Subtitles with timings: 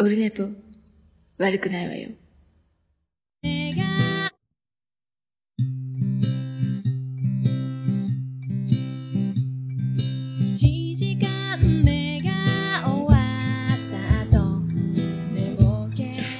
[0.00, 0.44] オルネポ、
[1.38, 2.10] 悪くないわよ。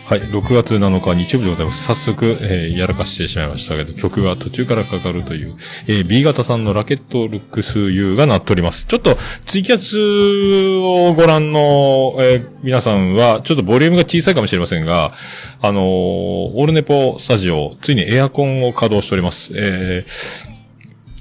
[0.09, 1.85] はい、6月7日日曜日でございます。
[1.85, 5.55] 早速、えーやらかしてしまいましたけど、曲が途中からかかるという、
[5.87, 8.87] えー B 型さんのラケットルックス U がなっております。
[8.87, 9.99] ちょっと、ツイキャス
[10.79, 15.13] をご覧の、えー皆さんは、ちょっとボリュームが小さいかもしれませんが、
[15.61, 19.53] あのーオールネポスタジオ、ついにエアコンを稼働しております。
[19.57, 20.49] えー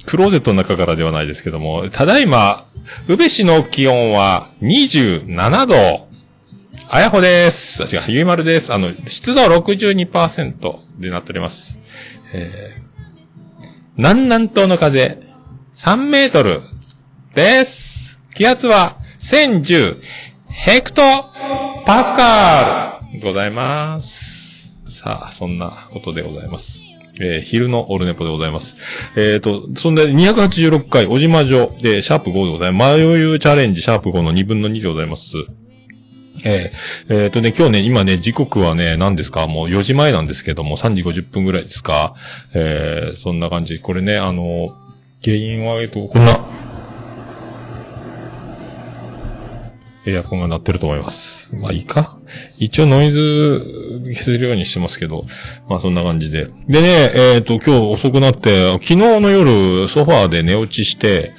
[0.05, 2.63] クローゼットの中からではないですけども、ただいま、
[3.09, 6.06] 宇部市の気温は27度。
[6.89, 7.83] あやほです。
[7.83, 8.71] あ、違う、ゆいまるです。
[8.73, 11.81] あの、湿度62%でなっております。
[12.33, 15.19] えー、南南東の風、
[15.73, 16.61] 3メートル
[17.33, 18.21] です。
[18.33, 19.99] 気圧は1010
[20.47, 21.01] ヘクト
[21.85, 24.81] パスカルございます。
[24.89, 26.83] さあ、そんなことでございます。
[27.19, 28.77] えー昼のオルネポでございます。
[29.17, 32.97] えっ、と、そんで286回、小島城で、シャープ5でございます。
[32.97, 35.33] 迷いチャレンジ、シャープ5の2分の2でございます。
[36.45, 39.47] えーえーとね、今日ね、今ね、時刻はね、何ですか？
[39.47, 42.15] もう4時前なんですけども、3時50分ぐらいですか？
[42.53, 43.79] えー、そんな感じ。
[43.79, 44.75] これね、あの、
[45.23, 46.39] 原因は、えっと、こんな、
[50.07, 51.53] エアコンが鳴ってると思います。
[51.53, 52.17] まあいいか
[52.59, 53.59] 一応ノイズ
[54.05, 55.25] 消せるようにしてますけど、
[55.67, 56.45] まあそんな感じで。
[56.67, 61.33] でね、えっ、と、今日遅くなって、昨日の夜ソファーで寝落ちして、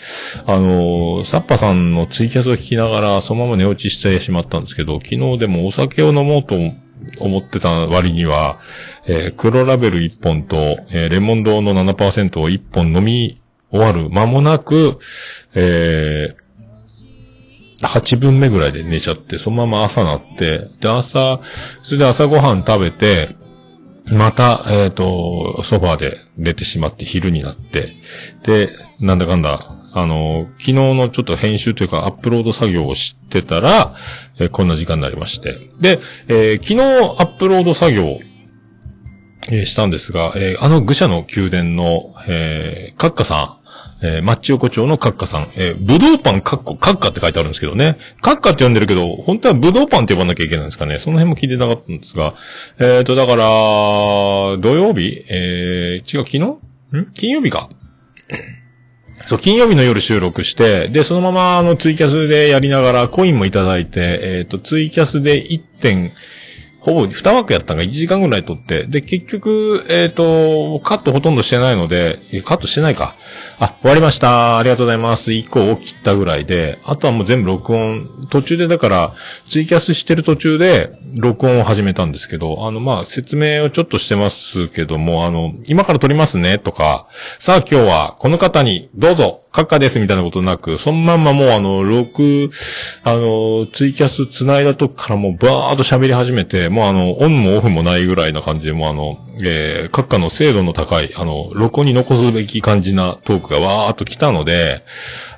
[0.46, 6.54] あのーサッパさんのツイキャスを聞きながらそのまま寝落ちしてしまったんですけど、昨日でもお酒を飲もうと
[7.20, 8.58] 思ってた割には、
[9.06, 10.56] えー黒ラベル1本と、
[10.90, 14.98] えーレモンドの7%を1本飲み終わる間もなく、
[15.54, 16.47] えー
[17.80, 21.40] 8分目ぐらいで寝ちゃって、そのまま朝なって、で、朝、
[21.82, 23.36] それで朝ごはん食べて、
[24.10, 27.96] また、えっ、と、ソファーで寝てしまって昼になって、
[28.42, 28.70] で、
[29.00, 29.60] なんだかんだ、
[29.94, 33.94] あの、昨日のちょっと編集というかアップロード作業をしてたら、
[34.38, 35.54] えーこんな時間になりまして。
[35.80, 35.98] で、
[36.28, 38.18] えー昨日アップロード作業
[39.50, 43.67] えーしたんですが、えあの愚者の宮殿の、えー、カッカさん、
[44.02, 47.98] えー、マッチ横丁のカッカさん、えー、ブドウパンカッコ、カッカって書いてあるんですけどね。
[48.20, 50.98] カッカって呼んでるけど、本当はブドウパンって呼ばなきゃいけないんですかね。
[51.00, 52.34] その辺も聞いてなかったんですが、
[52.78, 53.44] えっ、と、だから、
[54.58, 55.24] 土曜日？
[55.28, 56.38] えー、違う、昨日？
[56.38, 56.58] ん？
[57.12, 57.68] 金曜日か。
[59.26, 66.12] そう、金曜日の夜収録して、で、そのまま、あの、ツイキャスでやりながら、コインもいただいて、えっ、と、ツイキャスで1点、
[66.88, 73.16] ほぼ2枠やったんが1時間ぐらい撮って、で、結局、えっ、と、カットほとんどしてないので、カットしてないか。
[73.58, 74.58] あ、終わりました。
[74.58, 75.30] ありがとうございます。
[75.32, 79.12] 1個を切ったぐらいで、あとはもう全部録音、途中でだから、
[79.48, 87.06] ツイキャスしてる途中で、録音を始めたんですけど、あの、まあ、説明をちょっとしてますけども、あの、今から撮りますね、とか、
[87.38, 92.50] さあ今日はこの方に、どうぞ、閣下です、みたいなことなく、そのまんまもうあの、録、
[93.02, 104.84] あの、ツイキャス繋いだ時からもうバーっと喋り始めて、もうあの、オンもオフもないぐらいな感じで、もうあの、えー、閣下の精度の高い、あの、録音に残すべき感じなトークがわーっと来たので、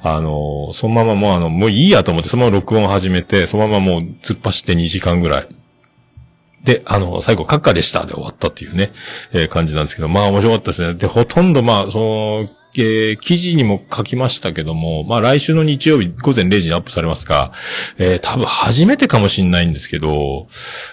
[0.02, 5.48] あの、そのままもうあの、もういいやと思って、そのまま録音始めて、そのままもう突っ走って2時間ぐらい。
[6.62, 8.92] で、あの、最後、閣下でしたで終わったっていうね、
[9.32, 10.92] えー感じなんですけど、まあ面白かったですね。
[10.92, 17.52] で、ほとんどまあ、その、えー記事にも書きましたけども、まあ来週の日曜日午前0時にアップされますが、
[17.98, 20.48] えー多分初めてかもしんないんですけど、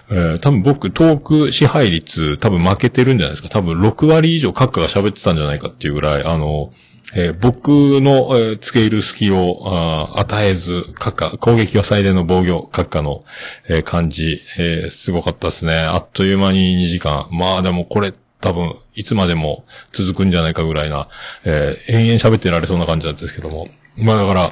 [0.10, 3.50] えー多分僕、トーク支配率多分負けてるんじゃないですか。
[3.50, 6.72] 多分6割以上閣下が喋ってたんじゃないかっていうぐらい、あの、
[7.16, 7.70] えー僕
[8.02, 13.24] の、えー付け入る隙をあ与えず、閣下、攻撃は最大の防御、閣下の、
[13.70, 15.74] えー感じ、えーすごかったですね。
[15.78, 17.28] あっという間に2時間。
[17.32, 19.64] まあでもこれ、多分、いつまでも
[19.94, 21.08] 続くんじゃないかぐらいな、
[21.46, 23.68] えー延々喋ってられそうな感じなんですけども。
[23.96, 24.52] まあだから、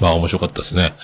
[0.00, 0.94] まあ面白かったですね。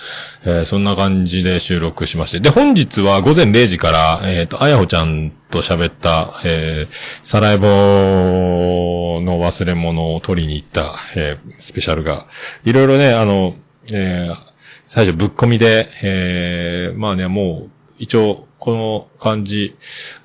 [0.45, 2.39] えーそんな感じで収録しまして。
[2.39, 12.27] で、本日は午前0時から、えっ、と、あやほちゃんと喋った、えー、サラエボの忘れ物を取りに行った、えースペシャルが、
[12.65, 13.57] いろいろね、あの、
[13.93, 14.37] えー
[14.85, 19.77] 最初ぶっ込みで、えーまあね、もう、一応、この感じ、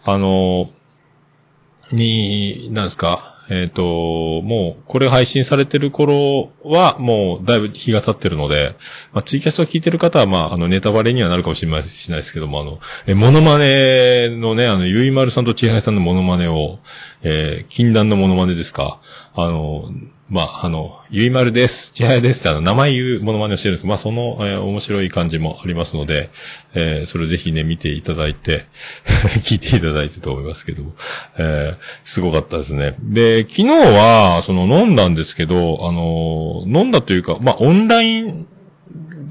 [0.03, 0.69] あの、
[1.91, 3.83] に、なんですか、えっ、と、
[4.43, 8.75] もう、これ配信されてる頃は、もう、だいぶ日が経ってるので、
[9.11, 16.79] まあ、ツイキャストを聞いてる方は、まあ、あの、ネタバレにはなるかもしれないしないですけども、あの、え、モノマネのね、あの、ゆいまるさんとちはやさんのモノマネを、
[17.23, 19.01] えー禁断のモノマネですか、
[19.35, 19.91] あの、
[20.31, 23.85] まあ、あの、ゆいまるです、ちはやですってあの、名前言うモノマネをしてるんです。
[23.85, 26.29] まあ、その、えー面白い感じもありますので、
[26.73, 28.63] えーそれをぜひね、見ていただいて、
[29.43, 30.93] 聞いていただいてと思いますけども、
[31.37, 32.95] えーすごかったですね。
[33.01, 38.47] で、昨日は、その、飲んだんですけど、あの、飲んだというか、まあ、オンライン、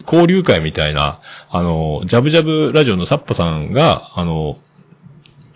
[0.05, 1.20] 交流会みたいな、
[1.50, 4.58] あの、ジャブジャブラジオのサッパさんが、あの、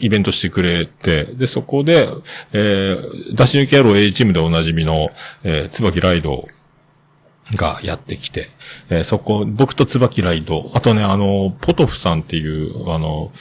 [0.04, 2.08] イベントしてくれて、で、そこで、
[2.52, 5.10] えー、出し抜き野郎 A チームでおなじみの、
[5.42, 6.46] えー、椿ライド
[7.52, 8.50] がやってきて、
[8.90, 13.32] えーそこ、僕と椿ライド、あとね、あの、ポトフさんっていう、あの、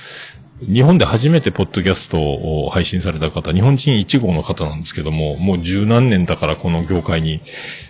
[0.62, 7.42] 日本で初めてポッドキャストを配信された方、日本人1号の方なんですけども、もう十何年だからこの業界に、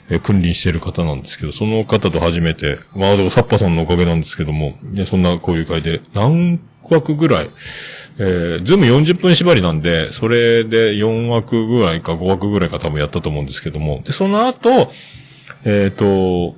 [0.10, 6.60] えー君臨している方なんですけど、その方と初めて、まあ、でもサッパさんのおかげなんですけども、いやそんな交流会で、何
[6.90, 7.50] 枠ぐらい、
[8.18, 14.92] えー、ズーム40分縛りなんで、それで4枠ぐらいか5枠ぐらいか多分やったと思うんですけども、で、その後、
[15.66, 16.56] えっ、と、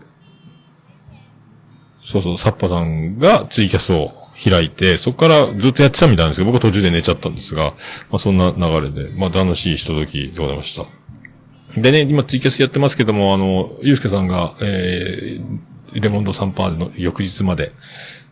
[2.05, 4.11] そうそう、サッパさんがツイキャスを
[4.43, 7.73] 開いて、そこからずっとやってたみたいなんですけど、僕は途中で寝ちゃったんですが、
[8.09, 11.04] まあそんな流れで、まあ楽しいひとときでございました。
[11.77, 17.71] でね、今ツイキャスやってますけども、あの、ゆうすけさんが、えー、レモンド3パーの翌日まで、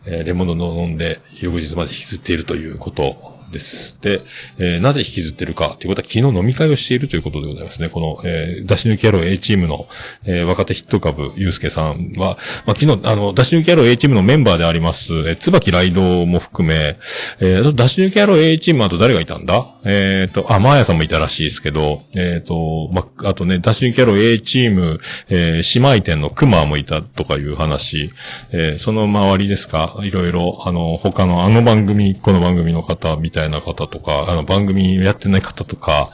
[0.06, 3.98] えーレモンドの飲んで、翌日まで引きずっているということです。
[4.02, 4.20] で、
[4.58, 7.88] えーなぜ引きずってるかということは、昨日飲み会をしているということでございますね。
[7.88, 9.86] この、えー出し抜き野郎 A チームの、
[10.26, 12.36] えー若手ヒット株、ゆうすけさんは、
[12.66, 16.96] まあ、昨日、あの、出し抜き野郎 A チームのメンバーであります、えー、椿ライドも含め、
[17.40, 19.66] えー、出し抜き野郎 A チーム、あと誰がいたんだ？
[19.84, 28.10] えっ、と、あ、マーヤさんもいたらしいですけど、えっ、と、まあ、あとね、出し抜き野郎 A チーム、えー姉妹店のクマもいたとかいう話、
[28.50, 29.98] えーその周りですか？
[30.02, 36.10] いろいろ、あの、他のあの番組、この番組の方みたいな方とか、あの番組やってない方とか、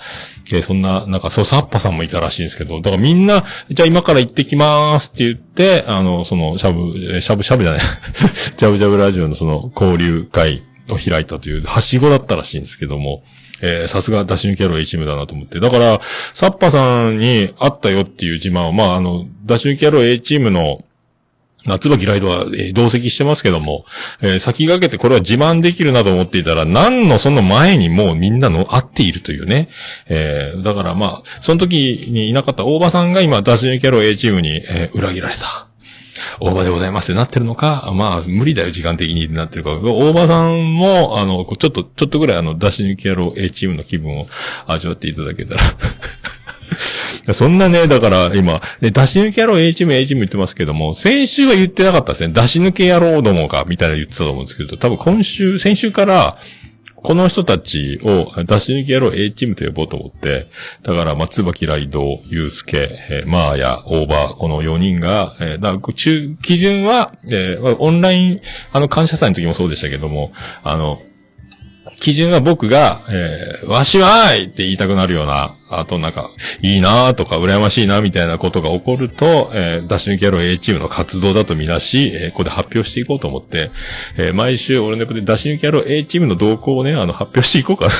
[0.52, 7.80] えーそんな、なんか、そう、サッパさんもいたらしいんですけど、だからみんな、じゃあ今から行ってきまーすって言って、あの、その、しゃぶ、えーしゃぶしゃぶじゃない、
[8.56, 13.22] ジャブジャブラジオのその、交流会を開いたという、はしごだったらしいんですけども、
[13.62, 15.60] えーさすが出し抜き野郎 A チームだなと思って。
[15.60, 16.00] だから、
[16.34, 20.80] サッパさんに会ったよっていう自慢は、まあ、あの、出し抜き野郎 A チームの、
[21.66, 23.84] 夏椿ライドは、えー同席してますけども、
[24.20, 29.68] えー先駆けてこれは自慢できるなと思っていたら、何のその前にもうみんなの会っているというね。
[30.08, 35.66] えーだからまあ、その時にいなかった大場さんが今、出し抜き野郎 A チームに、えー裏切られた。
[36.40, 39.72] 大場でございますってなってるのか、まあ、無理だよ、時間的にってなってるか。
[39.72, 44.26] 大場さんも、あの、ちょっと、ちょっとぐらいあの、出し抜き野郎 A チームの気分を
[44.66, 45.60] 味わっていただけたら。
[47.32, 52.32] そんなね、だから今、出し抜け野郎 A チーム A チーム言ってますけども、先週は言ってなかったですね。
[52.32, 56.36] 出し抜け野郎どもが、みたいな言ってたと思うんですけど、多分今週、先週から、
[57.02, 60.48] この人たちを出し抜き野郎 A チームと呼ぼうと思って、
[60.82, 68.40] だから、松椿ライド、ゆうすけ、えーマーヤ、オーバー、この4人が、えーだ中、基準は、えーオンライン、
[68.72, 70.32] あの、感謝祭の時もそうでしたけども、
[70.62, 71.00] あの、
[72.00, 76.30] 基準は僕が、えー、わしはーいって言いたくなるような、あとなんか、
[76.62, 83.70] いいなーとか、羨ましいなーみたいなことが起こると、えー、出し抜き野郎 A チームの活動だとみなし、えーここで発表していこうと思って、
[84.16, 87.92] えー毎週俺の横で出し抜き野郎 A チームの動向をね、あの、発表していこうかな。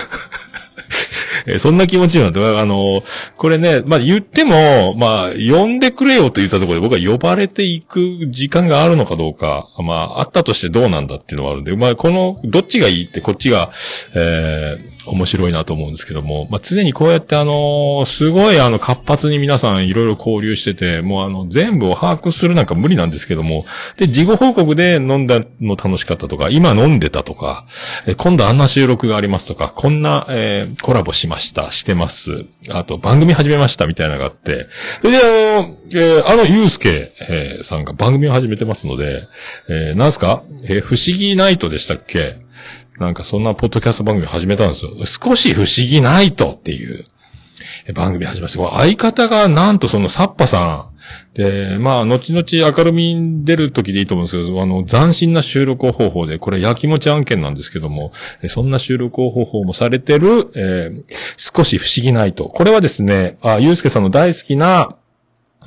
[1.47, 3.03] えーそんな気持ちになって、あの、
[3.37, 13.71] これね、まあ言っても、まあ、呼んでくれよと言ったところで僕は呼ばれていく時間があるのかどうか、まあ、あったとしてどうなんだっていうのはあるんで、まあ、この、どっちがいいってこっちが、
[14.15, 23.65] えー面白いなと思うんですけども、まあ、常にこうやってあの、すごいあの、活発に皆さんいろいろ交流してて、もうあの、全部を把握するなんか無理なんですけども、
[23.97, 27.67] で、事後報告で飲んだの楽しかったとか、今飲んでたとか、
[28.07, 32.45] え今度あんな収録がありますとか、こんな、えーコラボしました、してます。
[32.71, 34.55] あと、番組始めました、みたいなのがあって。
[34.55, 34.67] で、
[35.05, 39.23] あの、えーあの、ゆうすけ、えーさんが番組を始めてますので、
[39.69, 40.43] えーなんすか？
[40.65, 42.37] えー不思議ナイトでしたっけ？
[43.01, 44.93] なんかそんなポッドキャスト番組始めたんですよ。
[45.07, 47.07] 少し不思議ナイトっていう
[47.95, 48.71] 番組始めました。
[48.73, 50.91] 相方がなんとそのサッパさん。
[51.35, 52.45] で、まあ、後々
[52.77, 58.13] 明るみに出る時でいいと思うんですけど、あの、斬新な収録方法で、これ焼きもち案件なんですけども、
[58.49, 61.03] そんな収録方法もされてる、えー
[61.37, 62.45] 少し不思議ナイト。
[62.45, 64.91] これはですね、あ、ゆうすけさんの大好きな、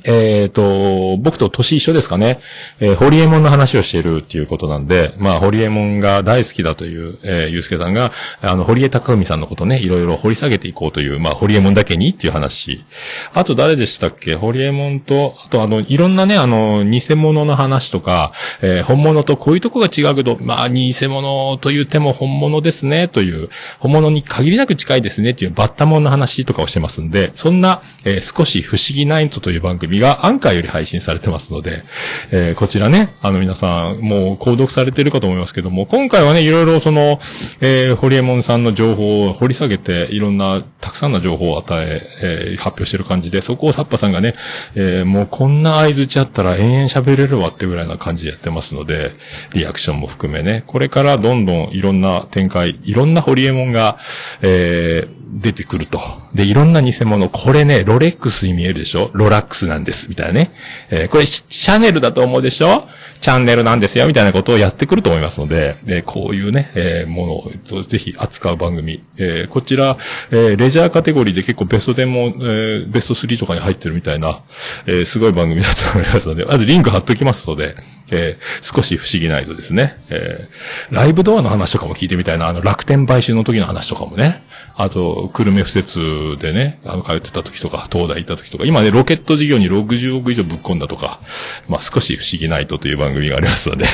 [0.06, 2.40] えっ、と、僕と年一緒ですかね。
[2.80, 12.84] えーホリエモンの話をしているっていうことなんで、まあ、ホリエモンが大好きだという、えー、ゆうすけさんが、あの、堀江貴文さんのことね、いろいろ掘り下げていこうという、まあ、ホリエモンだけにっていう話。
[13.32, 14.34] あと誰でしたっけ？
[14.34, 18.32] ホリエモンと、あとあの、いろんなね、あの、偽物の話とか、
[18.62, 23.48] えー本物とこういうとこが違うけど、まあ、偽物と言っても本物ですね、という、
[23.80, 31.82] 本物に限りなく近いですね、っていうバッタモンの話とかをしてますんで、そんな、えー少し不思議ナイトという番組がアンカーより配信されてますので、
[32.30, 37.18] えーこちらね、あの皆さん、もう購読されてるかと思いますけども、今回はね、いろいろその、
[37.60, 44.34] えーホリエモンさんの情報を掘り下げて、いろんな、たくさんの情報を与え、えー発表してる感じで、そこをサッパさんがね、
[44.74, 49.12] えーもうこんな合図ちあったら延々喋れるわってぐらいな感じでやってますので、
[49.52, 53.98] リアクションも含めね、これからどんどんいろんな展開、いろんなホリエモンが、
[54.42, 56.00] えー出てくると。
[56.34, 59.10] で、いろんな偽物、これね、ロレックスに見えるでしょ？
[59.14, 60.52] ロラックスなんです、みたいなね。
[60.90, 62.88] えーこれシャネルだと思うでしょ？
[63.20, 67.26] チャンネルなんですよ、みたいなことをやってくると思いますので、えーこういうね、えーも
[67.70, 69.02] のをぜひ扱う番組。
[69.18, 69.96] えこちら、
[70.30, 74.40] えレジャーカテゴリーで結構ベスト10も、えベスト3とかに入ってるみたいな、
[74.86, 77.74] えすごい番組だと思いますので、あとリンク貼っときますので、
[78.14, 79.96] えー少し不思議な色ですね。
[80.08, 84.42] えーライブドアの話とかも聞いてみたいな、あの楽天買収の時の話とかもね。
[84.76, 91.20] あと、久留米施設でね、あの、通ってた時とか、東大行った時とか、今ね、ロケット事業に60億以上ぶっ込んだとか、
[91.68, 93.86] まあ、少し不思議なイトという番組がありますので、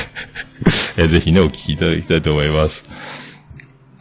[0.96, 2.84] えーぜひね、お聞きいただきたいと思います。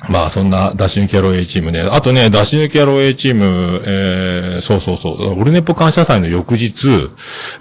[0.08, 1.82] まあ、そんな、ダッシュ抜き野郎 A チームね。
[1.82, 7.10] あとね、ダッシュ抜き野郎 A チーム、えー、そうそうそう、オルネポ感謝祭の翌日、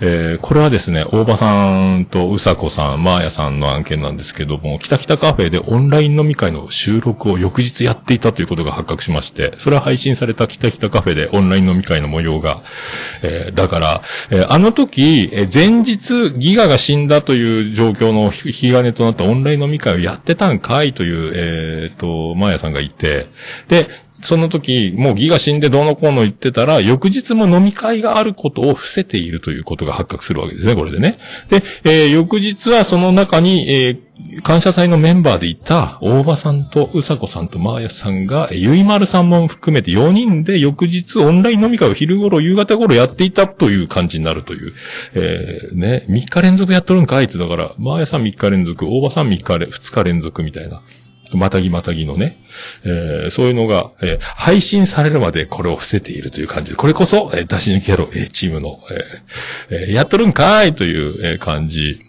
[0.01, 12.63] えー、これはですね、大場さんとうさこさん、まーやさんの案件なんですけども、北北カフェでオンライン飲み会の収録を翌日やっていたということが発覚しまして、それは配信された北北カフェでオンライン飲み会の模様が、
[13.23, 23.27] えー、だから、えーあの時、えー前日、ギガが死んだという状況の引き金となったオンライン飲み会をやってたんかいという、えー、と、マーヤさんがいて、
[23.69, 23.89] で、
[24.21, 31.19] その時、もうギガ死んでどうのこうの言ってたら、翌日も飲み会があることを伏せているということが発覚するわけですね、これでね。
[31.49, 34.09] で、えー翌日はその中に、えー
[34.43, 44.75] 感謝祭のメンバーでいた、大場さんとうさこさんとまーやさんが、えゆいまるさんも含めて4人で翌日オンライン飲み会を昼頃、夕方頃やっていたという感じになるという。
[45.15, 50.83] えーね、3日連続やっとるんかいって、だから、まーやさん3日連続、大場さん3日れ、2日連続みたいな。
[51.37, 52.39] またぎまたぎのね、
[52.85, 58.79] えーそういうのが、えー配信されるまでこれを伏せているという感じで、これこそ、えー出し抜き野郎 A チームの、
[59.71, 62.01] えーえーやっとるんかいという、えー感じ。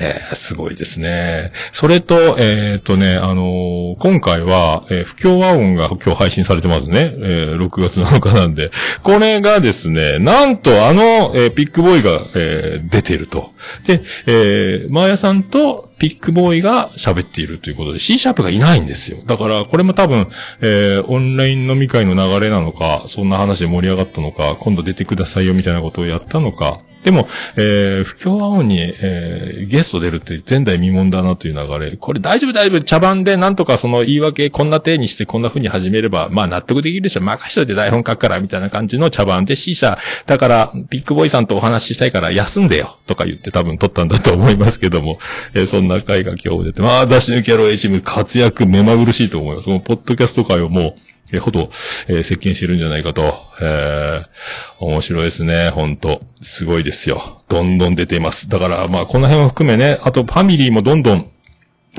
[0.00, 1.50] えーすごいですね。
[1.72, 7.10] それと、えっ、とね、あのー今回は、えー不協和音が今日配信されてますね。
[7.16, 8.70] えー6月7日なんで。
[9.02, 13.52] これがですね、なんとあの、えーピックボーイが、えー出てると。
[13.86, 19.18] で、えー、マーヤさんとピックボーイが喋っているということで、C シャープがいないんですよ。
[19.26, 20.26] だから、これも多分、
[20.60, 26.78] えーオンライン飲み会の流れなのか、そんな話で盛り上がったのか、今度出てくださいよみたいなことをやったのか。
[27.04, 31.96] でも、えー不協和音に、えーゲスト出るって前代未聞だなという流れ。
[31.96, 32.80] これ大丈夫大丈夫。
[32.82, 37.20] 茶番でなんとかその言い訳こんな手にしてこんな風に始めれば、まあ納得できるでしょ。
[37.20, 39.98] 任しといて台本書くからみたいな感じの茶番で C 社。
[40.26, 42.96] だから、ビッグボーイさんとお話ししたいから休んでよ。
[43.06, 45.18] とか言って多分撮ったんだと思いますけども、
[45.54, 49.64] えーそんな回が今日出て、まあ、出し抜き野郎 A チーム活躍目まぐるしいと思います。
[49.64, 50.94] そのポッドキャスト界をもう、
[51.32, 51.70] えーほど、
[52.06, 53.34] えー席巻してるんじゃないかと。
[53.60, 54.28] えー
[54.84, 57.42] 面白いですね、本当すごいですよ。
[57.48, 58.48] どんどん出ています。
[58.48, 61.30] だから、まあ、この辺を含めね、あと、ファミリーもどんどん、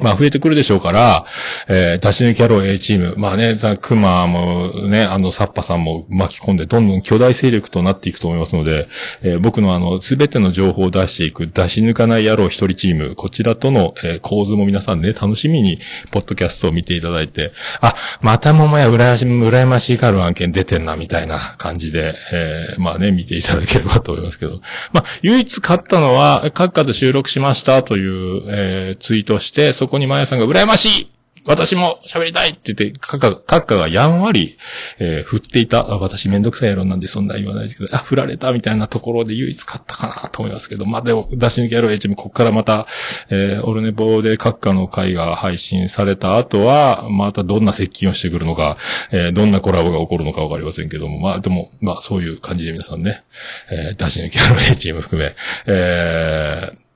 [0.02, 1.26] まあ増えてくるでしょうから、
[1.68, 3.16] えー、出し抜き野郎 A チーム。
[3.18, 8.88] まあね、さクマもね、あの、サッパさんも巻き込んで、どんどん巨大勢力となっていくと思いますので、
[9.22, 15.80] えー僕のあの、すべての情報を出していく、出し抜かない野郎一人チーム、こちらとの、えー構図も皆さんね、楽しみに、
[16.12, 17.52] ポッドキャストを見ていただいて、
[17.82, 24.62] あ、またももや羨ましい、羨ましいがる案件出てんな、みたいな感じで、えーまあね、見ていただければと思いますけど。
[24.92, 31.12] まあ、唯一勝ったのは、閣下と収録しましたという、えーツイートして、そこにマヤさんが羨ましい。
[31.46, 34.58] 私も喋りたいって言って、閣下、閣下がやんわり、
[35.00, 42.88] えー振っていた、私めんどくさい野郎なんでそんな言わないですけど、あ、振られたみたいなところで唯一勝ったかなと思いますけど、まあでも、出し抜き野郎 H もここからまた、
[43.30, 48.78] えーオルネポで閣下の回が配信された後は、またどんな接近をしてくるのか、
[49.12, 53.24] えーどんなコラボが起こるのかわかりませんけども、まあでも、まあそういう感じで皆さんね、
[53.72, 56.89] えー出し抜き野郎 H も含め、えー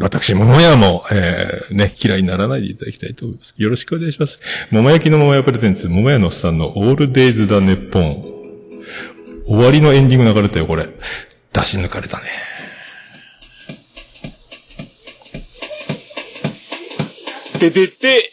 [0.00, 3.54] 私、桃屋も、えー、ね、嫌いにならないでいただきたいと思います。
[3.56, 4.40] よろしくお願いします。
[4.70, 8.38] 桃焼きの桃屋プレゼンツ、桃屋のおっさんのオールデイズだネッポン。
[9.46, 10.88] 終わりのエンディング流れたよ、これ。
[11.52, 12.24] 出し抜かれたね。
[17.58, 18.32] ててて、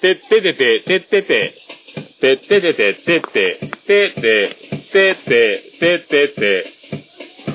[0.00, 1.54] てっててて、てってて、
[2.20, 4.48] てっててて、てって、てて、
[4.92, 6.64] てて、てて、てて、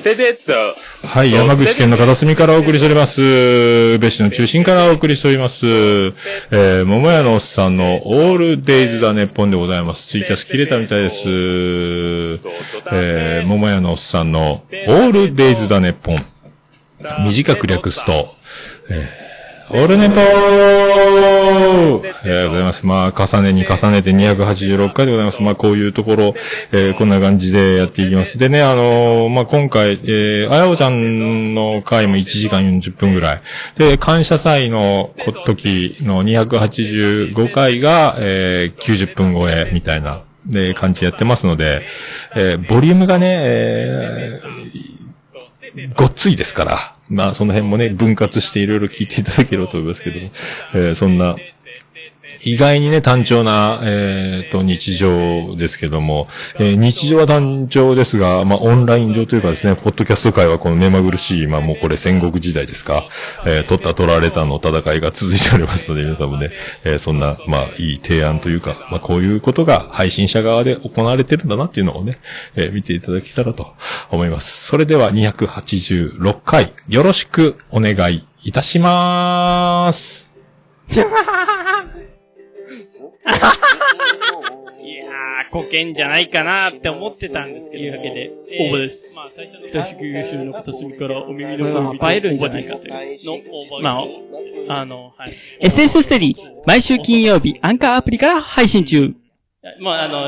[0.02, 0.76] ててっと。
[1.06, 3.22] はい、山口県の片隅からお送りしております。
[3.22, 5.64] 宇部市の中心からお送りしております。
[5.66, 10.08] えー、桃屋のおっさんのオールデイズだネッポンでございます。
[10.08, 11.22] ツイキャス切れたみたいです。
[11.26, 16.18] えー、桃屋のおっさんのオールデイズだネッポン。
[17.24, 18.34] 短く略すと、
[18.90, 19.25] えー
[19.68, 20.20] オールネポー
[21.98, 22.86] ありがとうございます。
[22.86, 25.42] まあ、重ねに重ねて286回でございます。
[25.42, 26.34] まあ、こういうところ、
[26.70, 28.38] えーこんな感じでやっていきます。
[28.38, 33.42] でね、あのーまあ、今回、えー、あやおちゃんの回も1時間40分ぐらい。
[33.76, 35.10] で、感謝祭の
[35.46, 41.82] 時の285回が、えー90分超えみたいな、で、感じやってますので、
[42.36, 44.56] えーボリュームがね、えー
[45.96, 50.30] ごっついですから、まあその辺もね、分割していろいろ聞いていただければと思いますけども、
[50.74, 51.36] えーそんな、
[52.42, 56.28] 意外にね、単調な、えっ、と、日常ですけども、
[56.58, 63.04] えー日常は単調ですが、まあ、オンライン上というかですね、ポッドキャスト界はこの目まぐるしい、まあ、もうこれ戦国時代ですか、
[63.46, 66.50] えー取った取られたの戦いが続いておりますので、皆さんもね、
[66.84, 72.18] えそんな、まあ、いい提案というか、まあ、こういうことが配信者側で行われてるんだなっていうのをね、
[72.54, 73.74] え見ていただけたらと
[74.10, 74.66] 思います。
[74.66, 80.30] それでは286回、よろしくお願いいたしまーす。
[83.26, 87.82] いやー、保険じゃないかなって思ってたんですけど。
[87.82, 88.32] というわけで、
[88.70, 89.14] 応募です。
[89.16, 94.00] まあ、最初の北宿優秀の片隅からお耳のまあ映えるんじゃないかというの、ま
[94.68, 95.34] あ、あの、はい。
[95.62, 96.34] SS ステディ、
[96.66, 99.14] 毎週金曜日、アンカーアプリから配信中。
[99.80, 100.26] もうあの、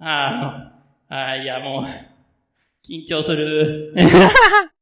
[0.00, 1.84] あーあー、いやもう、
[2.86, 3.94] 緊張する。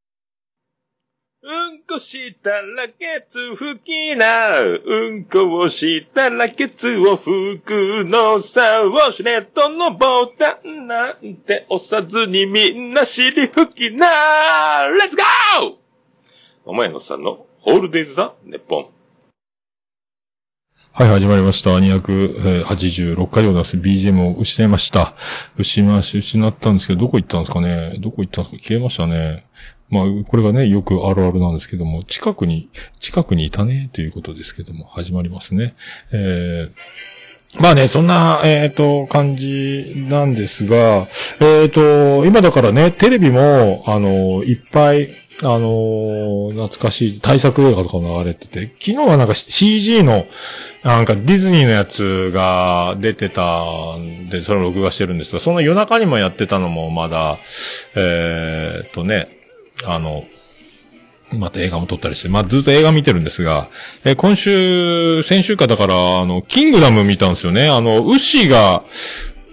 [1.43, 4.59] うんこしたらケツ拭きな。
[4.59, 8.81] うんこをしたらケツを拭くのさ。
[8.81, 14.87] ウォシュレットのボタンなんて押さずにみんな尻拭きな。
[14.87, 15.75] レッツゴー
[16.65, 18.87] お前のさんのホールデイズだ、ネッポン。
[20.91, 21.69] はい、始まりました。
[21.69, 23.77] 286回でございます。
[23.77, 25.13] BGM を失いました。
[25.55, 27.99] 失いまし、失ったんですけど、どこ行ったんですかね？
[27.99, 28.63] どこ行ったんですか？
[28.63, 29.45] 消えましたね。
[29.89, 35.75] まあ、これがね、よくあるあるなんですけども、近くに、近くにいたね、ということですけども、始まりますね。
[36.11, 41.07] えー、まあね、そんな、えっ、と、感じなんですが、
[41.39, 45.09] えっ、と、今だからね、テレビも、あの、いっぱい、
[45.43, 50.25] あの懐かしい対策映画とかも流れてて、昨日はなんか CG の、
[50.83, 57.37] なんかディズニーのやつが出てたんで、それを録画してるんですが、その夜中にもやってたのもまだ、
[57.95, 59.36] えーとね、
[59.85, 60.25] あの、
[61.33, 63.69] また映画も撮ったりして、まあ、ずっと映画見てるんですが、
[64.05, 67.67] えー今週、先週かだから、あの、キングダム見たんですよね。
[67.67, 68.83] あの、ウッシーが、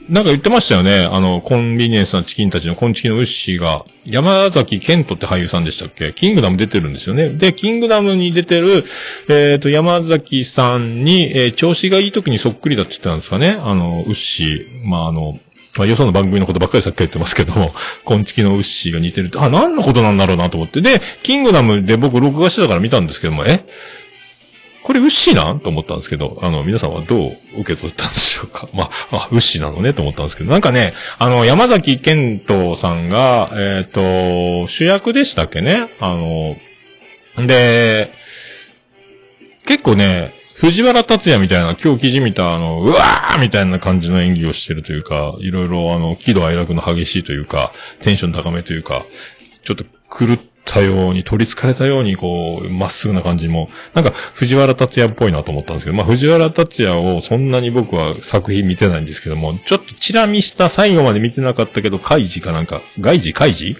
[0.08, 1.08] なんか言ってましたよね。
[1.10, 6.12] あの、コンビニエンスなチキンたちのコンチキのウッシーが、山崎健人って俳優さんでしたっけ？
[6.12, 7.30] キングダム出てるんですよね。
[7.30, 8.84] で、キングダムに出てる、
[9.30, 13.56] えっ、と、山崎さんに、えー調子がいい時にそっくりだって言ってたんですかね。
[13.58, 14.86] あの、ウッシー。
[14.86, 15.40] まあ、あの、
[15.76, 20.80] まあ、よその番組のことばっかりさっき言ってますけども、コンチキのウッシーが似てるって、あ、何のことなんだろうなと思って。
[20.80, 23.64] で、キングダムで僕録画してたから見たんですけども、え？
[24.84, 25.60] これウッシーなん？
[25.60, 28.68] と思ったんですけど、あの、皆さんはどう受け取ったんでしょうか？
[28.74, 29.94] まあ、あ、ウッシーなのね？
[29.94, 35.88] と思ったんですけど、なんかね、あの、山崎健人さんが、えっ、と、主役でしたっけね？
[36.00, 36.56] あの、
[37.46, 38.12] で、
[39.66, 40.34] 結構ね、
[40.64, 49.04] 藤原達也みたいな、今日記事見た、あの、うわーみたいな感じの演技をしてるというか、いろいろ、あの、喜怒哀楽の激しいというか、テンション高めというか、
[49.62, 63.34] ちょっと狂ったように、取り憑かれたように、こう、まっすぐな感じも、なんか、藤原達也っぽいなと思ったんですけど、まあ、藤原達也をそんなに僕は作品見てないんですけども、ちょっとチラ見した最後まで見てなかったけど、カイジかなんか、ガイジ？
[63.34, 63.76] カイジ？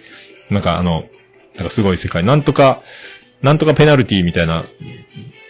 [0.51, 1.07] なんかあの、
[1.55, 2.83] なんかすごい世界、なんとか、
[3.40, 4.66] なんとかペナルティみたいな、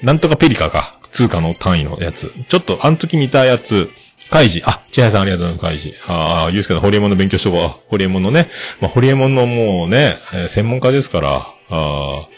[0.01, 1.01] なんとかペリカか。
[1.14, 2.33] 通貨の単位のやつ。
[2.48, 3.88] ちょっと、あの時見たやつ、
[4.31, 4.62] カイジ。
[4.66, 5.94] あ、千早さんありがとうございます、カイジ。
[6.09, 7.88] ああ、ゆうすけさん、ホリエモンの勉強しとこう。
[7.88, 8.48] ホリエモンのね。
[8.81, 12.29] まあ、ホリエモンのもうね、えー専門家ですから、ああ、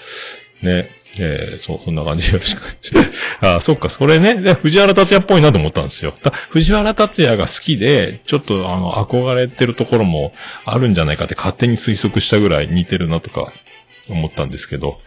[0.63, 3.11] ね、えーそう、そんな感じよろしくします。
[3.41, 6.13] ああ、そっか、それね、で、藤原達也っぽいなと思ったんですよ。
[6.51, 10.35] 藤原達也が好きで、ちょっとあの、憧れてるところも
[10.67, 13.55] あるんじゃないかって勝手に推測したぐらい似てるなとか
[14.11, 15.01] 思ったんですけど、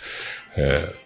[0.57, 0.98] えー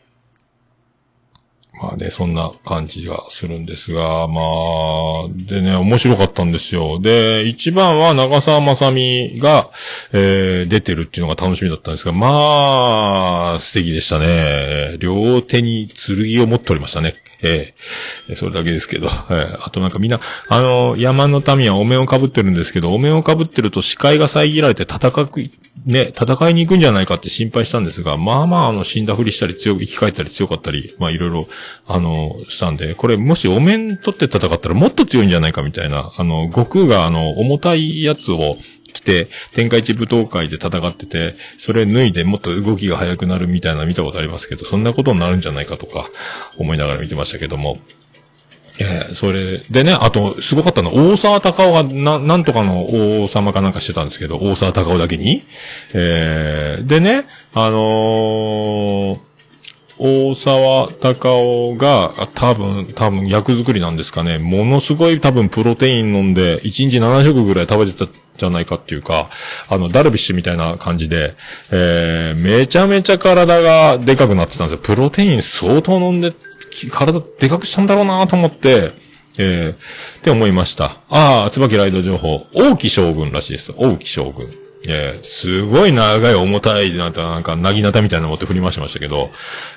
[1.83, 6.97] まあね、そんな感じがするんですが、まあ、でね、面白かったんですよ。
[7.01, 9.69] で、一番は長澤まさみが、
[10.13, 14.95] えー、出てるっていうのが楽しみだったんですが、まあ、素敵でしたね。
[14.99, 17.15] 両手に剣を持っておりましたね。
[17.43, 17.73] え
[18.29, 18.35] え。
[18.35, 19.57] それだけですけど、ええ。
[19.61, 25.49] あとなんかみんな、あの、山の民はお面を被ってるんですけど、お面を被ってると視界が遮られて戦く、
[25.85, 31.47] ね、戦いに行くんじゃないかって心配したんですが、まあまあ、あの、死んだふりしたり強く、生き返ったり強かったり、まあいろいろ、
[31.85, 38.57] あの、したんで、これもしお面取って戦ったらもっと強いんじゃないかみたいな、あの、悟空があの、重たいやつを、
[39.03, 46.07] て、天下一武闘会で戦ってて、それ脱いでもっと動きが速くなるみたいな見たことありますけど、そんなことになるんじゃないかとか、
[46.57, 47.77] 思いながら見てましたけども。
[48.79, 55.43] えーそれでね、あと、すごかったのは、大沢隆夫が、な、なんとかの王様かなんかしてたんですけど、大沢隆夫だけに。
[55.93, 59.17] えーでね、あのー
[59.99, 64.39] 大沢隆夫が、多分、多分役作りなんですかね。
[64.39, 69.29] ものすごい多分プロテイン飲んで、1日7食ぐらい食べてたじゃないかっていうか、
[69.69, 71.35] あの、ダルビッシュみたいな感じで、
[71.71, 74.83] えー、めちゃめちゃ体がでかくなってたんですよ。
[74.83, 76.33] プロテイン相当飲んで、
[76.91, 78.91] 体でかくしたんだろうなと思って、
[79.37, 79.77] えー、っ
[80.21, 80.97] て思いました。
[81.09, 82.47] ああ、椿ライド情報。
[82.53, 83.73] 王毅将軍らしいです。
[83.77, 84.62] 王毅将軍。
[84.87, 89.31] えー、すごい長い重たい、なんか、なんか、なぎなたみたいなの持って振り回してましたけど、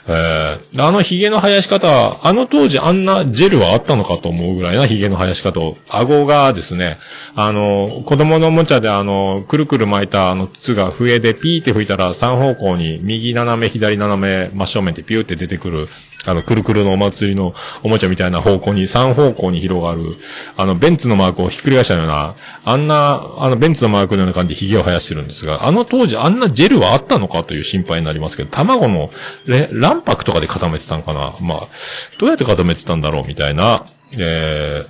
[0.09, 6.99] えー、あの髭の生やし方、あの当時あんなジェルはあったのかと思うぐらいな髭の生やし方を、顎がですね、
[7.37, 15.89] あの、子供のおもちゃであの、くるくる巻いたあの筒が笛でピーって吹いたら三方向に右斜め、左斜め、真正面ってピューって出てくる、
[16.27, 20.17] あの、くるくるのお祭りのおもちゃみたいな方向に、3方向に広がる、
[20.57, 22.35] あの、ベンツのマークをひっくり返したような、
[22.65, 29.11] あんな、あの、ベンツのマークのような感じで髭を生やしてるんですが、あの当時あんなジェルはあったのかという心配になりますけど、卵の
[29.47, 31.35] 卵白とかで固めてたのかな？
[31.41, 31.69] まあ、
[32.19, 33.87] どうやって固めてたんだろうみたいな、
[34.19, 34.89] えー、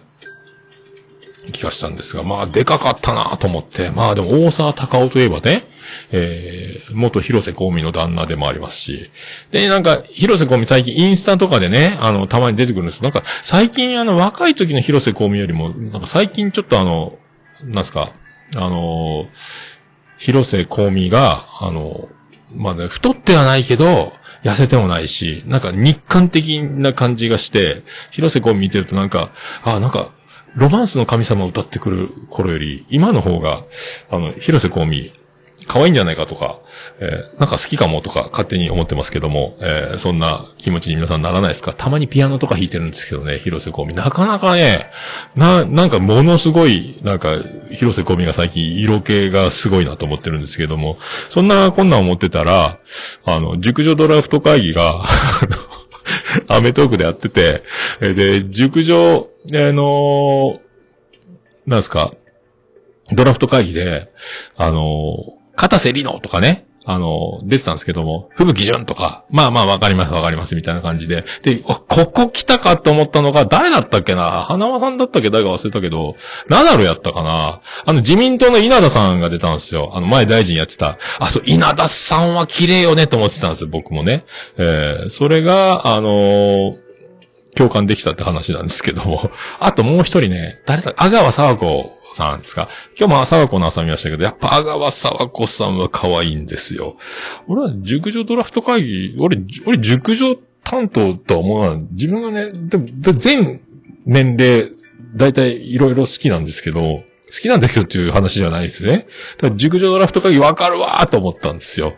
[1.52, 5.64] 気がしたんですが、まあ、でかかったなと思って、まあでも大沢隆夫といえばね、
[6.10, 9.10] えー、元広瀬香美の旦那でもありますし、
[9.50, 17.18] で、なんか、広瀬香美最近インスタとかでね、あの、たまに出てくるんですなんか、最近あの、若い時の広瀬香美よりも、なんか最近ちょっとあの、
[17.62, 18.12] なんすか、
[18.54, 19.28] あの、
[20.18, 22.08] 広瀬香美が、あの、
[22.54, 29.30] まあね、太ってはないけど、痩せてもないし、なんか日韓的な感じがして、広瀬香美見てるとなんか、
[29.64, 30.10] あ、なんか、
[30.56, 33.64] ロマンスの神様を歌ってくる頃より、今の方が、
[34.10, 35.12] あの、広瀬香美、
[35.66, 36.60] 可愛いんじゃないかとか、
[36.98, 43.94] えーなんか好きかもとか勝手に思ってますけども、えーそんな気持ちに皆さんならないですかたまにピアノとか弾いてるんですけどね、広瀬香美。
[43.94, 44.90] なかなかね、
[45.34, 47.36] な、なんかものすごい、なんか、
[47.72, 52.78] 広瀬香美が最近色気がすごいなと思ってるんですけども、そんなこんな思ってたら、
[53.24, 55.02] あの、熟女ドラフト会議が、
[56.48, 57.62] アメトークでやってて、
[58.00, 60.60] で、熟女、あの
[61.66, 62.12] なんすか、
[63.12, 64.10] ドラフト会議で、
[64.56, 74.42] あの、片瀬里乃とかね、あの、出てたんですけども、吹雪純とか、まあまあわかりますわかりますみたいな感じで、で、ここ来たかと思ったのが、誰だったっけな？
[74.42, 75.30] 花輪さんだったっけ？
[75.30, 76.14] 誰か忘れたけど、
[76.48, 77.60] ナダルやったかな？
[77.84, 79.90] あの自民党の稲田さんが出たんですよ。
[79.94, 80.96] あの前大臣やってた。
[81.18, 84.24] あ、そう、稲田さんは綺麗よねと思ってたんですよ、僕もね。
[84.56, 86.86] えー、それが、あのー
[87.56, 89.30] 共感できたって話なんですけども。
[89.60, 92.68] あともう一人ね、誰だ、阿川沢子さんですか？
[92.98, 96.96] 今日も沢子の朝見ましたけど、やっぱ阿川沢子さんは可愛いんですよ。
[97.46, 101.86] 俺は熟女ドラフト会議、俺、俺熟女担当とは思わない。
[101.92, 103.60] 自分がね、でも、で全
[104.06, 104.70] 年齢、
[105.14, 106.80] だいたいいろいろ好きなんですけど、
[107.28, 109.06] 好きなんだけどっていう話じゃないですね。
[109.38, 111.94] ただ、熟女ドラフト会議わかるわーと思ったんですよ。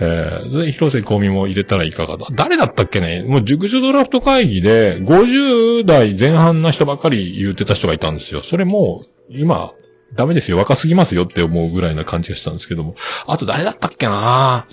[0.00, 2.26] えー、それ広瀬香美も入れたらいかがだ。
[2.32, 3.22] 誰だったっけね？
[3.22, 8.42] もう熟女ドラフト会議で、50代前半な人ばっかり言ってた人がいたんですよ。
[8.42, 9.72] それも、今、
[10.14, 10.58] ダメですよ。
[10.58, 12.94] 若すぎますよって思うぐらいな感じがしたんですけども。
[13.26, 14.66] あと誰だったっけな？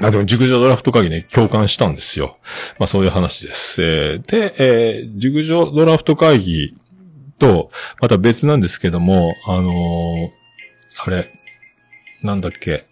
[0.00, 2.38] あ、でも、熟女ドラフト会議ね、共感したんですよ。
[2.78, 3.82] まあ、そういう話です。
[3.82, 6.74] えーで、えー熟女ドラフト会議
[7.38, 10.30] と、また別なんですけども、あのー
[11.04, 11.32] あれ、
[12.22, 12.86] なんだっけ、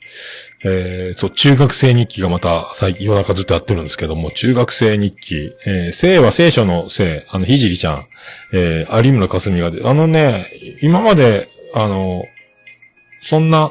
[0.64, 8.06] えーそう、中学生日記がまた最近夜中ずっとやってるんですけども、中学生日記、えー、生は聖書の生、あの、ひじりちゃん、
[8.52, 10.46] えー、有村架純が、あのね、
[10.80, 12.24] 今まで、あの、
[13.20, 13.70] そんな、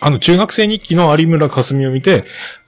[0.00, 2.24] あの、中学生日記の有村架純を見て、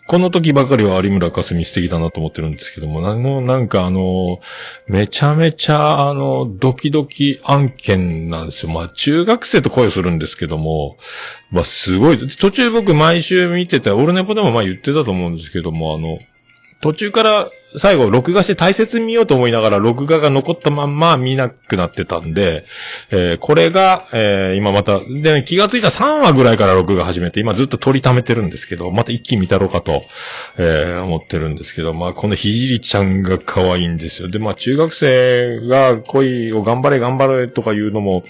[0.08, 4.40] この時ばかりは有村架純素敵だなと思ってるんですけども、あの、なんかあの、
[4.86, 8.72] めちゃめちゃ、あの、ドキドキ案件なんですよ。
[8.72, 10.96] まあ、中学生と恋するんですけども、
[11.50, 12.18] まあ、すごい。
[12.18, 16.18] 途中僕毎週見てて、オルネポでもまあ言ってたと思うんですけども、あの、
[16.80, 22.64] 途中から最後、録画して大切に見ようと思いながら、録画が残ったまんま見なくなってたんで、
[23.10, 30.04] えーこれが、えー今また、で、気がついた3話ぐらいから録画始めて、今ずっと撮りためてるんですけど、また一気に見たろうかと、
[30.58, 34.28] えー思ってるんですけど、まあ、このひじりちゃんが可愛いんですよ。
[34.28, 38.24] で、まあ、中学生が恋を頑張れ頑張れとかいうのも、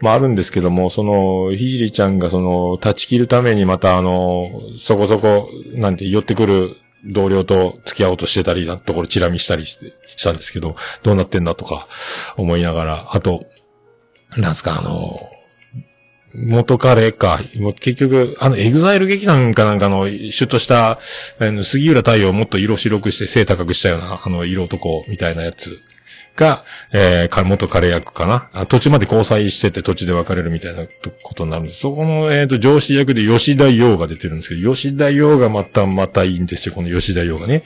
[0.00, 11.86] まああるんですけども、その、ひじりちゃんがその、断ち切るためにまたあの、そこそこ、なんて寄ってくる同僚と付き合おうとしてたりなところチラ見したりして、したんですけど、どうなってんだとか
[12.36, 13.46] 思いながら、あと、
[14.36, 15.18] なんすかあの、
[16.34, 17.40] 元彼か、
[17.80, 20.98] 結局、あの、エグザイル劇団かなんかの、シュッとした、あ
[21.40, 25.80] の杉浦太陽をもっと色白くして背高くしたような、あの、色男みたいなやつ
[26.36, 30.86] が、えー、か元彼役かなあ途中まで交際してて途中で別れるみたいな
[31.22, 31.80] ことになるんです。
[31.80, 37.62] そこの、えっ、と、上司役で吉田羊が出てるんですけど、吉田羊がまた、またいいんですよ、この吉田羊がね。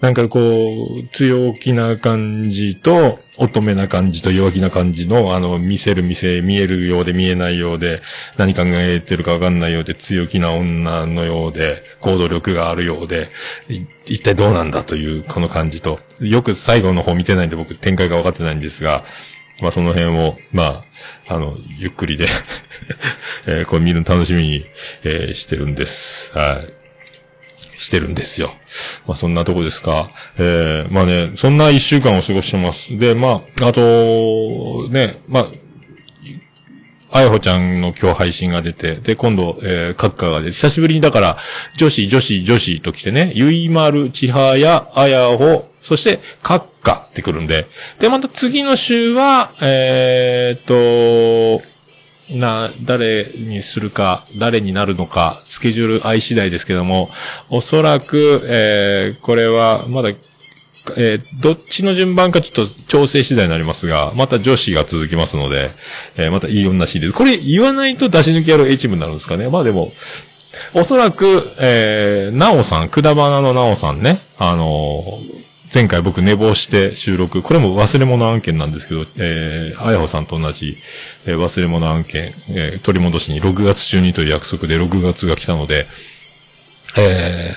[0.00, 8.02] なんかこう、強気な感じと、乙女な感じと弱気な感じの、あの、見せる見せ、見えるようで見えないようで、
[8.36, 13.30] 何考えてるかわかんないようで、強気な女のようで、行動力があるようで、
[14.06, 19.04] 一体どうなんだという、この感じと、よく最後の方見てないんで僕展開が分かってないんですが、
[19.60, 20.84] まあその辺を、ま
[21.28, 22.26] あ、あの、ゆっくりで、
[23.46, 24.66] えーこれ見るの楽しみに、
[25.04, 26.36] えーしてるんです。
[26.36, 26.82] はい。
[27.80, 28.54] してるんですよ。
[29.06, 30.10] まあそんなとこですか。
[30.38, 32.96] えー、まあね、そんな一週間を過ごしてます。
[32.96, 35.46] で、まあ、あと、ね、まあ、
[37.14, 41.36] あやほちゃんの今日配信が出て、で、今度、えー、カッカが出て、久しぶりにだから、
[41.76, 47.66] 女子、女子、女子と来てね、ゆいまる、ちはや、あやほ、そして、カッカってくるんで、
[47.98, 51.62] で、また次の週は、えーっと、
[52.30, 57.10] な、誰にするか、誰になるのか、スケジュール合い次第ですけども、
[57.50, 60.10] おそらく、えー、これは、まだ、
[60.96, 65.70] えーどっちの順番かちょっと調整次第になりますが、また女子が続きますので、
[66.16, 67.14] えーまたいい女シリーズ。
[67.14, 69.48] これ言わないと出し抜きやる H 部になるんですかね。
[69.48, 69.92] まあでも、
[70.74, 75.42] おそらく、えー、なおさん、くだばなのなおさんね、あのー
[75.74, 80.76] 前回僕寝坊して収録、これも忘れ物案件なんですけど、えー、あやほさんと同じ、
[81.24, 85.86] えー忘れ物案件、えー取り戻しに6月中にという約束で6月が来たので、
[86.98, 87.54] え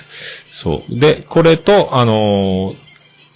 [0.50, 0.98] そう。
[0.98, 2.85] で、これと、あのー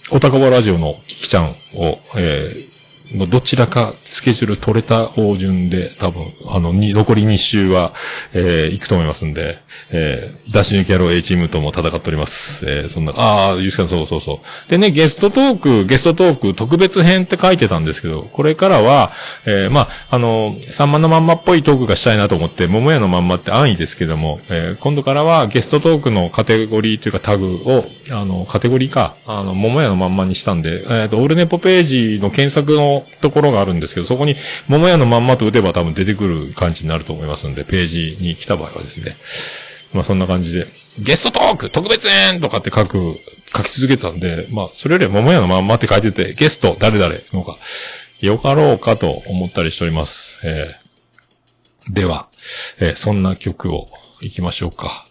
[0.09, 2.70] おたかばラジオのキキちゃんを、えー
[3.17, 7.93] のどちらかスケジュール取れた方順で、多分、あの、に、残り2週は、
[8.33, 9.59] えー行くと思いますんで、
[9.91, 12.65] えー、ダッシュニキャロ A チームとも戦っております。
[12.69, 14.69] えーそんな、ああ、ゆうすけさん、そうそうそう。
[14.69, 19.11] でね、ゲストトーク、ゲストトーク特別編って書いてたんですけど、これからは、
[19.45, 34.35] えーまあ、あの、サンマのまんまっぽいトークがしたいなと思って、桃屋のまんまって安易ですけども、えー今度からはゲストトークのカテゴリーというかタグを、あの、カテゴリーか、あの、桃屋のまんまにしたんで、えっ、と、オールネポページの検索のところがあるんですけど、そこに
[34.67, 39.17] 桃屋のまんまと打てば多分出てくる感じになると思いますんで、ページに来た場合はですね。
[39.93, 40.67] まあそんな感じで、
[40.99, 43.17] ゲストトーク特別編とかって書く、
[43.55, 47.57] 書き続けたんで、まあそれよりは桃屋のまんまって書いてて、ゲスト誰々のが、
[48.21, 50.39] よかろうかと思ったりしております。
[50.43, 50.81] えー
[51.89, 52.27] では、
[52.79, 53.89] えーそんな曲を
[54.21, 55.07] 行きましょうか。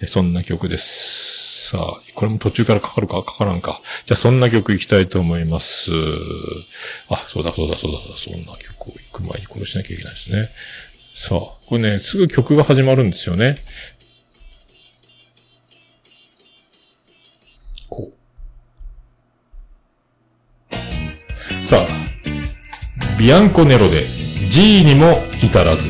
[0.00, 1.39] えーそんな曲です。
[1.70, 3.22] さあ、これも途中からかかるか？
[3.22, 3.80] かからんか。
[4.04, 5.92] じゃあそんな曲行きたいと思います。
[7.08, 10.48] あ、そうだそうだそうだそうだ、そんな曲を行く前にこれしなきゃいけないですね。
[11.14, 13.58] さあ、これね、すぐ曲が始まるんですよね。
[17.88, 18.10] こ
[20.72, 20.74] う。
[21.64, 24.02] さあ、ビアンコネロで
[24.50, 25.88] G にも至らず。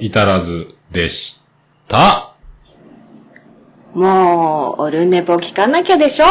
[0.00, 1.40] 至らずでし
[1.88, 2.34] た。
[3.94, 6.24] もう、オルネポ聞かなきゃでしょ？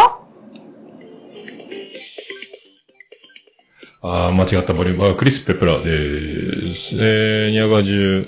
[4.01, 5.07] あー間違ったボリューム。
[5.09, 6.95] あクリス・ペプラです。
[6.97, 8.25] えー、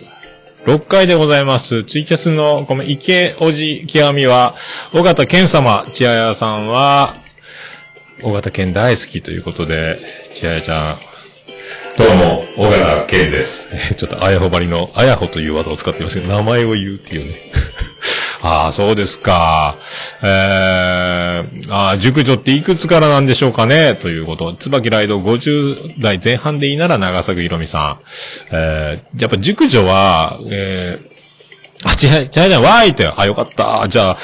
[0.66, 1.86] 216回でございます。
[1.86, 4.56] ツイキャスの、ごめん、池おじ極みは、
[4.94, 7.16] 尾形健様、千早さんは、
[8.22, 10.00] 尾形健大好きということで、
[10.34, 11.00] 千早ちゃん、
[11.98, 13.70] どうも、尾形健です。
[13.74, 17.36] えーちょっと、あやほばりの、あやほという技を使ってますけど、名前を言うっていうね。
[18.42, 19.76] ああ、そうですか。
[20.24, 23.96] えー、ああ、熟女っていくつからなんでしょうかね？
[23.96, 24.54] ということ。
[24.54, 27.98] 椿ライド50代前半でいいなら長作ひろみさん。
[28.52, 33.08] えー、やっぱ熟女は、えー、あ、違う、違うじゃん、わーいって。
[33.16, 33.86] あ、よかった。
[33.90, 34.18] じゃあ、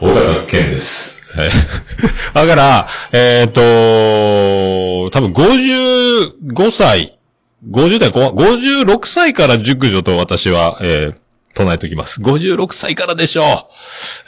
[0.00, 1.21] 大型健です。
[2.34, 3.60] だから、えっ、と、
[5.10, 7.18] 多分55歳、
[7.70, 11.22] 50代後、56歳から熟女と私は、えー
[11.54, 12.20] 唱えておきます。
[12.20, 13.46] 56歳からでしょう。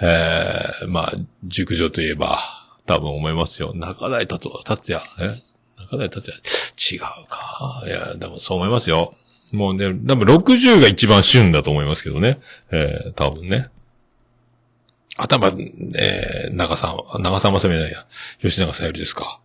[0.02, 1.12] えー、まあ、
[1.44, 2.38] 熟女といえば、
[2.86, 3.72] 多分思いますよ。
[3.74, 5.42] 中台達達也、え？
[5.78, 7.82] 中台達也、違うか。
[7.86, 9.14] いや、でもそう思いますよ。
[9.52, 12.40] もうね、多分60が一番旬だと思いますけどね。
[12.70, 13.70] えー、多分ね。
[15.16, 18.06] あ、多分、えー、長さん、長さんまさみないや。
[18.42, 19.40] 吉永さゆりですか。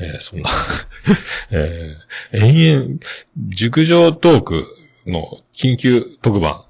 [0.00, 0.50] えー、そんな、
[1.50, 2.98] えー、延々、
[3.36, 4.66] 熟女トーク
[5.06, 6.62] の緊急特番、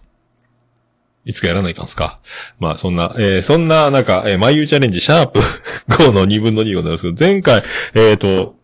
[1.26, 2.20] いつかやらないかんすか。
[2.58, 5.40] まあ、そんな、えー、そんな、なんか、えー、眉チャレンジ、シャープ
[5.92, 7.62] 5の2分の2ございますけど、前回、
[7.94, 8.57] えっ、と、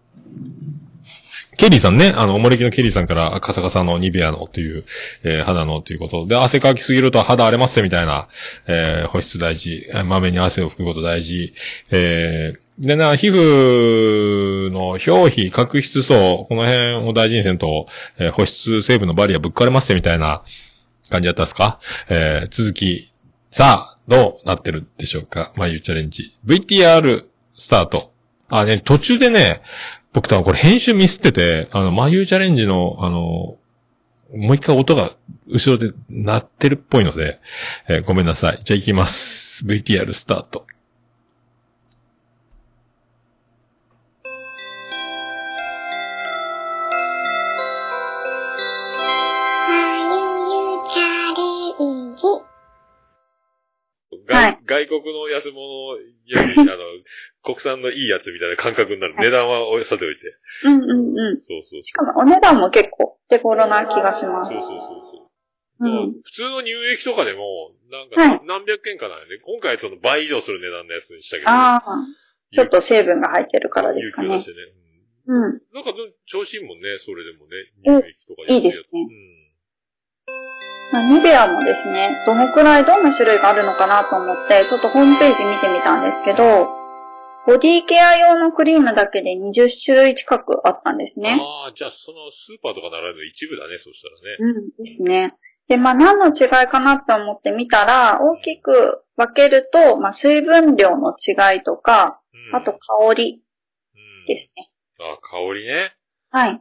[1.57, 4.85] ケリーさんね、あの、おもれきのケリーさんから、カサカサのニベアのという、
[5.23, 6.27] えー肌のということ。
[6.27, 8.29] で、汗かきすぎると肌荒れますみたいな、
[8.67, 11.55] えー保湿大事、えーまめに汗を拭くこと大事、
[11.90, 17.87] えーでな、皮膚の表皮、角質層、この辺を大事にせんと、
[18.19, 20.43] えー保湿成分のバリアぶっかれますみたいな
[21.11, 21.79] 感じだったですか？
[22.09, 23.12] えー続き、
[23.49, 25.53] さあ、どうなってるでしょうか？
[25.57, 26.37] 眉チャレンジ。
[26.45, 28.12] VTR、スタート。
[28.59, 29.62] あ、ね、途中でね、
[30.12, 33.57] 僕多分これ編集ミスってて、あの、眉チャレンジの、あの、
[34.37, 35.13] もう一回音が
[35.48, 37.40] 後ろで鳴ってるっぽいので、
[37.88, 38.61] えーごめんなさい。
[38.65, 39.65] じゃあ行きます。
[39.67, 40.67] VTR スタート。
[54.67, 56.77] 外国の安物より、 あの、
[57.42, 59.15] 国産のいいやつみたいな感覚になる。
[59.17, 60.37] 値段はおさておいて。
[60.65, 61.42] うんうんうん。
[61.42, 64.60] そうそうしかもお値段も結構手頃な気がしますそう。。
[64.60, 65.31] そうそうそ
[65.81, 65.87] う。
[65.87, 66.23] うん。
[66.23, 71.50] 普通の乳液とかでも、なんはか何百円かなんで、今回その倍以上する値段のやつにしたけど。
[71.50, 71.83] ああ、
[72.52, 74.54] ちょっと成分が入ってるからですかね勇気を出し。
[74.54, 74.73] てね。
[75.27, 75.44] うん。
[75.44, 75.92] うんなんか、
[76.27, 77.56] 調子いいもんね、それでもね。
[77.87, 79.34] うん乳液とかいいですねうん。
[80.93, 86.69] まあ、ニベアもですね、どのくらいどんな種類があるのかなと思って、ちょっとホームページ見てみたんですけど、
[87.47, 91.39] ボディケア用のクリームだけで20種類近くあったんですね。
[91.41, 94.55] ああ、じゃあそのスーパーとか並ぶの一部だね、そしたらね。
[94.57, 95.35] うんですね。
[95.69, 103.43] で、まあ何の違いかなって思ってみたら、大きく分けると、まあ水分量の違いとか、うんあと香り
[103.95, 104.71] うんですね。
[105.01, 105.95] あ、香りね。
[106.31, 106.51] はい。
[106.51, 106.59] うん。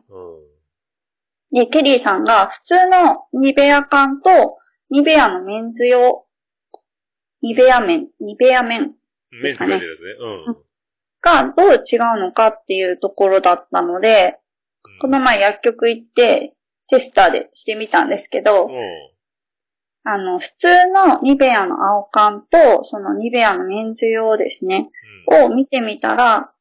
[1.53, 4.57] で、ケリーさんが普通のニベア缶と
[4.89, 6.25] ニベアのメンズ用
[7.41, 8.93] ニベア麺、ニベア麺
[9.31, 10.11] メンツが出るやつね。
[10.19, 10.57] うん。
[11.21, 14.39] がどう違うのかっていうところだったので、
[15.01, 16.53] この前薬局行って
[16.87, 18.71] テスターでしてみたんですけどう、ん。
[20.05, 24.89] あの、普通のニベアの青缶と、そのニベアのメンズ用ですね、
[25.27, 26.51] を見てみたら、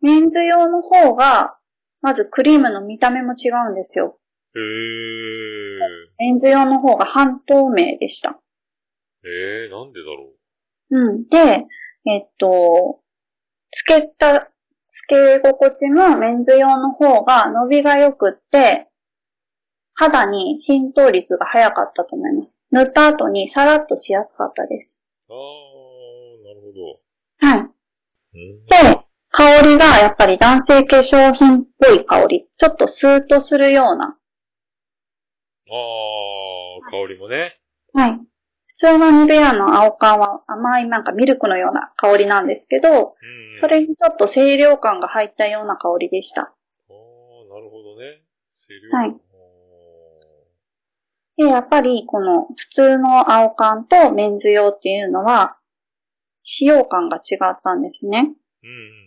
[0.00, 1.58] メンズ用の方が、
[2.04, 4.18] まずクリームの見た目も違うんですよ。
[4.54, 4.60] へー。
[6.18, 8.38] メンズ用の方が半透明でした。
[9.24, 10.34] えー、なんでだろ
[10.90, 11.28] うん。
[11.30, 11.66] で、
[12.04, 13.00] えっと、
[13.70, 14.50] つけた、
[14.86, 18.88] つけ心地もメンズ用の方が伸びが良くって、
[19.94, 22.50] 肌に浸透率が早かったと思います。
[22.70, 25.00] 塗った後にさらっとしやすかったです。
[25.30, 25.32] う。
[25.32, 27.48] あー、なるほど。
[27.48, 27.60] はい。
[27.60, 28.66] うん。
[28.66, 29.03] で、
[29.36, 32.46] 香りがやっぱり男性化粧品っぽい香り。
[32.56, 34.16] ちょっとスーッとするような。
[35.68, 37.58] あー、香りもね。
[37.92, 38.20] はい。
[38.68, 43.14] 普通のニベアの青缶は甘いなんかミルクのような香りなんですけど、うん。
[43.56, 46.42] それにちょっと清涼感が入ったような香りでした。
[46.42, 48.22] あー、なるほどね。
[48.68, 49.14] 清涼はいあ
[51.38, 55.56] で、やっぱりこの普通の青缶とメンズ用っていうのは、
[56.38, 58.32] 使用感が違ったんですね。
[58.62, 59.03] うんうん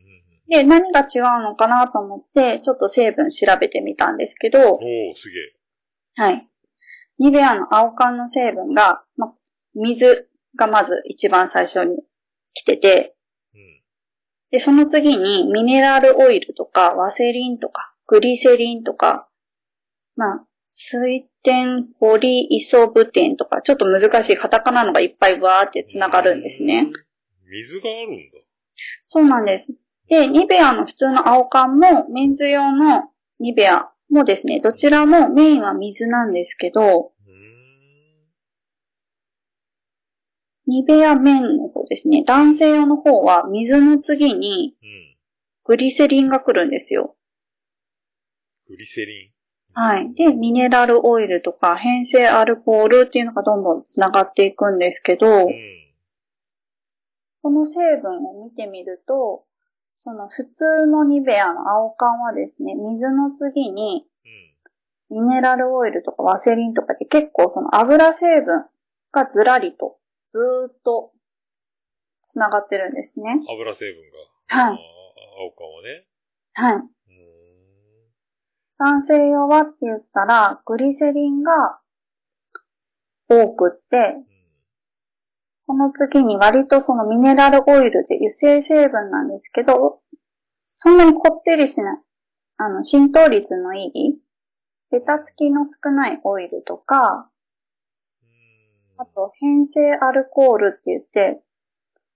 [0.49, 4.79] で、何が違うのかなと思って、ちょっと成分調べてみたんですけど、おー、
[5.13, 5.53] すげえ。
[6.15, 6.47] はい。
[7.19, 9.33] ニベアの青缶の成分が、ま、
[9.75, 11.97] 水がまず一番最初に
[12.53, 13.15] 来てて、
[13.53, 13.81] うん。
[14.51, 19.27] で、その次にミネラルオイルとかワセリンとかグリセリンとか、
[20.15, 26.87] まあ、水天ポリイソブテンとか、ちょっと難しいカタカナのがいっぱいわーって繋がるんですね。
[27.49, 28.39] 水があるんだ。
[29.01, 29.75] そうなんです。
[30.07, 37.11] で、ニベアの普通の青缶もメンズ用のニベアもですね、どちらもメインは水なんですけど。
[40.65, 45.17] ニベアメンの方ですね、男性用の方は水の次にうん。
[45.63, 47.15] グリセリンが来るんですよ。
[48.67, 49.31] グリセリン。
[49.73, 50.13] はい。
[50.13, 55.53] で、ミネラルオイルとか変性アルコールっていうのがどんどん繋がっていくんですけど、うん。
[57.41, 59.46] この成分を見てみると、
[59.99, 64.05] その普通のニベアの青缶はですね、水の次に
[65.09, 65.23] うん。
[65.23, 68.65] ミネラルオイルとかワセリンとかで結構その油成分
[69.11, 71.11] がずらりとずーっと
[72.19, 73.39] 繋がってるんですね。
[73.49, 74.63] 油成分が。
[74.69, 74.79] はい
[75.39, 76.07] 青缶はね。
[76.53, 76.75] はい。
[76.75, 76.87] うーん。
[78.77, 81.79] 男性用はって言ったら、グリセリンが
[83.29, 84.15] 多くって、
[85.67, 85.77] うん。
[85.77, 90.01] その次に割とそのミネラルオイルで油性成分なんですけど、
[90.71, 91.97] そんなにこってりしない、
[92.57, 94.19] あの、浸透率のいい、
[94.91, 97.29] ベタつきの少ないオイルとか、
[98.99, 101.41] あと変性アルコールって言って、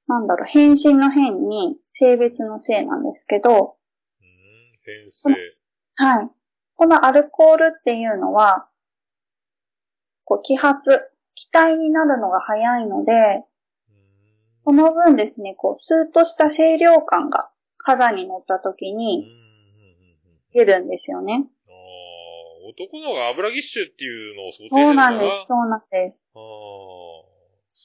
[0.07, 3.77] なんだろう、変身の変に性別の性なんですけど、
[4.19, 4.25] うん。
[4.83, 5.33] 変性。
[5.95, 6.29] はい。
[6.75, 8.67] このアルコールっていうのは、
[10.23, 13.43] こう、揮発、気体になるのが早いので、
[14.63, 18.93] この分ですね、こう、スーッとした清涼感が肌に乗った時。
[18.93, 19.41] にうん。
[20.53, 21.45] 出るんですよね。
[21.67, 21.73] ああ、
[22.69, 26.29] 男の方が油ぎっしゅっていうのを想定してそうななんです、そうなんです。
[26.35, 26.39] あ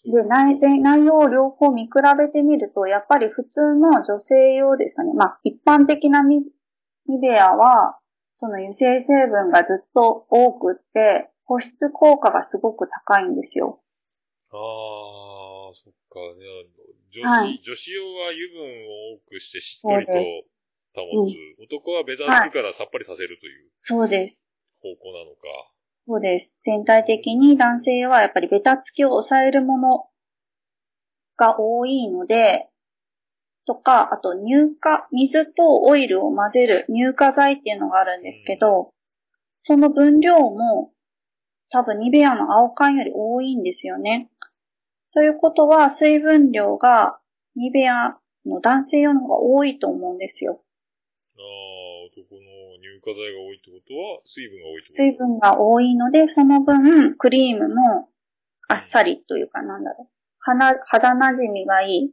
[0.05, 5.13] で、内前、内容を両方見比べてみると、やっぱり普通の女性用ですかね。
[5.15, 6.45] まあ、一般的なニ
[7.09, 7.99] ニベアは、
[8.33, 13.81] その油性成分がずっと多くって、保湿効果がすごく高いんですよ。
[14.51, 16.21] ああ、そっか。
[17.11, 20.13] 女子、はい女子用は油分を多くしてしっとりと
[20.95, 21.35] 保つ。
[21.63, 24.47] 男はベタつくからさっぱりさせるというそうです。
[24.81, 25.47] 方向なのか。
[26.07, 26.57] そうです。
[26.63, 30.07] 全体的に男性用はやっぱりベタつきを抑えるもの
[31.37, 32.69] が多いので、
[33.67, 38.91] とか、あと乳化、水とオイルを混ぜる乳化剤っていうのがあるんですけど、
[39.55, 40.93] その分量も
[41.77, 44.31] 多分ニベアの青缶より多いんですよね。
[45.13, 47.19] ということは水分量が
[47.55, 48.17] ニベア
[48.47, 50.63] の男性用の方が多いと思うんですよ。
[51.37, 51.43] ああ、
[52.07, 52.41] 男の
[52.81, 55.03] 乳化剤が多いってことは水分が多いってこと？
[55.03, 58.09] 水分が多いので、その分クリームも
[58.69, 60.13] あっさりというかなんだろう。
[60.39, 62.11] 肌、肌馴染みがいい。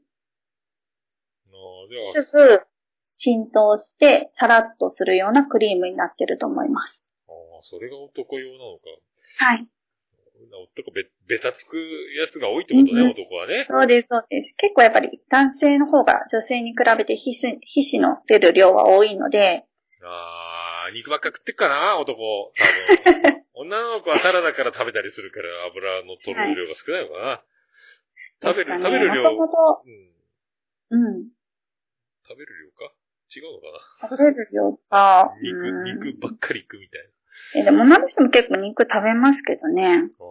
[1.47, 1.51] あ
[1.85, 2.61] あ、では、すぐ
[3.11, 7.12] 浸透してサラッとするようなクリームになってると思います。
[7.33, 8.89] ああ、それが男用なのか。
[9.45, 9.67] はい。
[10.75, 11.77] 男べ、べたつく
[12.17, 13.65] やつが多いってことね、うんうん男はね。
[13.69, 14.53] そうです、そうです。
[14.57, 19.65] 結構やっぱり男性の方が女性に比べて皮脂皮脂の出る量は多いので、
[20.05, 22.51] ああ、肉ばっか食ってっかな、男。
[23.03, 23.43] 多分。
[23.55, 27.43] 女の子はサラダから食べたりするから油の取る量が少ないのかな。
[28.41, 29.23] 食べる、ね食べる量。
[29.23, 29.83] もともと、
[30.91, 31.05] うん。
[31.05, 31.29] うん。
[32.27, 32.93] 食べる量か？
[33.35, 33.79] 違うのか
[34.09, 37.09] 食べる量が、な肉、うん肉ばっかりいくみたいな。
[37.55, 39.85] え、でも女の人も結構肉食べますけどね。
[39.87, 40.25] ああ、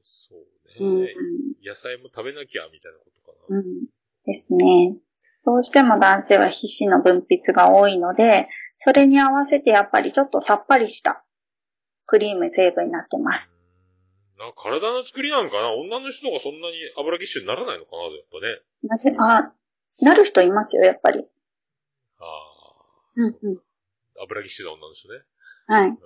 [0.00, 3.58] そううん、うね、ん、野菜も食べなきゃみたいなことかな。
[3.58, 3.86] うん。
[4.24, 4.96] ですね。
[5.44, 11.24] どうしても男性は皮脂の分泌が多いので、それに合わせてやっぱりちょっとさっぱりした
[12.06, 13.58] クリーム成分になってます。
[14.38, 15.72] な体の作りなんかな？
[15.72, 18.02] 女の人がそんなに油ぎっしゅにならないのかな？
[18.04, 18.60] やっぱね。
[18.84, 19.52] なぜ、あ、
[20.00, 21.24] なる人いますよ、やっぱり。
[22.18, 22.26] ああ、
[23.16, 23.62] うん、うん。
[24.22, 25.20] 油ぎっしゅな女の人ね。
[25.66, 25.98] はい。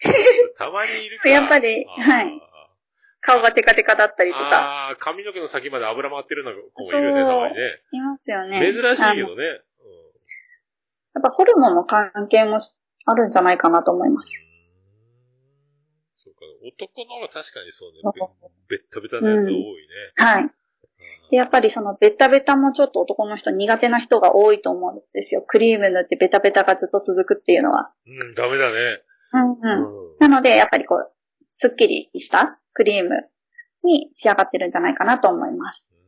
[0.58, 1.28] たまにいるか。
[1.28, 2.40] やっぱりはい
[3.20, 7.80] 顔がテカテカだったりとか、ああ、髪の毛の先まで油回ってるような子もいるよね、たまにね。
[7.90, 8.60] いますよね。
[8.60, 9.44] 珍しいけどね。
[9.46, 9.64] うん
[11.14, 12.58] やっぱホルモンの関係も
[13.06, 14.32] あるんじゃないかなと思います。
[16.16, 18.00] そうか、男の方が確かにそうね。
[18.68, 19.62] べべったべたなやつ多いね。
[20.16, 20.50] はい。
[21.30, 25.42] で、やっぱりそのベタベタもちょっと男の人苦手な人が多いと思うんですよ。
[25.46, 27.92] クリーム塗ってベタベタがずっと続くっていうのは。
[28.06, 29.02] うん、ダメだね。
[29.32, 29.56] うんう
[30.10, 30.18] うん。
[30.20, 31.12] なので、やっぱりこう、
[31.54, 33.28] すっきりしたクリーム
[33.82, 35.90] に仕上がってるんじゃないかなと思います。
[35.92, 36.04] うん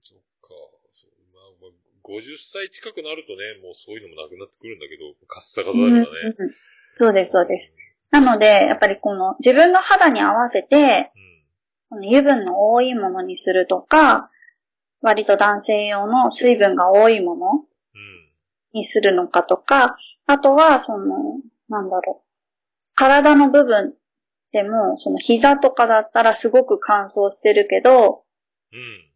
[0.00, 0.48] そっか。
[0.90, 1.70] そうまあまあ、
[2.04, 6.06] 50歳近くなるとね、もうそういうのもなくなってくるんだけど、カッサカサだからね。
[6.38, 6.52] うんうん
[6.94, 7.74] そうです、そうです。
[8.10, 11.10] なので、やっぱりこの自分の肌に合わせて、
[11.88, 14.30] この油分の多いものにするとか、
[15.02, 17.64] 割と男性用の水分が多いもの。
[18.72, 19.96] にするのかとか、
[20.26, 21.06] あとは、その、
[21.68, 22.92] なんだろう。
[22.94, 23.94] 体の部分
[24.52, 28.24] でも、その膝とかだったらすごく乾燥してるけど、
[28.72, 29.12] うん。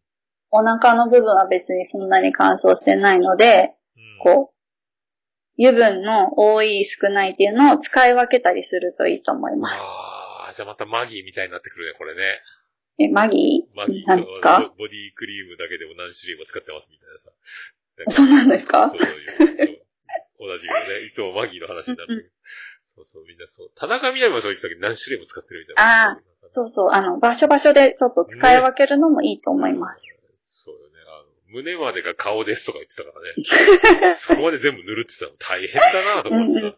[0.49, 4.19] お腹の部分は別にそんなに乾燥してないので、うん。
[4.19, 4.57] こう、
[5.59, 9.81] 油分の多い少ないっていうのを使い分けたりするといいと思います。
[9.81, 12.21] ああ、じゃあまたマギーみたいになってくるね、これね。
[12.99, 14.59] え、マギマギー、ーなんですか？
[14.77, 17.31] ボボディクリームだけでも何種類も使ってますみたいなさ。
[18.07, 18.89] そうなんですか？
[18.89, 19.07] そうそう
[20.39, 21.05] 同じよね。
[21.05, 22.33] いつもマギーの話になるんだけど。
[22.85, 23.71] そうそう、みんなそう。
[23.75, 26.11] 田中みな実もそう言ってたけど何種類も使ってるみたいな。
[26.13, 26.19] あ
[26.49, 30.01] そうそう、あの、場所場所でちょっと使い分けるのもいいと思います。
[30.37, 30.93] そうよね。
[31.07, 33.11] あの、胸までが顔ですとか言ってたか
[33.99, 34.13] らね。
[34.15, 36.67] そこまで全部塗るって言ってたの大変だなと思ってさ。
[36.67, 36.75] うん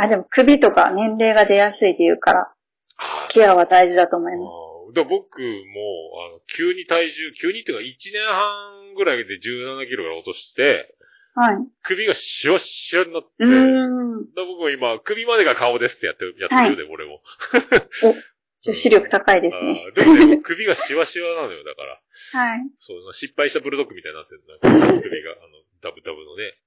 [0.00, 2.54] あ、でも首とか年齢が出やすいって言うから、あ
[2.98, 4.48] あケアは大事だと思います。
[4.88, 5.44] ああだから僕も、
[6.28, 10.94] あの、急に体重、急にっていうか1年半ぐらいで17キロから落として、
[11.34, 11.56] はい。
[11.82, 14.34] 首がシワッシワになって、うーん。
[14.34, 17.22] だ僕も今、首までが顔ですってやってる、やってるよね、俺も。
[18.60, 19.92] 女子力高いですね。
[19.94, 22.00] でもね、首がシワシワなのよ、だから。
[22.42, 22.60] はい。
[22.78, 24.42] そう、失敗したブルドッグみたいになってる。
[24.48, 26.58] なんか首が、あの、ダブダブのね、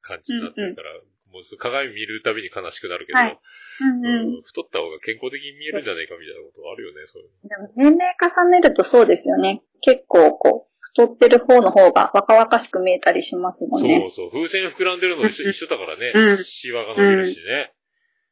[0.00, 1.02] 感じになってるから、もう
[1.42, 3.38] そう鏡見るたびに悲しくなるけど、はい
[3.80, 4.36] うんうん。
[4.36, 7.48] うん太った方が健康的に見えるんじゃないかみたいなことあるよね、そういうの。
[7.48, 9.62] でも年齢重ねるとそうですよね。
[9.80, 14.10] 結構こう、太ってる方の方が若々しく見えたりしますもんそうね。
[14.10, 17.72] そう、風船膨らんでるの一緒一緒だからね、うんシワが伸びるしね。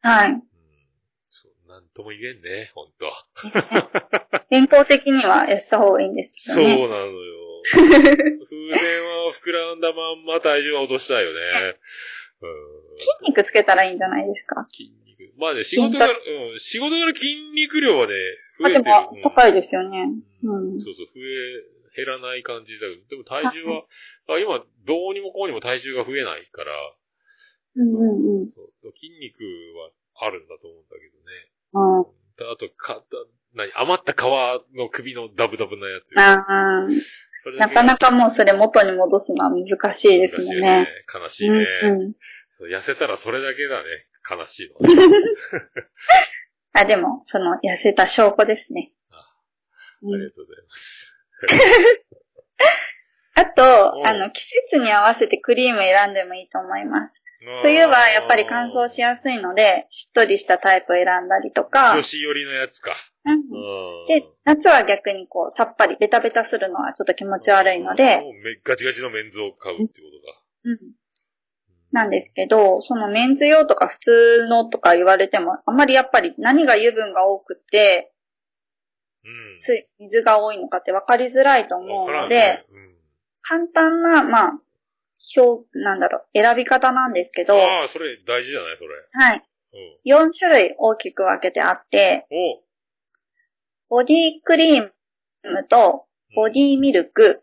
[0.03, 0.31] はい。
[0.33, 0.43] うん
[1.27, 3.11] そう、なんとも言えんね、ほんと。
[4.51, 6.89] 健康的にはやした方がいいんですそうよね。
[6.89, 7.43] なのよ。
[7.73, 11.39] 風船は膨らんだまんま体重は落としたいよね。
[12.93, 14.67] うん筋肉つけたらいいんじゃないですか？
[14.71, 15.33] 筋肉。
[15.39, 18.13] まあね、仕事柄、うん、仕事柄筋肉量はね、
[18.59, 18.95] 増あ、でえてる。
[18.95, 20.07] も高いですよね。
[20.45, 20.81] うん。
[20.81, 23.85] そうそう、増え、減らない感じだけど、でも体重は、
[24.29, 26.73] あ今、どうにもこうにも体重が増えないから、
[27.77, 28.49] うんうんうん。
[28.51, 29.43] そう筋肉
[29.79, 29.91] は
[30.27, 31.49] あるんだと思うんだけどね。
[31.73, 33.03] うんあと、か、た
[33.55, 34.17] 何余った皮
[34.77, 36.19] の首のダブダブなやつ。
[36.19, 36.37] あ
[37.43, 40.87] それだけーなかなかもうそれ元に戻すのは難しいですもんね。
[41.13, 41.67] 悲しいね。
[41.83, 42.13] うんうん。
[42.55, 43.89] そう痩せたらそれだけだね。
[44.31, 45.17] 悲しいのはね。
[46.75, 48.93] あ、でも、その痩せた証拠ですね。
[49.11, 49.17] あ
[50.03, 51.19] うんありがとうございます。
[53.37, 53.63] あと
[53.97, 57.15] う、んあの、季節に合わせてクリーム選んでもいいと思います。
[57.63, 62.93] 冬はやっぱり乾燥しやすいので、しっとりしたタイプを選んだりとか女、子寄りのやつか。
[63.25, 70.43] うんうんで、夏は逆にこう、さっぱりベタベタするのはちょっと気持ち悪いので、もうめガチガチのメンズを買うってことか。
[70.65, 71.02] うん
[71.93, 78.13] なんですけど、そのメンズ用とか普通のとか言われても、あんまりやっぱり何が油分が多くて、
[79.25, 79.57] うん。
[79.57, 82.65] 水水が多いのかって分かりづらいと思うので、
[83.43, 84.61] 簡単な、まあ、
[85.37, 88.77] 表、なんだろう、選び方なんですけうん、ど、ああ、それ大事じゃない？
[88.79, 88.89] それ。
[89.13, 89.45] はい。
[90.07, 90.27] うん。
[90.29, 92.27] 4種類大きく分けてあって、
[93.89, 94.91] おボディクリー
[95.45, 97.43] ムと、ボディミルク、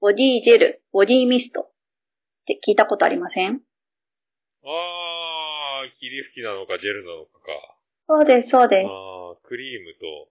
[0.00, 1.70] ボディジェル、ボディミストっ
[2.46, 3.60] て聞いたことありません？
[4.64, 7.76] ああ、霧吹きなのかジェルなのかか。
[8.06, 8.86] そうです、そうです。
[8.86, 10.28] ああ、クリームと、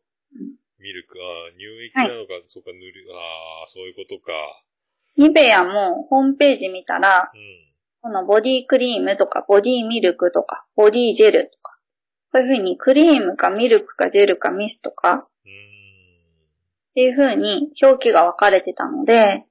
[0.80, 4.34] ミルク、ああ、乳液なのか、そうか、塗る、ああ、そういうことか。
[5.18, 7.42] ニベアもホームページ見たら、うん。
[8.02, 11.80] このボディクリームとか、ボディミルクとか、ボディジェルとか、
[12.32, 15.28] こういう風にクリームかミルクかジェルかミストか。
[16.90, 19.46] っていう風に表記が分かれてたので、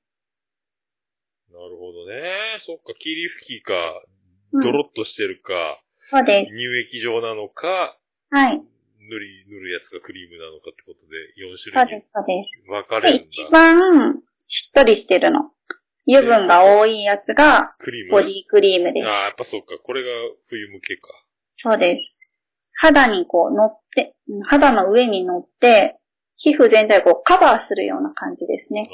[1.51, 2.31] なるほどね。
[2.59, 4.18] そっか、霧吹きか、うん
[4.53, 5.53] ドロッとしてるか、
[5.99, 6.47] そうです。
[6.47, 7.99] 乳液状なのか、
[8.31, 8.59] はい。
[9.09, 12.51] 塗り、塗るやつがクリームなのかってことで、4そう種類にです、そうです。
[12.67, 13.25] で、分かれるんだ。
[13.25, 15.51] 一番しっとりしてるの。
[16.07, 19.11] 油分が多いやつがクリームボディクリームですあ。
[19.11, 19.77] あ、やっぱそっか。
[19.83, 20.09] これが
[20.49, 21.11] 冬向けか。
[21.55, 22.15] そうです。
[22.73, 25.99] 肌にこう乗って、うん肌の上に乗って、
[26.37, 28.93] 皮膚全体をこうカバーするような感じですねあ。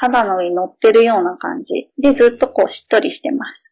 [0.00, 0.06] あ。
[0.06, 1.90] 肌の上に乗ってるような感じ。
[1.98, 3.68] で、ずっとこうしっとりしてます。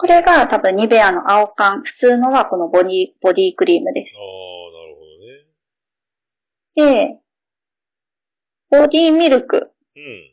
[0.00, 1.82] これが多分ニベアの青缶。
[1.82, 4.16] 普通のはこのボディ、ボディクリームです。
[4.16, 4.32] ああ、
[4.72, 5.04] なるほ
[6.78, 7.10] どね。
[7.10, 7.20] で、
[8.70, 10.30] ボディミルクうん。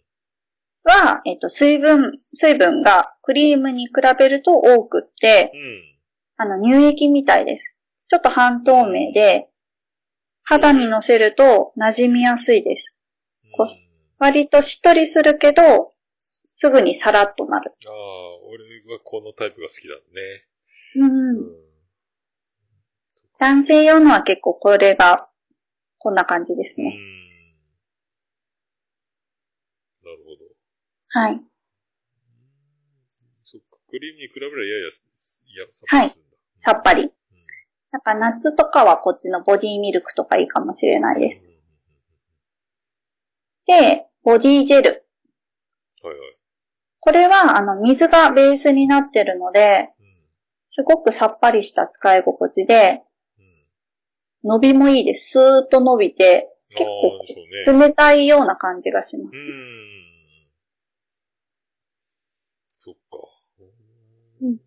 [0.85, 6.49] は、えっと、水分、水分がクリームに比べると多くって、うん。
[6.49, 7.75] あの、乳液みたいです。
[8.07, 9.49] ちょっと半透明で、
[10.43, 12.96] 肌に乗せると馴染みやすいです。
[13.57, 13.87] こうん
[14.19, 15.93] 割としっとりするけど、
[16.23, 17.71] すすぐにさらっとなる。
[17.87, 17.93] ああ、
[18.49, 20.47] 俺はこのタイプが好きだね。
[20.95, 21.67] うんうん。
[23.37, 25.29] 男性用のは結構これが、
[25.99, 26.85] こんな感じですうん。
[26.85, 26.97] ね。
[30.03, 30.37] なるほど。
[31.09, 31.41] はい。
[33.41, 36.37] そっか、クリームに比べればややや、さっぱりするんだ。
[36.51, 37.03] さっぱり。
[37.03, 37.11] うん
[37.89, 41.45] なんか夏とかはこっちのボディミルクとかいいかもしれないです。
[41.47, 41.56] うんうん
[43.67, 45.05] で、ボディジェル。
[46.03, 46.37] うんはいはい。
[46.99, 50.07] これは、あの、水がベースになってるので、うん
[50.69, 53.01] すごくさっぱりした使い心地で、
[53.37, 55.31] うん伸びもいいです。
[55.31, 57.87] スーッと伸びて、結構ね。
[57.87, 59.35] 冷たいような感じがします。
[59.35, 59.87] うん。
[62.69, 63.17] そっか。
[64.41, 64.57] うん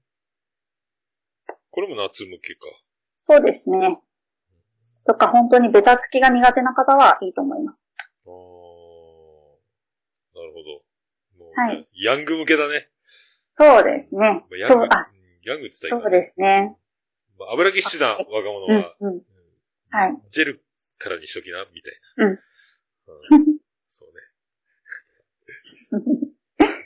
[1.72, 2.60] これも夏向けか。
[3.20, 4.00] そうですね。
[5.06, 7.89] とか本当にベタつきが苦手な方はいいと思います。
[10.40, 11.44] なるほど。
[11.44, 12.88] もうはいヤング向けだね。
[13.00, 14.56] そうですねまあ。
[14.56, 16.76] ヤング、そう、あ、うんヤングって言ったらそうですね。
[17.38, 19.22] まあ、油ぎっしゅな若者うんは、、うん。
[19.90, 20.22] はい。
[20.28, 20.62] ジェル
[20.98, 22.30] からにしときな、みたいうんな。
[22.30, 22.36] うん。
[23.84, 24.20] そうね。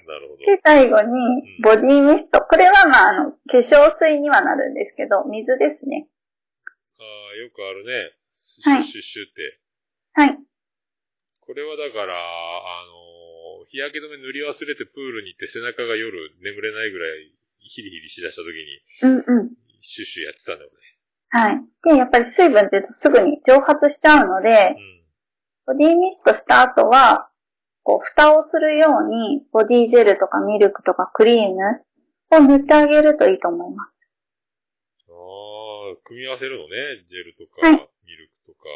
[0.06, 0.38] なるほど。
[0.46, 2.40] で、最後に、ボディミスト。
[2.42, 6.08] これはまあ、あの、化粧水にはなるんですけど、水ですね。
[6.98, 7.02] あ
[7.32, 8.12] あ、よくあるね。
[8.28, 9.60] シュはいッシュッシュって。
[10.12, 10.38] はい。
[11.40, 13.13] これはだから、あのー
[13.74, 19.50] 日焼け止め塗り忘れてプールに行って背中が夜眠れないぐらいヒリヒリしだした時に、うんうん。
[19.80, 20.70] シュッシュやってたんだよ
[21.30, 21.58] はい。
[21.82, 24.76] で、やっぱり水分ってすぐに蒸発しちゃうので、ね。
[25.66, 27.30] ボディミストした後は、
[27.82, 31.82] こう、蓋をするように、ボディジェルとかミルクとかクリーム
[32.30, 34.08] を塗ってあげるといいと思います。
[35.08, 35.14] うん。
[35.16, 35.18] あ
[35.94, 37.02] あ、組み合わせるのね。
[37.06, 38.68] ジェルとか、はいミルクとか、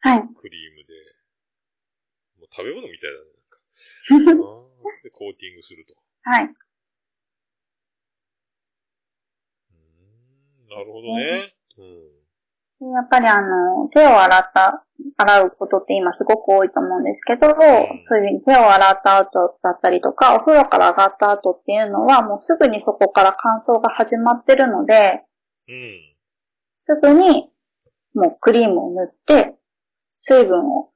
[0.00, 0.28] はい。
[0.34, 0.94] クリームで。
[2.40, 3.33] もう食べ物みたいだね。
[4.08, 5.94] で、コーティングすると。
[6.22, 6.46] はい。
[10.68, 11.54] なるほどね。
[12.80, 12.92] うん。
[12.92, 14.84] やっぱりあの、手を洗った、
[15.16, 17.54] 洗うことって今すごく多いと思うんですけど、そ
[18.16, 25.22] ういうふうに手を洗った後だったりとか、お風呂から上がった後っていうのはもうすぐにそこから乾燥が始まってるので、
[25.68, 26.14] うん。
[26.80, 27.50] すぐに
[28.14, 29.56] もうクリームを塗って、
[30.12, 30.90] 水分を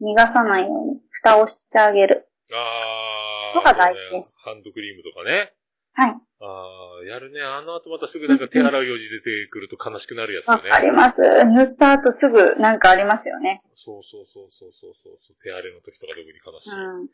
[0.00, 2.28] 逃がさないように蓋をしてあげる。
[2.52, 3.56] ああ。
[3.56, 5.52] のが大事ですねハンドクリームとかね。
[5.94, 6.10] はい。
[6.10, 7.40] ああ、やるね。
[7.40, 10.68] あの後またすぐなんか手洗う用事出てくると悲しくなるやつよわね。
[10.68, 11.22] かります。
[11.22, 13.62] 塗った後すぐなんかありますよね。
[13.72, 15.36] そうそうそうそうそうそう。
[15.42, 16.74] 手荒れの時とか特に悲しい。
[16.74, 17.00] うん。
[17.00, 17.04] う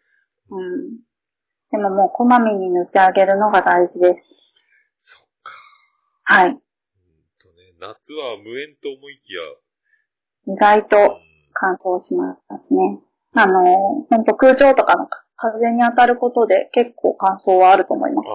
[0.89, 0.99] ん。
[1.71, 4.67] でももうこまめに塗ってあげるのが大事です。
[4.97, 5.53] そっか。
[6.25, 6.49] はい。
[6.49, 9.43] うんとね、夏は無縁と思いきや、
[10.49, 13.01] 意外とうん、乾燥しますね。
[13.35, 13.63] あの、
[14.09, 18.29] ほんと空調とかの風に当たることで結構乾燥はあると思います。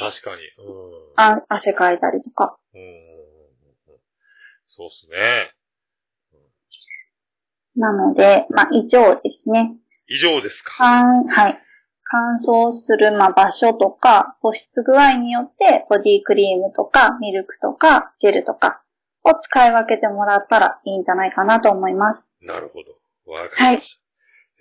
[0.00, 0.42] ああ、確かに。
[0.66, 1.12] うん。
[1.16, 2.58] あ汗かいたりとか。
[2.74, 3.12] うん。
[4.64, 5.52] そうっすね。
[7.76, 9.76] なので、まあ、以上ですね。
[10.06, 10.72] 以上ですか。
[10.76, 11.58] 乾、はい。
[12.04, 18.81] 乾燥する、まあ、場所とか、保湿具合によって、ボディクリームとか、ミルクとか、ジェルとか
[19.24, 22.30] を使い分けてもらったらいいんじゃないかなと思います。
[22.40, 23.32] なるほど。
[23.32, 24.02] わかりました。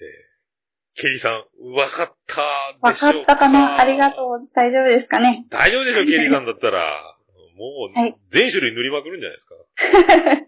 [0.04, 1.34] えー、ケリーさん、
[1.76, 3.80] わかったわかでしょうったかな？
[3.80, 4.48] ありがとう。
[4.54, 5.46] 大丈夫ですかね？
[5.50, 6.82] 大丈夫でしょ、ケリーさんだったら。
[7.58, 9.56] もうはい、全種類塗りまくるんじゃないですか？
[10.42, 10.48] え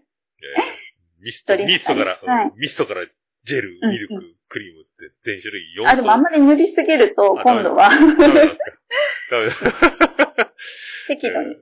[1.22, 3.06] ミスト、ミストから、はいうんミストから
[3.44, 4.14] ジェル、うんミルク、
[4.48, 8.72] クリームって全種類4あ、でもあんまり塗りすぎると、あ今度は、ダメなんですか？
[9.30, 10.43] ダメだ。
[11.06, 11.56] 適度に。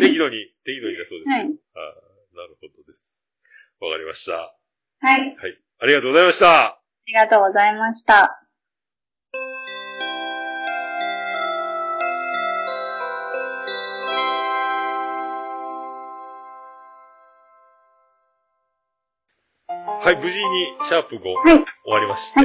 [0.00, 1.36] 適度に、適度にだそうですよ。
[1.36, 3.32] はいあーなるほどです。
[3.80, 4.32] わかりました。
[4.32, 4.54] は
[5.00, 5.28] はい。
[5.28, 5.34] い。
[5.80, 6.64] ありがとうございました。
[6.66, 8.44] ありがとうございました。
[20.00, 22.40] はい、無事にシャープ5、はい終わりまして、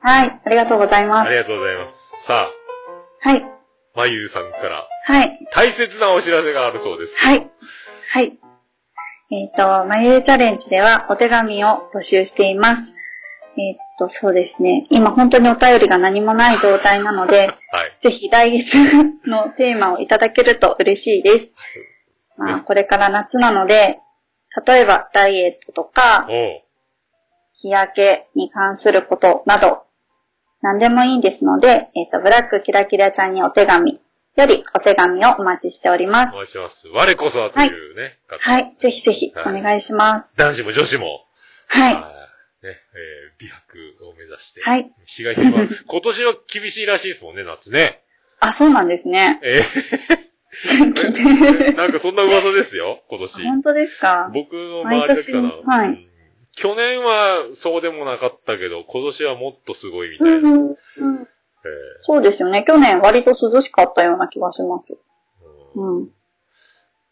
[0.00, 0.40] はい。
[0.44, 1.28] ありがとうございます。
[1.28, 2.24] ありがとうございます。
[2.24, 2.65] さあ、はい。
[3.96, 5.38] まゆうさんからはい。
[5.52, 7.18] 大切なお知らせがあるそうです。
[7.18, 7.50] はい。
[8.10, 8.38] はい。
[9.30, 12.94] えっ、と、まゆるチャレンジではお手紙を募集しています。
[13.56, 14.86] えっ、と、そうですね。
[14.90, 17.92] 今本当にお便りが何もない状態なので、はい。
[17.96, 18.76] ぜひ来月
[19.26, 21.54] のテーマをいただけると嬉しいです。
[22.36, 24.00] まあ、これから夏なので、
[24.66, 26.28] 例えばダイエットとか、
[27.54, 29.85] 日焼けに関することなど、
[30.66, 34.00] 何でもいいんですので、えっ、と、ブラックキラキラちゃんにお手紙
[34.36, 36.38] よりお手紙をお待ちしておりますお。
[36.40, 36.88] 待ちしてます。
[36.88, 38.74] 我こそはというね、方はい。
[38.76, 40.36] ぜひぜひお願いします。
[40.36, 41.24] 男子も女子も、
[41.68, 41.94] はい。
[41.94, 42.10] あーね、
[42.62, 42.76] えー
[43.38, 44.90] 美白を目指して、はい。
[44.98, 48.02] 紫外線は、 今年は厳しいらしいですもんね、夏ね。
[48.40, 49.38] あ、そうなんですね。
[49.42, 50.16] えー
[51.76, 53.42] なんかそんな噂ですよ、今年。
[53.44, 54.30] 本当ですか？
[54.32, 55.42] 僕の周りだけかな。
[55.42, 56.06] 毎年はいうん
[56.56, 60.36] 去年はそうでもなかったけど、今年はもっとすごいみたいな。
[60.36, 60.76] うんうんうん
[61.64, 61.68] え
[62.02, 62.62] そうですよね。
[62.64, 64.98] 去年割と涼しかったような気がします。
[65.74, 66.08] ーうんうん。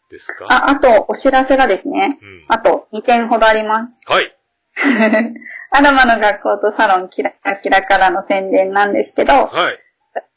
[0.09, 0.45] ですか？
[0.49, 2.17] あ、あと、お知らせがですね。
[2.21, 2.45] うん。
[2.47, 3.97] あと2点ほどあります。
[4.05, 4.33] はい。
[5.71, 7.31] アロマの学校とサロンキラ
[7.61, 9.79] キラからの宣伝なんですけど、はい。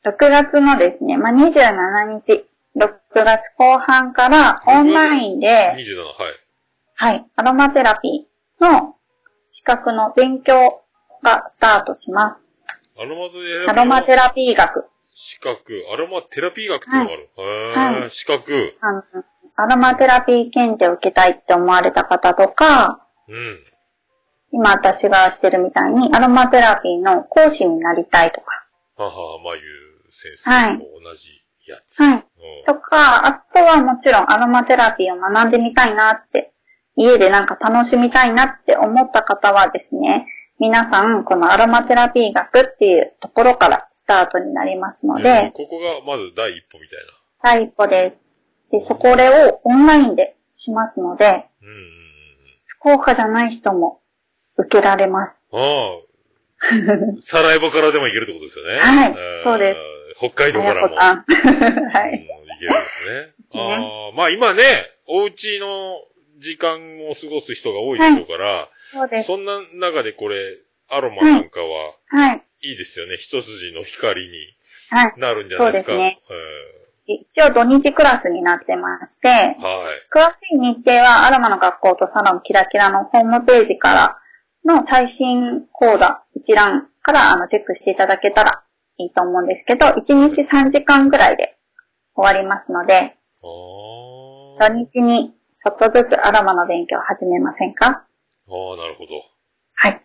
[0.04, 2.44] 6月のですね、まあ、27日、
[2.76, 6.16] 6月後半からオンラインで、27、はい。
[6.94, 8.96] はい、アロマテラピーの
[9.50, 10.82] 資格の勉強
[11.22, 12.50] がスタートします。
[12.98, 13.70] アロマテラピー。
[13.70, 14.84] アロマテラピー学。
[15.14, 15.84] 資格。
[15.92, 17.30] アロマテラピー学っていうのがある。
[17.36, 18.76] へーはい資格。
[18.80, 19.02] あの
[19.56, 23.58] アロマテラピー検定を受けたいって思われた方とか、うん。
[24.52, 28.46] 今私がしてるみたいにアロマテラピーの講師になりたいとか、
[28.96, 29.10] 母、
[29.44, 29.62] まゆ
[30.08, 32.02] 先生と同じやつ。
[32.02, 32.22] はいうん
[32.66, 36.52] とか、あとはもちろんアロマテラピーを学んでみたいなって、
[36.98, 40.26] 家でなんか楽しみたいなって思った方はですね、
[40.58, 46.98] 皆さんこのアロマテラピー学っていうところからスタートになりますのうんで、ここがまず第一歩みたい
[47.40, 48.24] 第一歩です。
[48.72, 51.44] で、そこをオンラインでしますので、な。
[51.62, 51.88] うんうんうん。
[52.66, 54.00] 福岡じゃない人も
[54.56, 55.46] 受けられます。
[55.52, 56.08] ああ。
[57.20, 58.78] サラエボからでも行けるってことですよね。
[58.78, 59.78] はいんそうです。
[60.18, 60.96] 北海道からも。
[60.98, 61.24] はうんい。
[61.24, 63.32] 行けるんですね。
[63.54, 64.62] ああ、まあ今ね、
[65.06, 65.94] お家の
[66.38, 66.78] 時間
[67.08, 69.26] を過ごす人が多いでしょうから、そうです。
[69.26, 70.36] そんな中でこれ、
[70.88, 72.42] アロマなんかははい。
[72.62, 73.16] いいですよね。
[73.16, 74.36] 一筋の光に
[74.90, 75.14] はい。
[75.18, 75.92] なるんじゃないですか。
[75.92, 76.18] そうですね
[77.10, 79.56] え一応土日クラスになってまして、ーはい。
[80.12, 84.18] 詳しい日程はアロマの学校とサロンキラキラのホームページから
[84.64, 88.62] の最新講座一覧からあのチェックしていただけたら
[88.98, 91.56] いいと思うんですけど、1日3時間ぐらいで
[92.14, 93.14] 終わりますので。
[93.40, 97.86] 土日にちょっとずつアロマの勉強を始めませんか？
[97.86, 99.24] ああ、なるほど。
[99.74, 100.00] はい。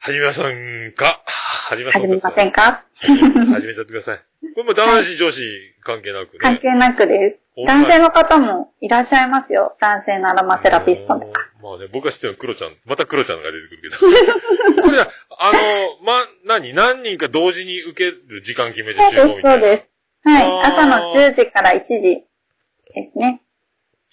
[0.00, 1.22] はじめまさんか？
[1.24, 2.62] はじめまさん始めませんか？
[2.62, 2.84] か
[3.54, 4.18] 始めちゃってください。
[4.18, 4.22] こ
[4.56, 6.38] れも男子、女子関係なくね。
[6.40, 7.38] 関係なくです。
[7.64, 9.76] 男性の方もいらっしゃいますよ。
[9.78, 11.40] 男性のアロマセラピストとか。
[11.62, 14.82] まあね、僕が知ってるのはクロちゃん、またクロちゃんが出てくるけど。
[14.82, 15.08] これは、
[15.38, 15.58] あの、
[16.04, 16.74] ま、何？
[16.74, 19.60] 何人か同時に受ける時間決めて集合そうです、みたいうな。
[19.60, 19.90] そです。
[20.24, 20.72] はい。
[20.72, 23.42] 朝の10時から1時ですね。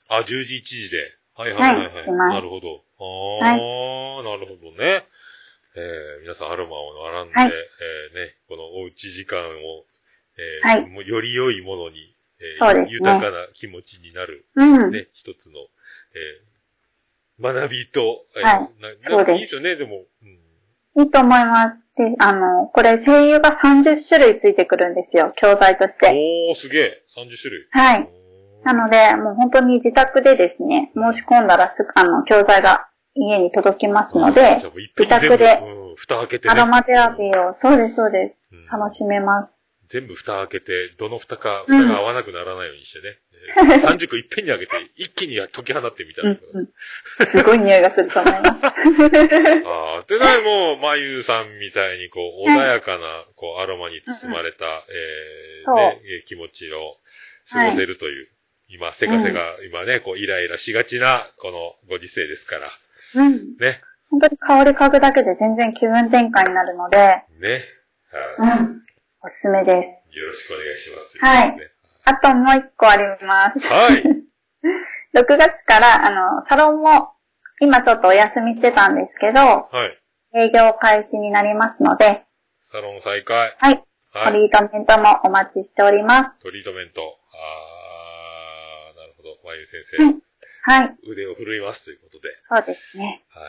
[0.10, 1.14] あ、10時、1時で。
[1.36, 1.96] はいはいはいはい。
[1.96, 2.84] はいなるほど。
[3.00, 5.06] ああ、なるほどね。
[5.76, 9.44] えー、皆さんアロマを学んで、はいえーね、このおうち時間を、
[10.38, 14.92] えーはいより良いものに、えーね豊かな気持ちになる、うん。
[14.92, 15.60] ね、一つの、
[16.14, 16.50] えー
[17.42, 20.04] 学びと、えーはいなそうですいいですよね、でも。
[20.24, 20.40] うん
[20.96, 21.86] いいと思います。
[21.96, 25.32] で、あの、これ精油が30種類ついてくるんですよ。
[25.38, 26.08] 教材として。
[26.50, 27.02] おー、すげえ。
[27.06, 27.68] 30種類。
[27.72, 28.10] はい。
[28.64, 34.62] なので、もう本当に自宅でですね、申し込んだらすぐ、あの、教材が家に届きますので
[34.98, 36.54] 自宅でうん、蓋開けてね。
[36.54, 38.66] アロマテラピーを、そうです、そうですうん。
[38.68, 39.62] 楽しめます。
[39.88, 43.16] 全部蓋開けて、どの蓋か、蓋が合わなくならないようにしてね。
[43.16, 43.20] えー
[43.80, 46.40] 30個いっぺんに開けて、一気に解き放ってみたうんいな。
[46.54, 47.26] うん。
[47.26, 48.44] すごい匂いがすると思います。
[49.66, 56.98] ああ、でないもう、まゆさんみたいに、こう、穏やかな、こう、アロマに包まれた、えーそうね、えー気持ちを
[57.52, 58.28] 過ごせるという
[58.70, 62.68] 今、せかせが、今ね、こう、イライラしがちな、このご時世ですから。
[63.16, 63.58] うん。
[63.58, 63.82] ね。
[64.12, 66.98] 本当に香り嗅ぐだけで全然気分転換になるので、
[67.40, 67.62] ね。
[68.38, 68.82] うはん。
[69.22, 70.08] おすすめです。
[70.12, 70.18] い。
[70.18, 71.20] よろしくお願いします。
[71.20, 71.72] はいね
[72.06, 73.68] あともう一個あります。
[73.68, 74.04] はい。
[75.14, 77.14] 6月から、あの、サロンも、
[77.62, 79.98] 今ちょっとお休みしてたんですけど、はい。
[80.34, 82.24] 営業開始になりますので、
[82.58, 83.56] サロン再開。
[83.60, 83.84] はい。
[84.12, 84.34] はい。
[84.34, 86.38] トリートメントもお待ちしております。
[86.40, 87.02] トリートメント。
[87.02, 87.79] あー、なるほど。
[89.50, 90.22] まゆ先生、うん
[90.64, 90.96] はい。
[91.10, 92.30] 腕を振るいますということで。
[92.40, 93.26] そうですね。
[93.30, 93.44] はい。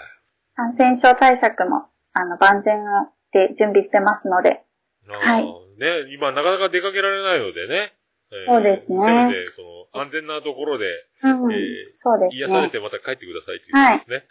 [0.57, 4.63] 感染症対策も、あの、万全をで準備してますので、
[5.07, 5.45] はい
[5.79, 7.93] ね、今なかなか出かけられないのでね。
[8.33, 10.87] えーそうですねせめて、その、安全なところで、
[11.25, 11.61] うんえー
[11.95, 12.71] そうです癒されね。
[12.71, 14.25] てまた帰ってくださいということですね。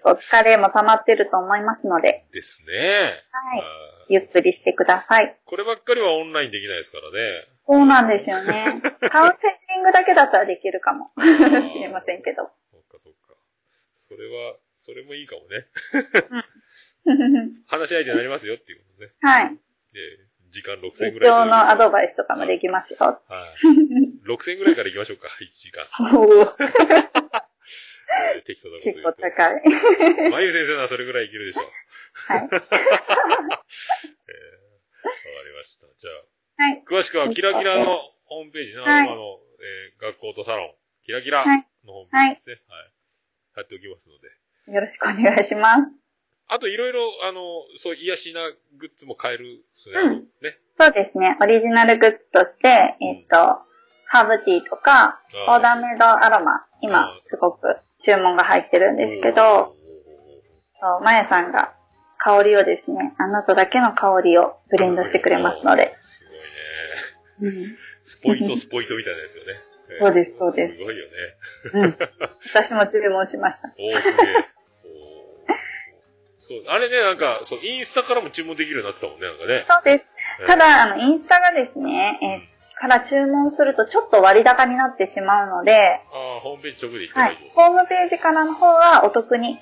[0.04, 2.72] お疲れも溜まってると思いますので、ですね。
[3.30, 3.62] はい。
[4.08, 5.36] ゆっくりしてください。
[5.44, 7.46] こればっかりはオンラインできないですからね。
[7.70, 8.82] そうなんですよね。
[9.12, 11.12] カウンセリングだけだったらできるかも
[11.64, 12.50] しれませんけど。
[12.72, 13.36] そっかそっか。
[13.92, 15.68] それは、それもいいかもね。
[17.68, 19.12] 話し相手になりますよっていうことね。
[19.22, 19.54] はい。
[19.54, 19.60] で、
[20.48, 21.44] 時間6000日ぐらいから。
[21.44, 23.22] 常のアドバイスとかもできますよ。
[23.28, 24.26] はい。
[24.26, 25.28] 6000ぐらいから行きましょうか。
[25.40, 25.86] 1時間。
[28.44, 29.12] 適当なこと言結うと。
[29.12, 29.50] 構高
[30.26, 30.30] い。
[30.30, 31.64] まゆ先生ならそれぐらいいけるでしょう。
[32.32, 32.48] はい。
[32.50, 32.62] えーわ
[35.42, 35.86] かりました。
[35.96, 36.14] じゃあ、
[36.60, 36.82] はい。
[36.84, 37.86] 詳しくはキラキラの
[38.26, 40.70] ホームページね、はいあの、えー学校とサロン、
[41.04, 42.54] キラキラはいのホームページですね。
[42.68, 42.92] はい。
[43.54, 44.28] 貼っておきますので。
[44.74, 46.04] よろしくお願いします。
[46.48, 47.40] あといろいろ、あの、
[47.76, 48.40] そう、癒しな
[48.76, 50.00] グッズも買えるですね。
[50.00, 50.26] うんあのね。
[50.76, 51.38] そうですね。
[51.40, 52.68] オリジナルグッズとして、
[53.00, 53.36] えっと、
[54.06, 59.76] ハーブティーとか、オあーーダーメイドアロマ、今すごく注文が入ってるんですけど、
[60.80, 61.72] そう、まやさんが
[62.18, 65.96] 香りをですね、あなただけの香りをブレンドしてくれますので。。
[67.98, 69.52] スポイトスポイトみたいなやつよね。
[69.90, 71.12] えーそうですそうですすごいよね。
[71.74, 71.98] うん。
[72.54, 73.72] 私も注文しました。
[73.76, 74.34] おー、すげえ。
[76.40, 79.64] そう、あれね、なんか、そう、インスタからも注文できるようになってたもんね、なんかね。
[79.66, 80.06] そうです。
[80.40, 87.52] えーただ、あの、インスタがですね、えーから注文するとちょっと割高になってしまうので、ああ、ホームページ直で行ったはい。
[87.54, 89.58] ホームページからの方がお得に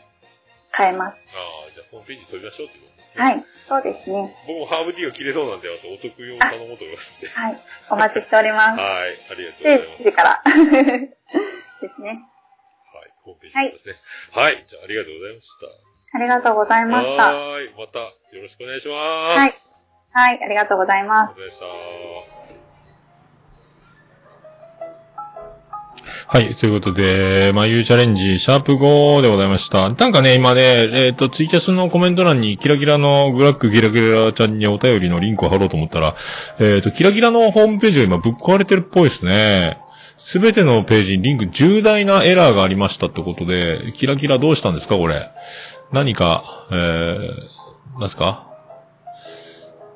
[0.70, 1.26] 買えます。
[1.34, 1.38] あ
[1.68, 3.24] あ、じゃあホームページ飛びましょうってことですね。
[3.24, 3.44] はい。
[3.68, 4.34] そうですね。
[4.46, 7.28] 僕もハーブティーが切れそうなんで、あとお得用頼もうと思いますんで。
[7.28, 7.58] はい。
[7.90, 8.80] お待ちしております。
[8.80, 10.02] はい、ありがとうござでいま、す。
[10.02, 10.42] 次から。
[11.80, 12.08] ですね。
[12.08, 13.94] はい、ホームページですね。
[14.32, 15.66] はい、じゃあありがとうございました。
[16.16, 17.32] ありがとうございました。
[17.34, 19.76] はーい、またよろしくお願いします。
[20.12, 20.42] はい。
[20.42, 21.32] ありがとうございます。
[21.32, 22.67] ありがとうございました。
[26.30, 26.54] はい。
[26.54, 29.88] ということで、まあ、ゆうチャレンジ、シャープ5でございました。
[29.88, 30.60] なんかね、今ね、
[30.92, 36.14] えっ、と、ツイキャスのコメント欄に、キラキラのブラックキラキラちゃんにお便りのリンクを貼ろうと思ったら、
[36.58, 39.78] えっ、と、キラキラのホームページが今ぶっ壊れてるっぽいですね。
[40.18, 45.30] すべてのページにリンク重大なエラーがありましたってことで、キラキラどうしたんですかこれ。
[45.92, 48.52] 何か、えー、なんすか？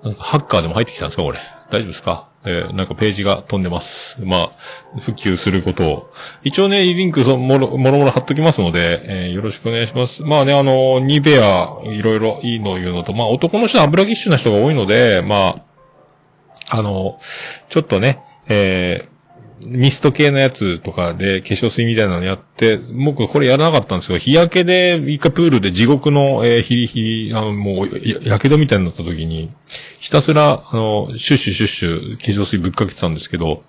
[0.02, 0.22] なんか？
[0.22, 1.38] ハッカーでも入ってきたんですかこれ。
[1.68, 2.31] 大丈夫ですか？
[2.44, 4.18] えーなんかページが飛んでます。
[4.24, 6.12] まあ、復旧することを。
[6.42, 10.22] 一応ね、リンクそもろ、もろもろ貼っときますので、えーよろしくお願いします。
[10.22, 15.54] まあね、あの、ニベア、いろいろいいのを言うのと、まあ男の人は油ぎっしゅな人が多いので、ま
[16.68, 17.18] あ、あの、
[17.68, 19.11] ちょっとね、えー
[19.66, 29.50] ミスト系のやつとかで化粧水みたいなのやって、僕これやらなかったんですけど、日焼けで一回プールで地獄の、えー、ヒリヒリ、あの、もう、や、やけどみたいになった時に、
[29.98, 33.62] ひたすら、あの、シュッシュシュッシュ化粧水ぶっかけてたんですけど、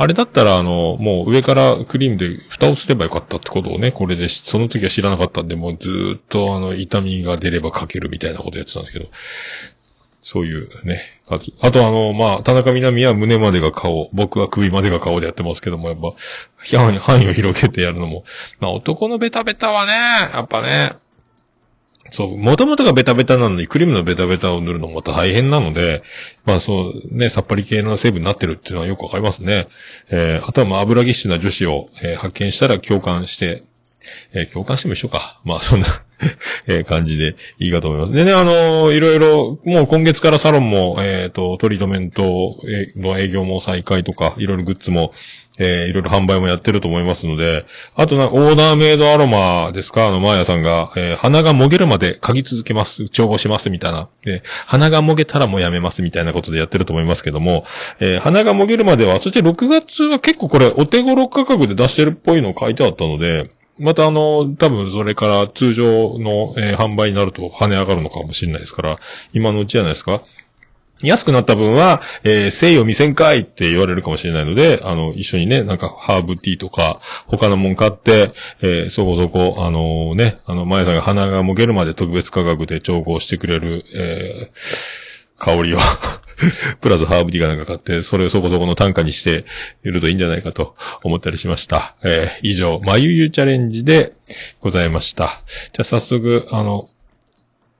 [0.00, 9.06] あれだったら、あの、もう上からクリームで蓋をすればよかったってことをね、これで、その時は知らなかったんで、もうずっとあの、痛みが出ればかけるみたいなことやってたんですけど、
[10.20, 11.02] そういうね。
[11.28, 16.14] あと、あとあの、まあ、田中みな実は胸までが顔、僕は首までが顔でやってますけども、やっぱ、
[17.00, 18.24] 範囲を広げてやるのも、
[18.60, 19.92] まあ、男のベタベタはね、
[20.32, 20.92] やっぱね、
[22.10, 26.02] そう、もともとがベタベタなのに、クリームのベタベタを塗るのもまた大変なので、
[26.46, 29.68] まあそう、ね、さっぱり系の成分になってるっていうのはよくわかりますね。
[30.10, 33.62] えー、あとはまあ油ぎっしゅな女子を、えー発見したら共感して、
[34.32, 35.38] えー共感しても一緒か。
[35.44, 35.86] まあそんな
[36.66, 38.12] えー感じでいいかと思います。
[38.12, 42.56] でね、あのーいろいろ、もう今月からサロンも、えっ、と、トリートメント
[42.96, 45.12] の営業も再開とか、いろいろグッズも、
[45.60, 47.64] えーいろいろ販売もやってると思いますので、
[47.96, 50.06] あとな、オーダーメイドアロマですか？
[50.08, 54.08] あの、マーヤさんが、えー鼻がもげるまで嗅ぎ続けます、調合します、みたいな。
[54.24, 57.64] で、鼻がもげたらもうやめます、みたいなことでやってると思いますけども、
[58.00, 68.96] えー鼻がもげるまでは、そして6月は結構これ、お手頃価格で出してるっぽいの書いてあったので、またあの、多分それから通常の、えー販売になると跳ね上がるのかもしれないですから、
[69.32, 70.22] 今のうちじゃないですか。
[71.02, 85.07] 安くなった分は、えー、誠意を見せんかいって言われるかもしれないので、あの、一緒にね、なんか、ハーブティーとか、他のもん買って、えー、そこそこ、あのね、あの、前さんが鼻がもげるまで特別価格で調合してくれる、えー、
[85.38, 85.78] 香りを、
[86.80, 89.44] プラスハーブティーかなんか買って、それをそこそこの単価にして
[89.84, 91.96] いるといいんじゃないかと思ったりしました。
[92.04, 94.12] えー、以上、まゆゆチャレンジで
[94.60, 95.40] ございました。
[95.72, 96.88] じゃあ早速、あの、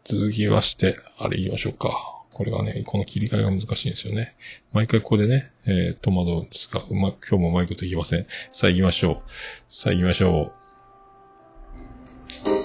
[0.05, 1.91] 続きまして、あれ行きましょうか。
[2.33, 4.37] これがね、この切り替えが難しいんですよね。
[4.73, 8.27] 毎回ここでね、えー、戸惑うんですが、うま、今日もうまいこといきません。
[8.51, 9.31] さあ行きましょう。
[9.69, 10.59] さあ行きましょう。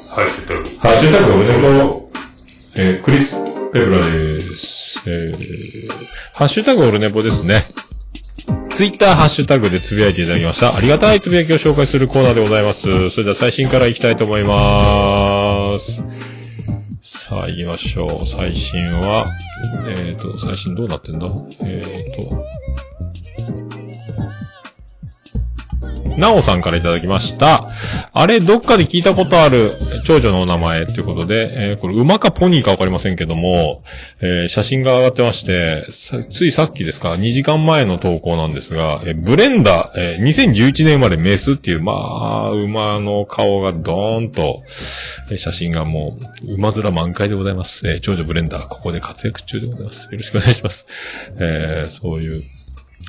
[0.10, 0.64] ハッシュタグ。
[0.78, 2.10] ハッシュタグ、俺ね、この、
[2.76, 3.36] えー、クリス・
[3.74, 4.43] ペブラです。
[5.06, 5.88] えー、
[6.34, 7.66] ハッシュタグオルネポですね。
[8.72, 10.76] ツイッターハッシュタグでつぶやいていただきました。
[10.76, 13.10] ありがたいつぶやきを紹介するコーナーでございます。
[13.10, 16.04] それでは最新からいきたいと思います。
[17.02, 18.26] さあ行きましょう。
[18.26, 19.28] 最新は、
[19.88, 21.28] えっ、ー、と、最新どうなってんだ？
[21.66, 22.46] えっ、ー、と、
[26.18, 27.68] なおさんからいただきました。
[28.14, 29.74] あれ、どっかで聞いたことある
[30.06, 33.82] 長女のお名前ということで、えー、これ馬かポニーかわかりませんけども、
[34.22, 44.62] えー、写真が上がってまして、ついさっきですか、2時間前の投稿なんですが、えー、ブレンダー、えー、2011年生まれメスっていう、まあ、馬の顔がドーンと、
[45.32, 47.88] えー、写真がもう、馬面満開でございます。
[47.88, 50.10] えー、長女ブレンダー、ここで活躍中でございます。
[50.12, 50.86] よろしくお願いします。
[51.40, 52.44] えー、そういう、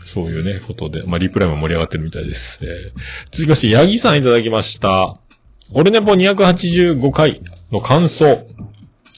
[0.05, 2.61] そういうね、ことで、まあ、リプライも盛り上がってるみたいです。
[2.63, 2.93] えー、
[3.31, 5.17] 続きまして、ヤギさんいただきました。
[5.73, 7.41] オルネポ285回
[7.73, 8.47] の感想。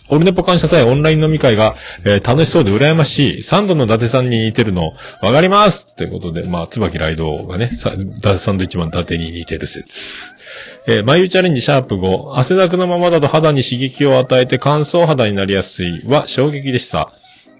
[0.08, 1.74] オルネポ感謝祭オンライン飲み会が、
[2.04, 3.42] えー、楽しそうで羨ましい。
[3.42, 7.92] サンドの伊達さんに似てるの、わかりますということで、まあ、椿ライドがね、サ
[8.38, 10.34] サンド一番伊達に似てる説。
[10.86, 12.38] えー、眉チャレンジシャープ5。
[12.38, 17.10] 汗だくのままだと肌に刺激を与えて乾燥肌になりやすいは衝撃でした。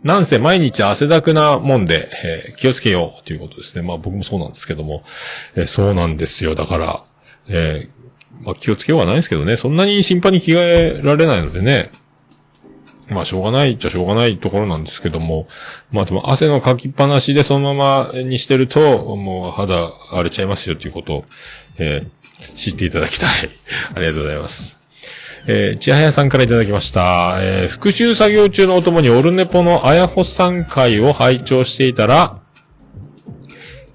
[0.03, 3.83] なんせ毎日汗だくなもんで、えー、気をつけようということですね。
[3.83, 5.03] まあ僕もそうなんですけども、
[5.55, 6.55] えー、そうなんですよ。
[6.55, 7.05] だから、
[7.49, 9.57] えー、まあ気をつけようはないですけどね。
[9.57, 11.91] そんなに頻繁に着替えられないのでね。
[13.11, 15.47] まあしょうがないっちゃしょうがないところなんですけども。
[15.91, 21.25] まあでも汗のかきっぱなしでそのままにしてると、もう肌荒れちゃいますよということを、
[21.79, 23.29] えー、知っていただきたい。
[23.95, 24.76] ありがとうございます。
[25.49, 27.39] えー、ちはやさんからいただきました。
[27.41, 32.41] えー、復習作業中のお供にオルネポのあやほさん会を拝聴していたら、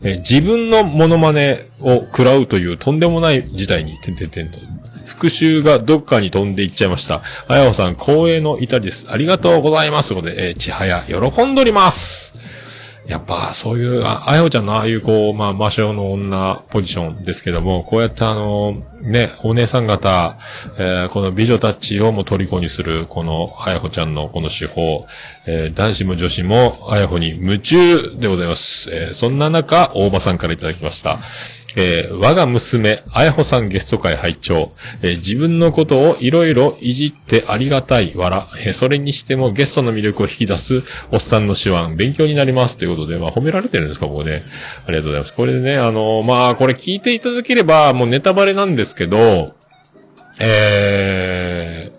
[0.01, 4.59] えー、自分のモノマネを食らうというとんでもない事態に、てんてんてんと。
[5.05, 7.21] 復習がどっかに飛んでいっちゃいました。
[7.47, 9.07] あやほさん、光栄の至りです。
[9.09, 10.09] ありがとうございます。
[10.09, 12.30] ということで、えー、ちはや、喜んでおります。
[13.07, 20.37] やっぱ、そういう、あ、あやほちゃんのああいう、こう、まあ、魔性の女ポジションですけども、こうやってあの、ね、お姉さん方、
[20.77, 25.07] えー、この美女たちをも虜にする、この、あやほちゃんのこの手法、
[25.47, 28.89] えー、男子も女子も、あやほに夢中でございます。
[28.91, 31.19] えー、そんな中、大場さんからいただきました。
[31.77, 38.47] えー、我が娘、あやほさんゲスト会拝聴えー、自分のことをいろいろいじってありがたい、わら。
[38.59, 42.77] えー、それにしてもゲストの魅力を引き出す、おっさんの手腕、勉強になります。
[42.77, 44.43] ということで、まあ、褒められてるんですか、ここね。
[44.85, 45.33] ありがとうございます。
[45.33, 49.55] これでね、あのー、まあ、これ聞いていただければ、もうネタバレなんですけど、
[50.39, 51.91] え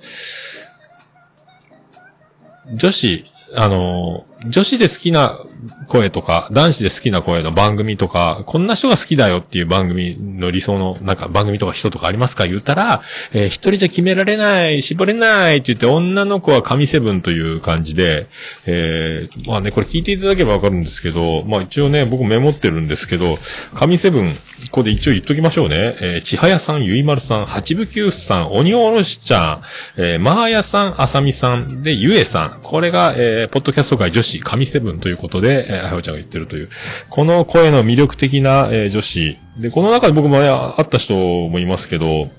[2.70, 5.38] ー、女子、あの、女子で好きな
[5.86, 18.26] 声とか、男子で好きな声の番組とか、こんな人が好きだよっていう番組の理想の、なんか番組とか人とかありますか言ったら、えー、一人じゃ決められない、絞れないって言って、女の子は神セブンという感じで、
[18.66, 23.38] えー、まあね、これ聞いていただければわかるんですけど、まあ一応ね、僕メモってるんですけど、
[23.74, 24.36] 神セブン、
[24.71, 25.97] ここで一応言っときましょうね。
[26.01, 29.63] えー、ちはやさん、ゆいまるさん、八部九さん、鬼おろしちゃん、
[29.97, 32.61] えー、まーやさん、あさみさん、で、ゆえさん。
[32.63, 36.69] これが、えー、ポッドキャスト界女子、神セブンということで、えー、あやおちゃんが言ってるという。
[37.09, 39.39] この声の魅力的な、えー、女子。
[39.59, 42.31] で、この中で僕も、ね、会った人もいますけど、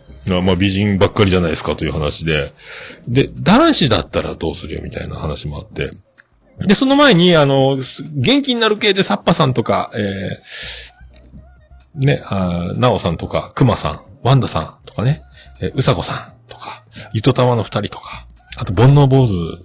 [0.42, 2.54] まあ、美人ばっかりじゃないですかという話で。
[3.08, 5.92] で、男子だったらどうするよみたいな話もあって。
[6.60, 7.78] で、その前に、あの、
[8.14, 10.93] 元気になる系でサッパさんとか、えー、
[11.96, 15.24] ね、あなおさんとか、くまさん、ワンダさんとかね、
[15.62, 16.84] え、うさこさんとか、
[17.14, 18.28] ゆとたまの二人とか、
[18.58, 19.64] あと、煩悩坊主、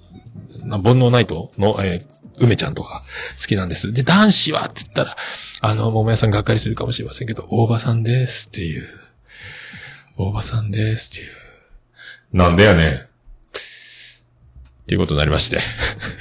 [0.69, 3.03] 煩悩ナイトの、えー、梅ちゃんとか
[3.41, 3.93] 好きなんです。
[3.93, 5.17] で、男子はって言ったら、
[5.61, 8.87] あの、桃屋さんがっかりするかもしれませんけど、大場さんですっていう。
[10.17, 11.33] 大場さんですっていう。
[12.33, 13.08] なんでやねん。
[14.89, 15.59] っていうことになりまして。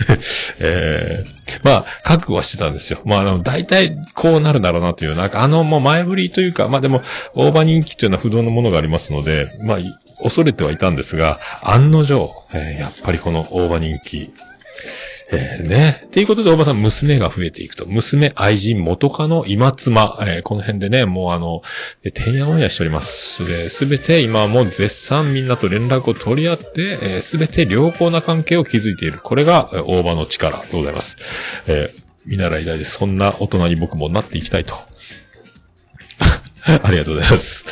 [0.59, 2.99] えー、まあ、覚悟はしてたんですよ。
[3.05, 7.01] まあ、あの、大体こうなるだろうなという、なんかあの、もう前振りというか、まあでも、
[7.33, 9.77] 大場人気というのは不動のものがありますので、まあ、
[10.21, 14.33] 恐れてはいたんですが、案の定、えー、やっぱりこの大場人気、
[15.29, 16.01] えー、ね。
[16.05, 17.85] っていうことで、おばさん、娘が増えていくと。
[17.87, 21.61] 娘、愛人、元カノ、今妻、えー、この辺でね、もうあの、
[22.03, 23.43] えー、てんやわんやしております。
[23.69, 29.19] すべて今も絶賛みんなと連絡を取り合って、す、べ、て良好な関係を築いている。
[29.21, 31.17] これが、大場の力でございます。
[31.67, 32.91] えー、見習い大です。
[32.91, 34.75] そんな大人に僕もなっていきたいと。
[36.83, 37.65] ありがとうございます。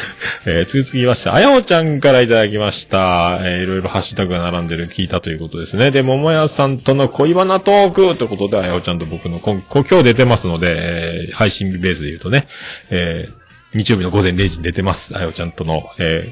[0.45, 3.39] えー、次々まして、あやおちゃんからいただきました。
[3.41, 5.91] えー、いろいろハッシュタグが並んでる聞いたということですね。
[5.91, 12.47] で、桃屋さんとの恋バナトークということで、あやおちゃんと僕のここ今日出てますので、えー配信日ベースで言うとね、
[12.89, 13.45] えー
[13.77, 15.17] 日曜日の午前0時に出てます。
[15.17, 16.31] あやおちゃんとの、え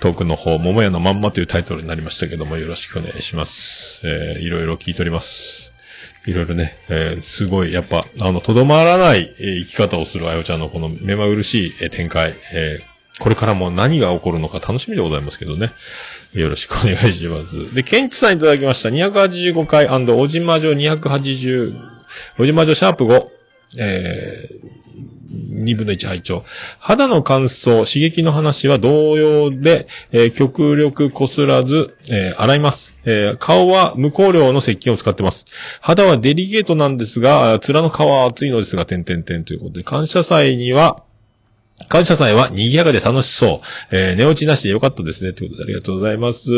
[0.00, 4.00] トークの方、桃屋のまんまというタイトルになりましたけども、よろしくお願いします。
[4.04, 5.63] えーいろいろ聞いております。
[6.26, 15.70] いろいろね、えーすごい、やっぱ、あの、とどまらない、えー生き方をするあよちゃんのこの目まぐるしい、えー展開、えーこれからも何が起こるのか楽しみでございますけどね。
[16.32, 17.72] よろしくお願いします。
[17.72, 18.88] で、ケンチさんいただきました。
[18.88, 21.78] 285回おじまじょ280、
[22.40, 23.28] おじまじょシャープ5、
[23.78, 24.73] えー、
[25.34, 26.44] 2分の1拝聴
[26.78, 32.94] 肌の乾燥、刺激の話は同様で、えー極力こすらず、えー洗います。
[33.04, 35.46] えー顔は無香料の石鹸を使ってます。
[35.80, 41.02] 肌はデリケートなんですが、あ面の皮は厚いのですが、点々点ということで、感謝祭には、
[41.88, 43.66] 感謝祭は賑やかで楽しそう。
[43.90, 45.32] えー寝落ちなしでよかったですね。
[45.32, 46.50] ということでありがとうございます。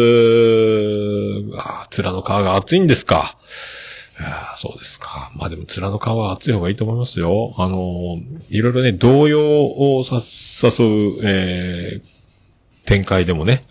[1.58, 3.36] あ面の皮が厚いんですか。
[4.22, 5.30] やそうですか。
[5.36, 7.54] まあでも、面の皮は厚い方がいいと思いますよ。
[7.58, 9.66] あのいろいろね、動揺
[9.98, 12.16] をさ誘う、えー
[12.86, 13.64] 展開でもね、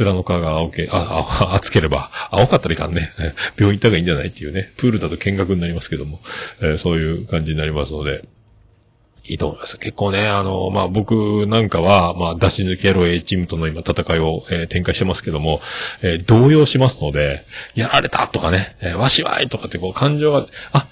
[0.00, 3.12] 面の皮が青け、あ、あ、 厚ければ、青かったらいかんね。
[3.58, 4.72] 病院行った方がいいんじゃないっていうね。
[4.76, 6.20] プールだと見学になりますけども、
[6.60, 8.22] えーそういう感じになりますので、
[9.24, 9.78] いいと思います。
[9.78, 15.60] 結構ね、あの、まあ、僕なんかは、まあ、出し抜けろ A チームとの今戦いを、えー展開してますけども、
[16.02, 17.44] えー動揺しますので、
[17.76, 20.88] やられたとかね、えーわしわいとかってこう感情が、あ、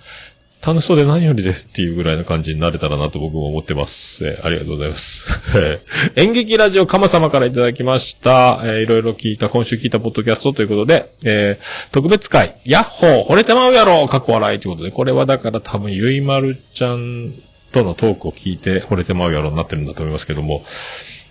[0.64, 4.24] 楽しそうで何よりでっていうぐらいの感じになれたらなと僕も思ってます。
[4.24, 5.26] えーありがとうございます。
[5.57, 5.81] え
[6.14, 8.61] 演劇ラジオかま様からいただきました。
[8.62, 17.33] えーいろいろ聞いた、今週聞いたポッドキャストということで、えー特別会、ヤッホー、惚れてまうやろ過去笑いということで、これはだから多分ゆいまるちゃん
[17.73, 20.64] とのトークを聞いて惚れてまうやろになってるんだと思いますけども、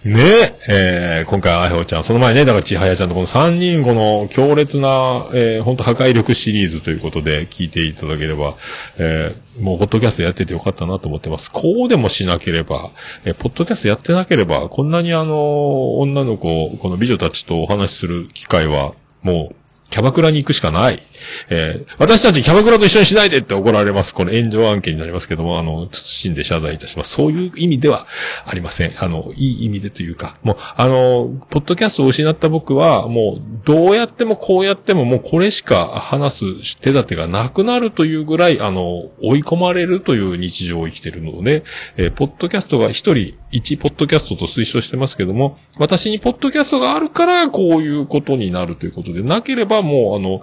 [0.06, 8.56] ねえ、えー今回、あやほちゃん、その前ね、だからちはやちゃんとこの3人この強烈な、えー、本当破壊力シリーズということで聞いていただければ、
[8.98, 11.52] えーもう、ポッドキャストやっててよかったなと思ってます。
[11.52, 12.92] こうでもしなければ、
[13.26, 19.56] えーポッドキャストやってなければ、こんなにあの、女の子、この美女たちとお話しする機会は、もう、
[19.90, 21.02] キャバクラに行くしかない。
[21.50, 24.14] えー私たちキャバクラと一緒にしないでって怒られます。
[24.14, 27.12] これ炎上案件になりますけども、あの、謹んで謝罪いたします。
[27.12, 28.08] そういう意味では
[28.46, 28.94] ありません。
[28.98, 41.64] あの、いい意味でというか、もう、あの、ポッドキャストを失った僕は、もう、どうやってもこうやってももうこれしか話す手立てがなくなるというぐらい、あの、追い込まれるという日常を生きてるので、
[41.98, 50.42] えーポッドキャストが一人、一ポッドキャストと推奨してますけども、私にポッドキャストがあるから、こういうことになるということで、なければもう、あの、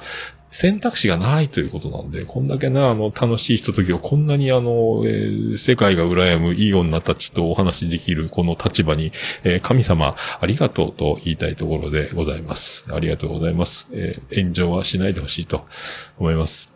[0.50, 9.12] 選択肢がないということなんで、こんだけな、あの、楽しいひとときをこんなにあの、えー世界が羨むいい女たちとお話しできるこの立場に、
[9.44, 12.86] えー神様、ありがとうと言いたいところでございます。
[12.92, 13.88] ありがとうございます。
[13.92, 15.64] えー炎上はしないでほしいと
[16.18, 16.75] 思います。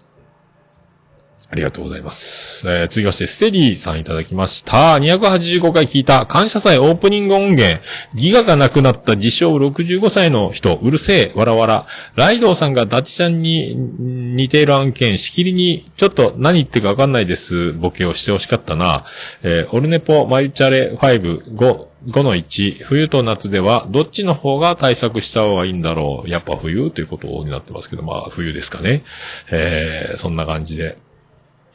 [1.53, 2.69] ありがとうございます。
[2.69, 4.99] えー、続きまして、ステディさんいただきました。
[4.99, 7.81] 285回聞いた感謝祭オープニング音源。
[8.15, 11.87] ギガがなくなった自称65歳の人、うるせえ、わらわら。
[12.15, 19.05] ライドウさんがダチちゃんに似ている案件、しきりに、ちょっと何言ってかわかんないです、ボケをしてほしかったな。
[19.43, 26.31] えーオルネポ、マユチャレ5、5、5の1、冬と夏では、どっちの方が対策した方がいいんだろう。
[26.31, 29.03] やっぱ冬ということになってますけど、まあ冬ですかね。
[29.51, 30.97] えーそんな感じで。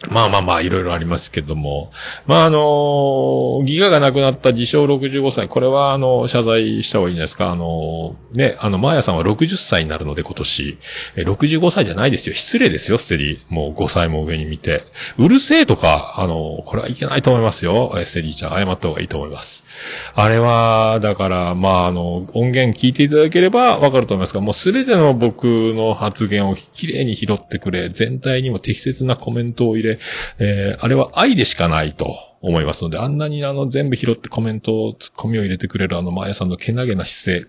[0.10, 1.92] まあまあまあ、いろいろありますけども。
[2.26, 5.48] まああのギガがなくなった自称65歳。
[5.48, 7.52] これはあの、謝罪した方がいいんですか。
[7.52, 10.78] あのね、あの、マーヤさんは60歳になるので今年。
[11.16, 12.36] え、65歳じゃないですよ。
[12.36, 13.40] 失礼ですよ、ステリー。
[13.50, 14.84] もう5歳も上に見て。
[15.18, 17.94] うるせえとか、あのこれはいけないと思いますよ。
[18.06, 19.65] ステリーちゃん、謝った方がいいと思います。
[20.14, 30.00] あれは、だから、まあ、あの、音源聞いていただければわかると思いますが、もうすべての僕の発言をきれいに拾ってくれ、全体にも適切なコメントを入れ、
[30.40, 37.48] えーあれは愛でしかないと思いますので、あんなにあの、全部拾ってコメントを、ツッコミを入れてくれるあの、マーヤさんのけなげな姿勢、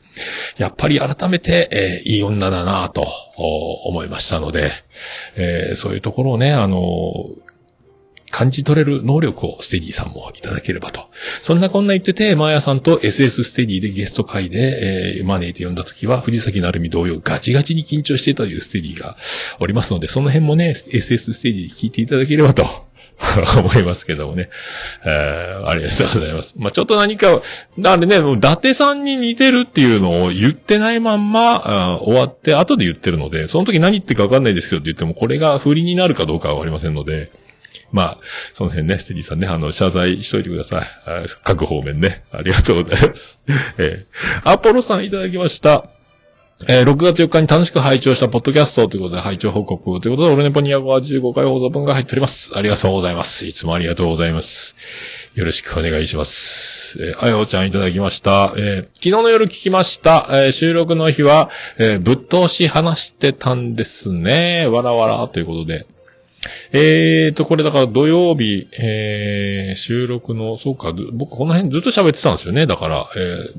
[0.57, 4.71] やっぱり改めて、えーいい女だなと思いましたので、
[5.37, 6.81] えーそういうところをね、あの、
[8.31, 11.09] 感じ取れる能力をステディさんもいただければと。
[11.41, 19.17] そんなこんな言ってて、マーヤさんと SS ステディでゲスト会で、えー、マネーて呼んだ時は、藤崎成美同様ガチガチに緊張していたというステディが
[19.61, 22.87] おりますので、その辺もね、SS ステディで聞いていただければと。
[23.59, 24.51] 思いますけどもね。
[25.05, 26.57] えー、ありがとうございます。
[26.59, 27.41] まあ、ちょっと何か、
[27.85, 37.31] あれね、伊達さんに似てるっていうのを言ってないまんま、うん終わって後で言ってるので、その時何言ってかわかんないですけどって言っても、これが振りになるかどうかはわかりませんので、
[37.97, 38.19] まあ、
[38.53, 40.87] その辺ね、ステディさんね、あの、謝罪しといてください。
[41.43, 42.25] 各方面ね。
[42.31, 43.43] ありがとうございます。
[43.79, 45.89] えー、アポロさんいただきました。
[46.69, 52.53] えー、6月4日に楽しく拝聴したポッドキャストということで、拝聴報告ということで、オルネポ285回放送分が入っております。
[52.55, 53.47] ありがとうございます。
[53.47, 54.77] いつもありがとうございます。
[55.35, 56.99] よろしくお願いします。
[57.01, 58.53] えー、あやおちゃんいただきました。
[58.57, 60.29] えー、昨日の夜聞きました。
[60.31, 61.49] えー、収録の日は、
[61.79, 64.67] え、ぶっ通し話してたんですね。
[64.67, 65.87] わらわらということで。
[66.73, 72.67] えーと、これだから土曜日、えー、収録の、そうか、僕この辺ずっと喋ってたんですよね。
[72.67, 73.55] だから、えー、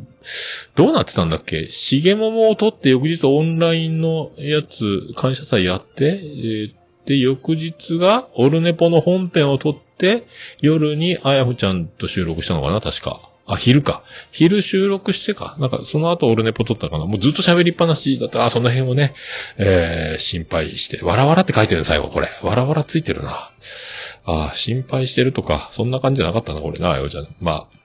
[0.76, 1.68] どうなってたんだっけ？
[1.70, 6.74] しげももを撮って翌日オンラインのやつ、感謝祭やって、えー、
[7.06, 10.28] で、翌日がオルネポの本編を撮って、
[10.60, 13.27] 夜にあやふちゃんと収録したのかな確か。
[13.48, 14.04] あ、昼か。
[14.32, 15.56] 昼収録してか。
[15.60, 17.06] なんか、その後俺ネポ撮ったかな。
[17.06, 18.46] もうずっと喋りっぱなしだった。
[18.46, 19.14] あ、その辺をね、
[19.58, 21.04] えー、心配して。
[21.04, 22.28] わらわらって書いてる最後、これ。
[22.44, 23.50] わらわらついてるな。
[24.26, 27.28] あ心配してるとか、そんな感じじゃなかったな、これな、よちゃん。
[27.40, 27.78] まあ、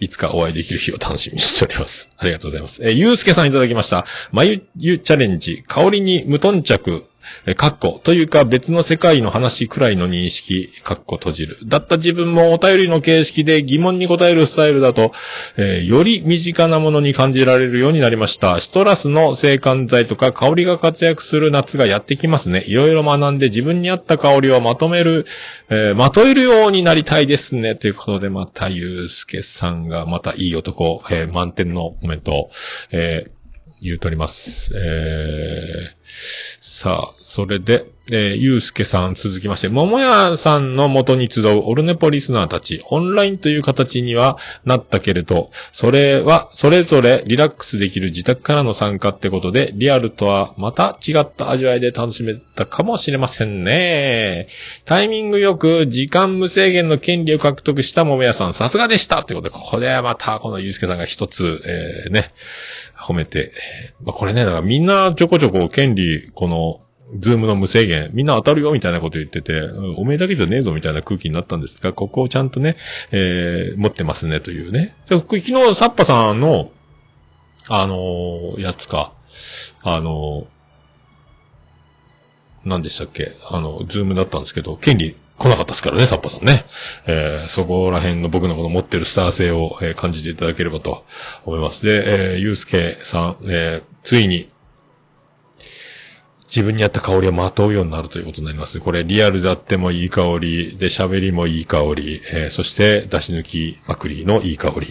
[0.00, 2.08] いつかお会いできる日を楽しみにしております。
[2.16, 2.82] ありがとうございます。
[2.82, 4.06] えー、ゆうすけさんいただきました。
[4.30, 7.04] まゆ、ゆチャレンジ、香りに無頓着、
[7.46, 11.58] え、かっこ、というか別の世界の話くらいの認識、かっこ閉じる。
[11.64, 15.12] だった自分もお便りの形式で疑問に答えるスタイルだと、
[15.56, 18.60] えー、より身近なものに感じられるようになりました。
[18.60, 22.64] シトラスの制汗剤とか香りが活躍する夏がやってきますね。
[22.66, 25.26] いろいろ学んで自分に合った香りをまとめる、
[25.70, 27.74] えー、まとえるようになりたいですね。
[27.74, 32.50] ということで、またゆうすけさんがまたいい男、えー、満点のコメントを、
[32.90, 33.41] えー
[33.82, 34.72] 言うとります。
[34.76, 54.48] えー、さあ、それで、えー、ゆうすけさん続きまして、ももやさんの元に集うオルネポリスナーたち、オンラインという形にはなったけれど、それは、それぞれリラックスできる自宅からの参加ってことで、リアルとはまた違った味わいで楽しめたかもしれませんね。
[54.84, 62.32] タイミングよく時間無制限の権利を獲得したももやさん、さすがでしたってことで、ここでまたこのゆうすけさんが一つ、えー、ね、
[62.98, 63.52] 褒めて、
[64.02, 66.81] まあ、これね、だからみんなちょこちょこ権利、この、
[67.14, 69.62] ズームの無制限、みんな当たるよみたいなこと言ってて、
[69.96, 72.76] おめえだけじゃねえぞみたいな空気になったんですが、ここをちゃんとね、
[73.10, 74.96] えー、持ってますねというね。
[75.08, 76.70] 昨日、サッパさんの、
[77.68, 79.12] あのー、やつか、
[79.82, 80.46] あのー、
[82.64, 86.64] 何でしたっけあの、ズームだったんですけど、権利来なかったですからね、サッパさんね。
[87.06, 91.04] えー、そこら辺の僕のこの持ってるスター性を、えー、感じていただければと
[91.44, 91.84] 思います。
[91.84, 94.48] で、えー、ゆうすけさん、えー、ついに、
[96.54, 98.78] 自分に合った香りをまとうようになるということになります。
[98.78, 104.86] これリアルであってもいい香り、で喋りもいい香り、えー、そして出し抜きまくりのいい香り、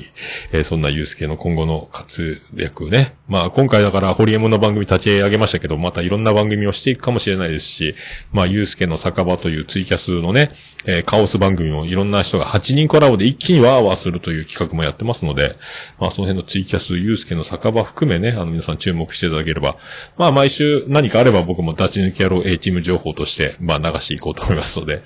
[0.54, 3.16] えー、そんなゆうすけの今後の活躍ね。
[3.28, 7.96] まあ今回だからホリエモンの番組立ち上げましたけど、またいろんな番組をしていくかもしれないですし、
[8.34, 10.52] まあゆうすけの酒場というツイキャスのね、
[10.86, 15.58] えー、カオス番組もいろんな人が8人コラボで一気にワーワーするという企画もやってますので、
[16.00, 19.78] まあその辺のツイキャス、ゆうすけの酒場含めね、あの皆さん注目していただければ、
[20.18, 25.04] まあ毎週何かあれば僕も立ち抜き野郎 A チーム情報として、まあ流していこうと思いますので、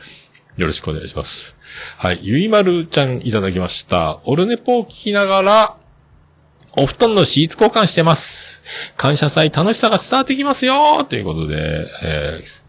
[0.57, 1.57] よろしくお願いします。
[1.97, 2.19] はい。
[2.21, 4.19] ゆいまるちゃんいただきました。
[4.23, 5.77] オルネポを聞きながら、
[6.77, 8.61] お布団のシーツ交換してます。
[8.97, 12.65] 感謝祭楽しさが伝わってきますよということで、えー、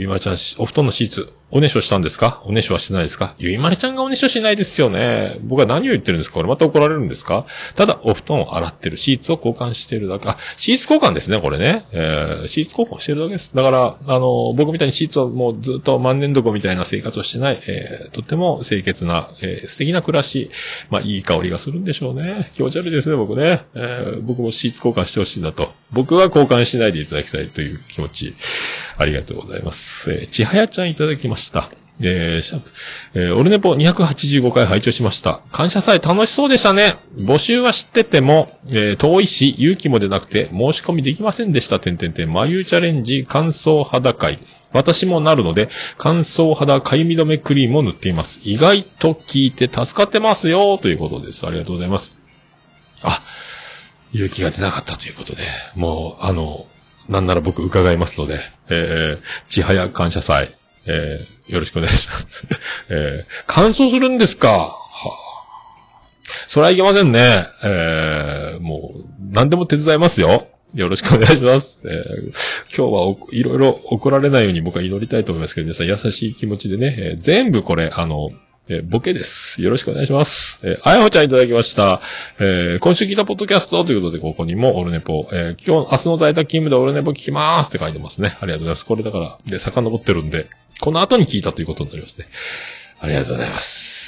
[0.00, 2.40] ゆいまるちゃん、お布団のシーツ、おねしょしたんですか？
[2.46, 3.34] おねしょはしてないですか？
[3.36, 5.36] ゆいまるちゃんがおねしょしないですよね。
[5.42, 6.36] 僕は何を言ってるんですか？
[6.36, 7.44] これまた怒られるんですか？
[7.76, 8.96] ただ、お布団を洗ってる。
[8.96, 10.26] シーツを交換してるだけ。
[10.30, 11.84] あ、シーツ交換ですね、これね。
[11.92, 13.54] えー、シーツ交換してるだけです。
[13.54, 20.50] だから、あの、僕みたいにシーツをもうずっと万年床みたいな生活をしてない、えー、とっても清潔な、えー、素敵な暮らし。
[20.88, 22.48] まあ、いい香りがするんでしょうね。
[22.54, 23.66] 気持ち悪いですね、僕ね。
[23.74, 25.72] えー、僕もシーツ交換してほしいなと。
[25.92, 28.34] 僕は交換しないでいただきたいという気持ち。
[28.96, 29.89] ありがとうございます。
[30.08, 31.70] えー、ちはやちゃんいただきました。
[32.02, 32.70] えー、シャプ。
[33.14, 35.40] えー、オルネポ285回拝聴しました。
[35.52, 36.96] 感謝祭楽しそうでしたね。
[37.16, 41.78] 募集は知ってても、えー、遠いし、勇気も出なくて、申し込みできませんでした。
[41.78, 42.32] てんてんてん。
[42.32, 44.38] 眉チャレンジ、乾燥肌会。
[44.72, 45.68] 私もなるので、
[45.98, 48.40] 乾燥肌かゆみ止めクリームを塗っています。
[48.44, 51.46] 意外と聞いて助かってますよ、ということです。
[51.46, 52.14] ありがとうございます。
[53.02, 53.20] あ、
[54.12, 55.42] 勇気が出なかったということで、
[55.74, 56.66] もう、あの、
[57.08, 60.54] なんなら僕伺いますので、えー、ちはや感謝祭、
[60.86, 62.46] えー、よろしくお願いします。
[62.88, 64.48] えー、乾燥するんですか？
[64.48, 65.16] はあ、
[66.46, 67.46] それはいけませんね。
[67.64, 70.46] えー、もう、何でも手伝いますよ。
[70.74, 71.80] よろしくお願いします。
[71.84, 71.96] えー、
[72.76, 78.30] 今日はいろいろ怒られないように僕は祈りたいと思いますけど、皆さん優しい気持ちでね、えー全部これ、あの、
[78.70, 79.60] えーボケです。
[79.60, 80.60] よろしくお願いします。
[80.62, 82.00] えー、あやほちゃんいただきました。
[82.38, 88.38] えー今週聞いたポッドキャストということで、ここにもオルネポ、え今日、明日の在宅勤務でオルネポ聞きますって書いてますね。
[88.40, 88.86] ありがとうございます。
[88.86, 90.46] これだから、で、遡ってるんで、
[90.80, 92.26] この後に聞いたということになりますね。
[93.00, 93.99] ありがとうございます。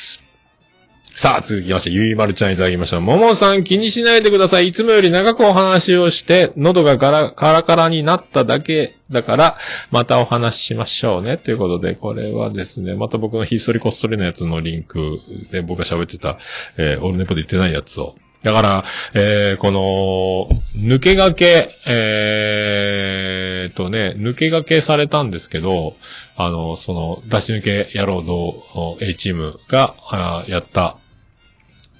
[1.14, 2.98] さあ、続きまして、ゆいまるちゃんいただきました。
[2.98, 4.68] ももさん気にしないでください。
[4.68, 9.58] いつもより長くお話をして、喉がガラ、カラカラになっただけだから、
[9.90, 11.36] またお話ししましょうね。
[11.36, 15.18] ということで、これはですね、また僕のひっそりこっそりのやつのリンク
[15.50, 16.38] で僕が喋ってた、
[16.78, 18.14] えーオルネポで言ってないやつを。
[18.42, 25.94] だから、えーこの、抜け駆け、えーとね、抜け駆けされたんですけど、
[26.36, 30.96] あの、その、出し抜け野郎の A チームが、あやった、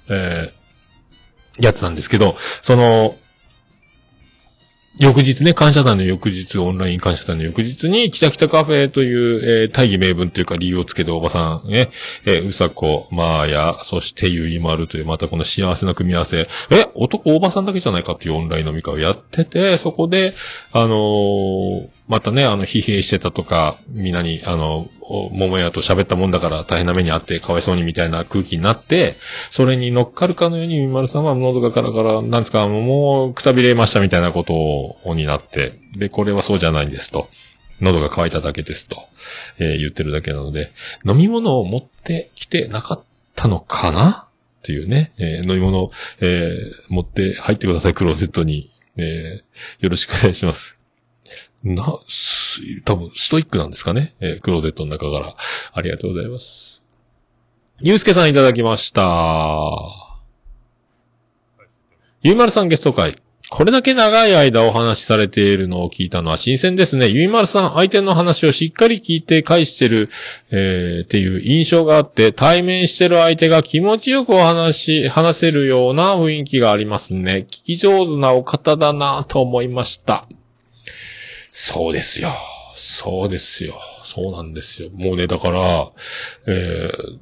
[0.09, 0.63] えー
[1.59, 3.15] やつなんですけど、その、
[4.99, 11.89] 翌日ね、感謝団の翌日、オンライン感謝団の翌日に、北北カフェという、えー大義名分というか理由をつけておばさんね、
[12.25, 20.35] えーうさこ、まーや、そしてゆいまるという、またこの幸せな組み合わせ、え、男おばさんだけじゃないかっていうオンライン飲み会をやってて、そこで、
[20.71, 29.15] あのーまたね、あの、疲弊してたとか、みんなに、あの、桃屋と喋ったもんだから大変な目にあって、かわいそうにみたいな空気になって、
[29.49, 37.29] それに乗っかるかのように、みまるさんは喉がカラカラ、なんですか、もう、くたびれましたみたいなことを、になって、で、これはそうじゃないんですと。
[37.81, 38.97] 喉が渇いただけですと、
[39.57, 40.71] えー言ってるだけなので、
[41.05, 43.03] 飲み物を持ってきてなかっ
[43.35, 44.27] たのかな？
[44.59, 45.89] っていうね、えー飲み物、
[46.21, 48.69] えー持って入ってください、クローゼットに。
[48.95, 50.77] えーよろしくお願いします。
[51.63, 54.15] な、す多分、ストイックなんですかね。
[54.19, 55.35] えークローゼットの中から。
[55.73, 56.83] ありがとうございます。
[57.81, 59.03] ゆうすけさんいただきました。
[62.21, 63.17] ゆいまるさんゲスト会。
[63.49, 67.07] これだけ長い間お話しされているのを聞いたのは新鮮ですね。
[67.07, 70.09] ゆいまるさん、相手の話をしっかり聞いて返してる、
[70.49, 77.45] えーっていう印象があって、対面してる相手が気持ちよくお話し、話せるような雰囲気がありますね。
[77.49, 80.25] 聞き上手なお方だなと思いました。
[81.55, 82.31] そうですよ。
[82.73, 83.75] そうですよ。
[84.01, 84.89] そうなんですよ。
[84.89, 85.91] もうね、だから、
[86.47, 87.19] えー、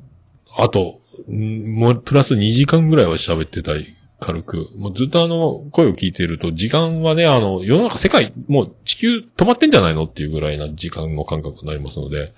[0.58, 3.94] あと、もう、プラス2時間ぐらいは喋ってたい。
[4.22, 4.70] 軽く。
[4.78, 12.34] もうずっとあの、声を聞いていると、時間はね、あの、世の中、世界、もう地球止まってんじゃないのっていうぐらいな時間の感覚になりますので、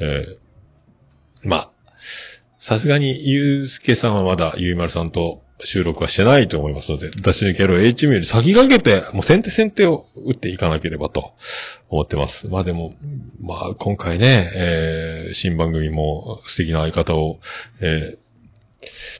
[0.00, 1.70] えー、まあ、
[2.56, 11.32] さすがに、ゆうすけさんはまだ、ゆいまるさんと収録はしてないと思いますので、出し抜ける H より先駆けて、もう先手先手を打っていかなければと
[11.88, 12.48] 思ってます。
[12.48, 12.94] まあでも、
[13.40, 17.38] まあ今回ね、えー、新番組も素敵な相方を、
[17.80, 18.26] えー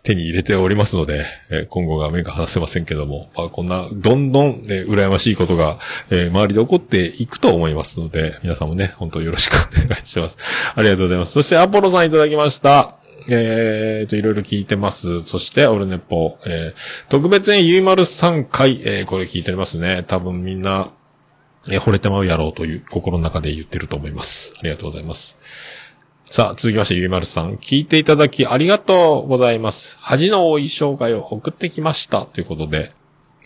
[0.02, 5.78] 手に入れておりますので、え今後が目が離せませんけども、まあ、こんな、どんどん、え羨ましいことが、
[6.10, 10.36] えー周りで起こっていくと思いますので、皆さんもね、本当よろしくお願いします。
[10.74, 11.32] ありがとうございます。
[11.32, 13.05] そして、アポロさんいただきました。
[13.28, 15.24] えーと、いろいろ聞いてます。
[15.24, 20.04] そして、オルネポ、えー特別編ゆいまる3回、えーこれ聞いてますね。
[20.06, 20.90] 多分みんな、
[21.68, 24.54] えー惚れてまうやろうという心の中で言ってると思います。
[24.58, 25.36] ありがとうございます。
[26.26, 27.54] さあ、続きまして、ゆいまるさん。
[27.56, 29.96] 聞いていただきありがとうございます。
[30.00, 32.26] 恥の多い生涯を送ってきました。
[32.26, 32.92] ということで、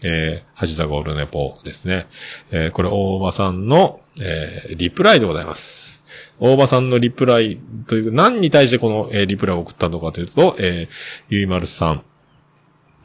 [0.02, 2.06] えー、恥だがオルネポですね。
[2.50, 5.99] えー、これ、大場さんの、えー、リプライでございます。
[6.40, 12.02] 大場さんのリプライという、何に対してこの、えーリプライを送ったのかというと、えー、ゆいまるさん、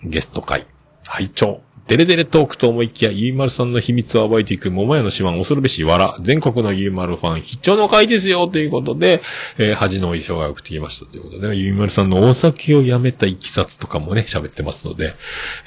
[0.03, 0.65] ゲスト会、
[1.05, 1.61] 拝聴。
[1.87, 9.21] デレデレトークと思いきや、ゆいまるさんの秘密を暴いていく桃屋の島恐るべしわら全国のゆいまるファン必聴の会ですよということで、
[9.59, 15.13] えー恥の多い生涯を送ってきましたということで、ゆいまるさんのお酒をやめたいきさつとかもね、喋ってますので、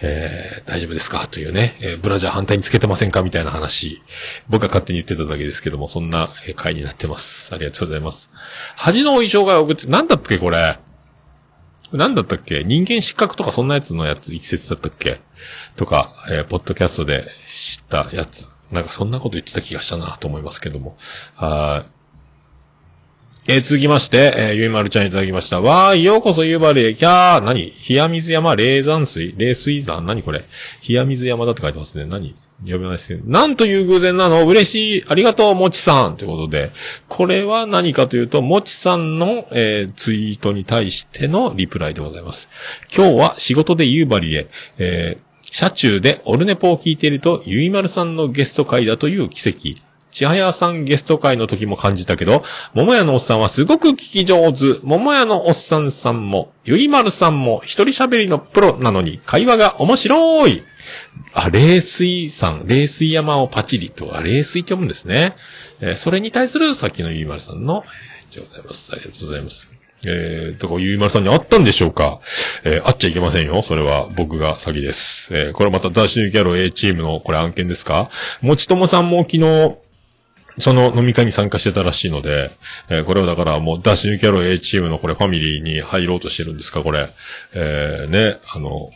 [0.03, 1.28] えー大丈夫ですか？
[1.28, 3.23] というね、えーブラジャー反対につけてませんか？
[3.23, 4.03] みたいな話、
[4.49, 7.55] 僕が勝手に言ってただけですけども、そんなえ回になってます。
[7.55, 8.32] ありがとうございます。
[8.74, 10.81] 恥の多い生涯を送って、なんだっけこれ？
[11.93, 12.65] なんだったっけ？
[12.65, 15.20] 人間失格とかそんなやつのやつ、一説だったっけ？
[15.77, 18.47] とか、えーポッドキャストで知ったやつ。
[18.70, 20.97] なんかそんなこと言ってた気がしたなと思いますけども。
[21.35, 23.52] はい。
[23.52, 25.62] えー続きまして、えーゆいまるちゃんいただきました。
[25.62, 27.73] わーい、ようこそゆばりへ、キャー、何？
[27.89, 28.56] 冷水山？
[28.56, 29.35] 冷山水？
[29.39, 30.05] 冷水山？
[30.05, 30.44] 何これ？
[30.86, 32.05] 冷水山だって書いてますね。
[32.05, 32.36] 何？
[32.62, 33.30] 読めないですけど。
[33.30, 34.47] なんという偶然なの？
[34.47, 35.05] 嬉しい。
[35.09, 36.16] ありがとう、もちさん。
[36.16, 36.70] ということで。
[37.09, 42.48] これは何かというと、もちさんの、えーツイートに対してのリプライでございます。
[42.94, 44.48] 今日は仕事で夕張へ、
[44.78, 49.80] えー車中でオルネポを聞いていると、ゆいまるさんのゲスト会だという奇跡。
[50.10, 52.43] 千早さんゲスト会の時も感じたけど、
[52.74, 54.80] 桃屋のおっさんはすごく聞き上手。
[54.82, 60.64] 桃屋のおっさんさんも、ゆいまるさんも一人喋りのプロなのに会話が面白い。
[61.35, 65.35] あ、冷水さん、冷水山をパチリと、あ、冷水って読むんですね。
[65.80, 68.93] えーそれに対するさっきのゆいまるさんの、えーでございます。
[68.93, 69.68] ありがとうございます。
[70.06, 72.20] えー、とか、ゆいまるさんに会ったんでしょうか
[72.64, 73.62] えー、会っちゃいけませんよ。
[73.62, 75.36] それは僕が先です。
[75.36, 78.09] えー、これまたダッシュギャロ A チームのこれ案件ですか？
[78.40, 79.76] もちともさんも昨日、
[80.59, 82.51] その飲み会に参加してたらしいので、
[82.89, 87.09] えーこれはだからもうダッシュキャロ A チームのこれファミリーに入ろうとしてるんですかこれ。
[87.55, 88.90] えー、ね、あの、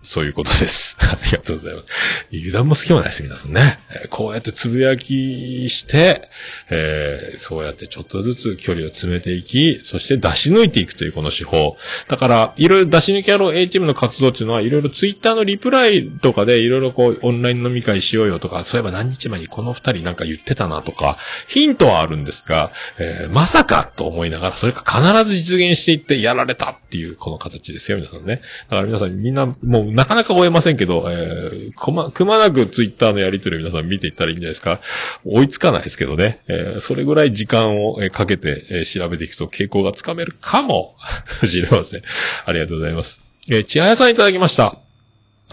[0.00, 0.95] そういうことです。
[0.98, 1.86] ありがとうございます。
[2.32, 3.78] 油断も好きもないです、皆さんね。
[4.10, 6.28] こうやってつぶやきして、
[6.70, 11.76] えーそうやってちょっとずつ距離を詰めていき、そして出し抜いていくというこの手法。
[12.08, 28.40] だから、いろいろ出し抜き野郎 A チームの活動っていうのは、いろいろツイッターのリプライとかで、いろいろこう、オンライン飲み会しようよとか、そういえば何日前にこの二人なんか言ってたなとか、ヒントはあるんですが、えーまさかと思いながら、それが必ず実現していってやられたっていう、この形ですよ、皆さんね。
[28.70, 34.80] だから皆さんみんな、もうなかなか追えませんけど、えーこま、くまなくツイッターのやりとりを皆さん見ていったらいいんじゃないですか。
[35.24, 36.40] 追いつかないですけどね。
[36.48, 40.96] えーそれぐらい時間をかけて、えー調べていくと傾向がつかめるかも
[41.44, 42.02] しれません。
[42.44, 43.20] ありがとうございます。
[43.50, 44.78] えー、ちはやさんいただきました。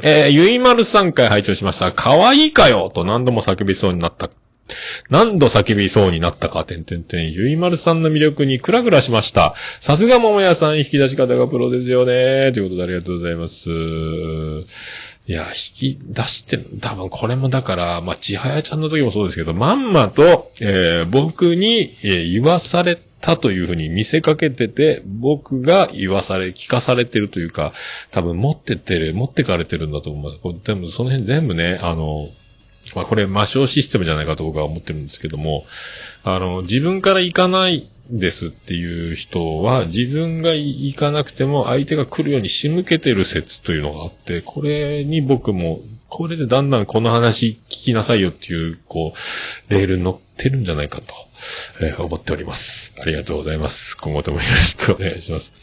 [0.01, 1.91] えー、ゆいまる3回拝聴しました。
[1.91, 4.29] 可愛いかよと何度も叫びそうになった。
[5.09, 7.31] 何度叫びそうになったか、てんてんてん。
[7.31, 9.53] ゆいまるさんの魅力にクラクラしました。
[9.81, 12.51] さすが桃屋さん、引き出し方がプロですよね。
[12.53, 13.69] ということでありがとうございます。
[15.25, 27.71] いや、引き出して、多分これもだから、まあ、ちはやちゃんの時もそうですけど、まんまと、えー僕に、えー言わされたというふうに見せかけてて、僕が言わされ、聞かされてるというか、
[28.11, 30.41] 多分持ってってる、持ってかれてるんだと思います。
[30.41, 32.27] これでもその辺全部ね、あの、
[32.93, 35.65] まあこれ魔性システムじゃないかと僕は思ってるんですけども、
[36.25, 49.13] あの、自分から行かないですっていう人は、自分が行かなくても相手が来るように仕向けてる説というのがあって、これに僕も、これでだんだんこの話聞きなさいよっていう、こ
[49.69, 51.13] う、レールに乗ってるんじゃないかと、
[51.81, 52.93] えー思っております。
[53.01, 53.97] ありがとうございます。
[53.97, 55.53] 今後ともよろしくお願いします。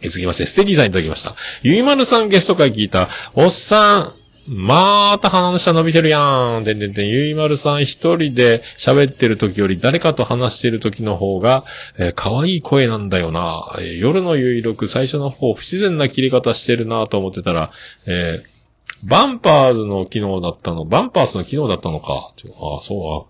[0.00, 1.34] え続きまして、ステディさんいただきました。
[1.62, 4.12] ゆいまるさんゲスト会聞いた、おっさん、
[4.50, 6.64] まーた鼻の下伸びてるやん。
[6.64, 11.64] でんでんでん、ゆいまるさん一人で喋ってる時より誰かと話してる時の方が、
[11.98, 13.70] えー可愛い声なんだよな。
[13.78, 17.70] えー夜の有力最初の方不自然な切り方してるなと思ってたら、
[18.06, 18.58] えー
[19.04, 22.14] バンパーズの機能だったの、バンパースの機能だったのか。
[22.14, 23.28] ああ、そ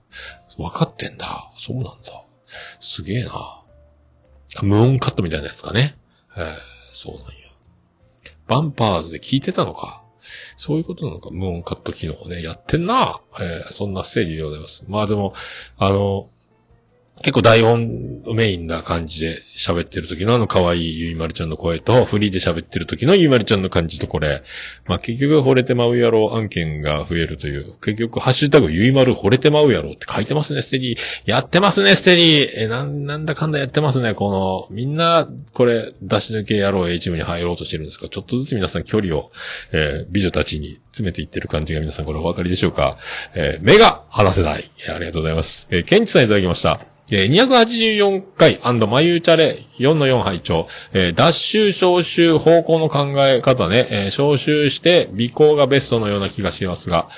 [0.59, 1.51] う、あ、分かってんだ。
[1.57, 1.93] そうなんだ。
[2.81, 3.61] すげえな。
[4.63, 5.97] 無音カットみたいなやつかね。
[6.37, 6.55] えー
[6.93, 7.33] そうなんや。
[8.47, 10.03] バンパーズで聞いてたのか。
[10.59, 11.31] そういうことなのか。
[11.31, 13.21] 無音カット機能をね、やってんな。
[13.41, 14.85] えーそんなステージでございます。
[14.89, 15.33] まあでも、
[15.77, 16.29] あの、
[17.23, 24.43] 結構大音メインな感じで喋ってる時のあの可愛いゆいまるちゃんの声と、フリーで喋ってる時のゆいまるちゃんの感じとこれ、
[24.87, 30.97] まあ結局惚れてまうやろ案件が増えるという、結局ハッシュタグゆいまる惚れてまうやろって書いてますね、ステディ。
[31.25, 32.51] やってますね、ステディ。
[32.65, 34.31] え、なん、なんだかんだやってますね、こ
[34.71, 39.33] の、みんな、これ、出し抜け野郎 A チームに入ろうとしてるんですが、ちょっとずつ皆さん距離を、
[39.73, 42.97] えー美女たちに詰めていってる感じが皆さんこれお分かりでしょうか？
[43.35, 44.71] えー目が離せない。
[44.89, 45.69] ありがとうございます。
[45.71, 46.81] えーケンチさんいただきました。
[47.11, 57.09] えー284回マユーチャレ4の4拝聴えー脱臭、消臭、方向の考え方ね、えー消臭して尾行がベストのような気がしますが、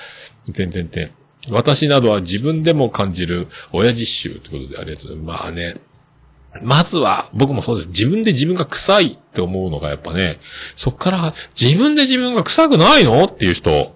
[0.53, 1.11] てんてんてん。
[1.49, 5.43] 私などは自分でも感じる親実習ということでありがとうございます。
[5.43, 5.75] まあね、
[6.61, 7.87] まずは、僕もそうです。
[7.87, 10.37] 自分で自分が臭いって思うのがやっぱね、
[10.75, 13.95] そっから自分で自分が臭くないのっていう人、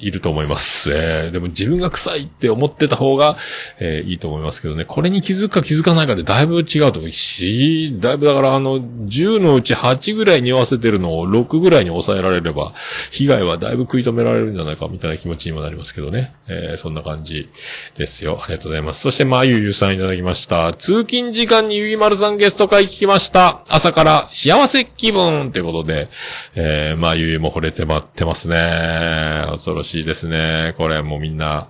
[0.00, 0.90] いると思います。
[0.92, 3.36] えーでも自分が臭いって思ってた方が、
[3.78, 4.84] えーいいと思いますけどね。
[4.84, 12.72] これに気づくか気づかないかでだいぶ違うと思うし、だいぶだからあの、10のうち8ぐらいに合わせてるのを6ぐらいに抑えられれば、
[13.10, 16.34] 被害はだいぶ食い止められるんじゃないかみたいな気持ちにもなりますけどね。
[16.48, 17.50] えーそんな感じ
[17.94, 18.40] ですよ。
[18.42, 19.00] ありがとうございます。
[19.00, 20.72] そして、まゆゆさんいただきました。
[20.72, 23.62] 通勤時間にゆいまるさんゲスト会聞きました。
[23.68, 26.08] 朝から幸せ気分ということで、
[26.54, 29.44] えー、まゆゆも惚れて待ってますね。
[29.50, 30.74] 恐ろしいしいですね。
[30.76, 31.68] これもうみんな、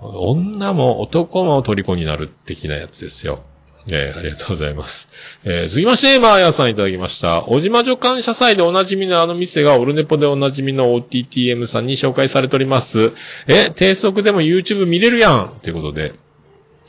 [0.00, 3.42] 女も男も虜になる的なやつですよ。
[3.90, 5.08] えー、ありがとうございます。
[5.44, 7.48] えー、続きまして、まーやさんいただきました。
[7.48, 13.12] おじま女感謝祭でおなじみのあの店がオルネポでおなじみの OTTM さんに紹介されております。
[13.48, 16.12] え、低速でも YouTube 見れるやんということで、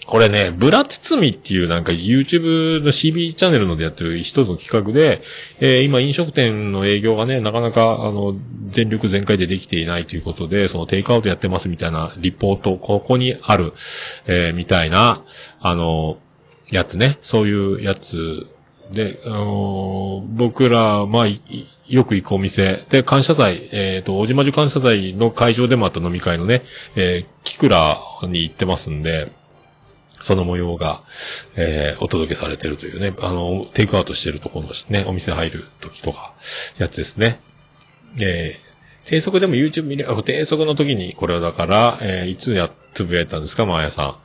[0.05, 5.21] これね、ブラ包みっていうなんか YouTube の CB チャンネルのでやってる一つの企画で、
[5.59, 8.35] えー今飲食店の営業がね、なかなかあの、
[8.69, 13.73] 全力全開でできていないということで、そのテイクアウトやってますみたいなリポート、ここにある、
[14.27, 15.21] えーみたいな、
[15.61, 16.17] あの、
[16.69, 18.47] やつね、そういうやつ
[18.91, 21.25] で、あのー僕ら、まあ、
[21.87, 22.85] よく行くお店。
[22.89, 26.61] で、感謝祭、えっ、と、小島樹感謝祭の会場でもあった飲み会のね、
[26.95, 29.29] えーキクラに行ってますんで、
[30.23, 31.03] その模様が、
[31.55, 36.33] えーお届けされてるというね、あの、テイクアウトしてるところのね、お店入る時とか、
[36.77, 37.39] やつですね。
[38.21, 38.73] えー
[39.05, 44.17] 低速でも YouTube 見れ、あ低速の時に、これはだから、えーいつや、つぶやいたんですか、マーヤさ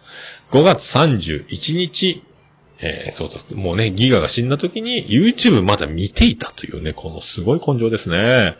[0.52, 0.54] ん。
[0.54, 2.22] 5月31日、
[2.80, 3.54] えーそうです。
[3.56, 8.54] もうね、ギガが死んだ時に YouTube まだ見ていたというね、このすごい根性ですね。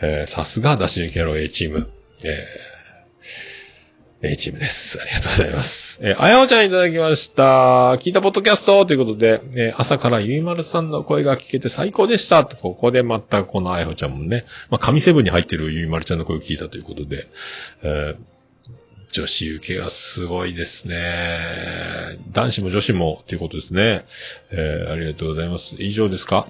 [0.00, 1.88] えーさすがダッシュキャロ A チーム。
[2.22, 2.73] えー
[4.26, 4.98] A チームです。
[5.02, 5.98] ありがとうございます。
[6.02, 7.92] えーあやおちゃんいただきました。
[7.96, 12.46] 聞いたポッドキャストということで、えー朝からゆいまるさんの声が聞けて最高でした。
[12.46, 17.28] とここでまたこのあやおちゃんもね、まあ、神セブンに入ってるゆいまるちゃんの声を聞いたということで、
[17.82, 18.24] えー
[19.12, 20.96] 女子受けがすごいですね。
[22.32, 24.06] 男子も女子もということですね。
[24.50, 25.76] えありがとうございます。
[25.78, 26.48] 以上ですか？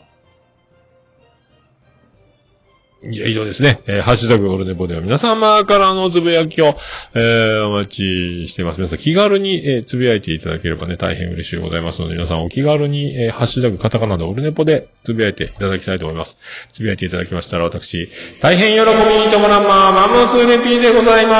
[3.10, 3.80] いや、以上ですね。
[3.86, 6.74] えーハッシュタグオルネポでは皆様からのつぶやきを、
[7.14, 8.78] えーお待ちしています。
[8.78, 16.38] 皆さん気軽に、えーつぶやいていただければね、大変嬉しいございますので、皆さんお気軽に、えーハッシュタグカタカナでオルネポでつぶやいていただきたいと思います。
[16.72, 18.08] つぶやいていただきましたら、私、
[18.40, 18.86] 大変喜び
[19.24, 21.32] にちょもらんま、マンモスレピーでございま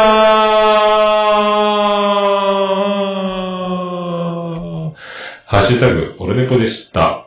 [4.91, 5.01] ーす。
[5.47, 7.24] ハッシュタグ、オルネポでした。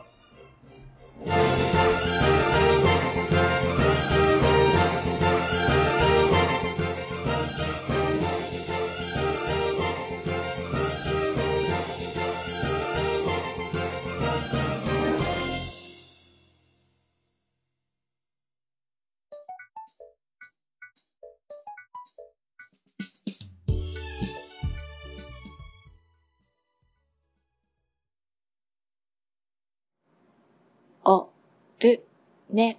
[31.80, 32.04] る、
[32.50, 32.78] ね、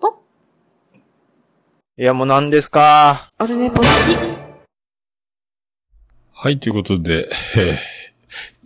[0.00, 0.08] ぽ
[1.96, 3.30] いや、もう何ですか？
[3.38, 3.86] オルネポ好き。
[6.32, 7.76] はい、ということで、えー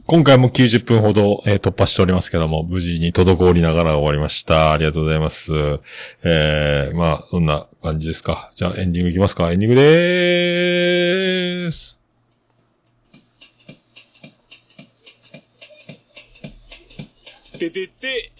[0.04, 4.72] 今回も90分ほど、えー突破しておりますけども、無事に滞りながら終わりました。
[4.72, 5.52] ありがとうございます。
[6.24, 8.50] えー、まあ、そんな感じですか？
[8.56, 9.52] じゃあエンディングいきますか。
[9.52, 11.98] エンディングでーす。
[17.58, 18.31] ててて、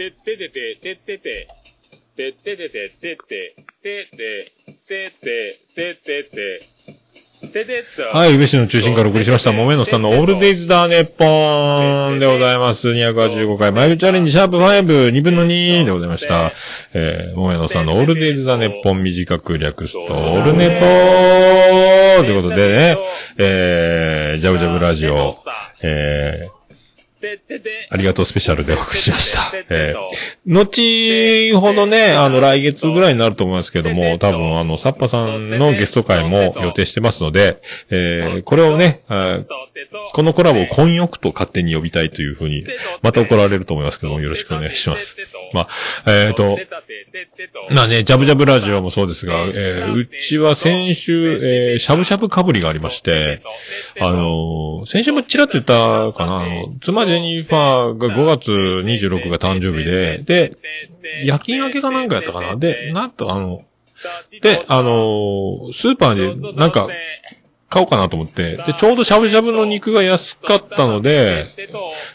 [0.00, 1.46] てててて、てて。
[2.16, 4.50] て、てててて、てて、てて、
[4.88, 6.24] てて、てて。
[6.24, 8.16] て、ててと。
[8.16, 12.88] はい、宇部市の中心からお送りしました、もめのさんのオールデイズだネッポンでございます。
[12.88, 16.52] 285回、マイルチャレンジシャープ5、2分の2でございました。
[16.94, 22.98] えー、もめのさんのオールデイズだネッポン短く略すと、オールネポーということでね、
[23.36, 25.36] えー、ジャブジャブラジオ、
[25.82, 26.59] えー、ててて、
[27.90, 29.56] ありがとうスペシャルでお送りしました。
[29.68, 37.60] えー、後ほどね、あの、来月ぐらいになると思いますけども、多分あの、サッパさんのゲスト会も予定してますので、
[37.90, 39.44] えー、これをね、えー
[40.12, 42.64] このコラボを婚欲と勝手に呼びたいというふうに、
[43.02, 45.16] また怒られると思いますけども、よろしくお願いします。
[45.52, 45.68] ま
[46.04, 46.58] あ、えっ、と、
[47.70, 53.40] まあね、ジャブジャブラジオもそうですが、えーうちは先週、えーしゃぶしゃぶかぶりがありまして、
[54.00, 60.52] あのー先週もちらっと言ったかな、あの、妻ジェニファーが5月26が誕生日で、で、
[61.24, 62.56] 夜勤明けかなんかやったかな？
[62.56, 63.62] で、なんとあの、
[64.40, 66.88] で、あのースーパーでなんか
[67.68, 71.46] 買おうかなと思って、で、ちょうどしゃぶしゃぶの肉が安かったので、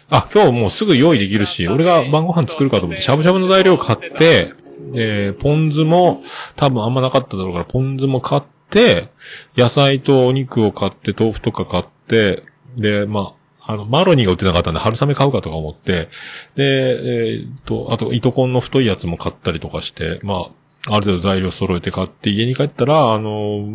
[0.09, 4.53] あ、今日もうすぐ用意できるし、俺が晩ご飯作るかと思って、しゃぶしゃぶの材料買って、
[4.95, 6.23] えー、ポン酢も
[6.55, 9.09] 多分あんまなかっただろうから、ポン酢も買って、
[9.55, 12.43] 野菜とお肉を買って、豆腐とか買って、
[12.75, 16.09] で、まあ、あの、マロニーが売ってなかったんで、春雨買うかとか思って、
[16.55, 20.49] で、えーっと、あと、糸コンの太いやつも買ったりとかして、まあ、
[20.87, 23.67] ある程度材料揃えて買って家に帰ったら、あの、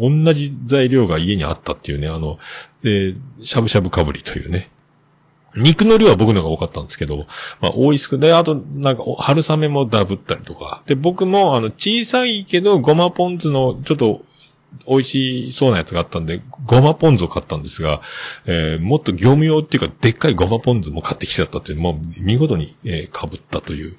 [0.00, 2.38] 同じ材料が家にあったっていうね、あの、
[2.82, 4.70] で、しゃぶしゃぶかぶりというね。
[5.56, 7.26] 肉の量は僕のが多かったんですけど、
[7.60, 8.32] まあ、多い少ない。
[8.32, 10.82] あと、なんか、春雨もダブったりとか。
[10.86, 14.22] で、僕も、あの、小さいけど、ごまポン酢の、ちょっと、
[14.88, 18.02] 美味しそうなやつがあったんで、ごまポン酢を買ったんですが、
[18.46, 23.96] えーもっと業務用っていうか、でっかいごまポン酢も買ってきちゃったっていう、もう見事に、えー被ったという、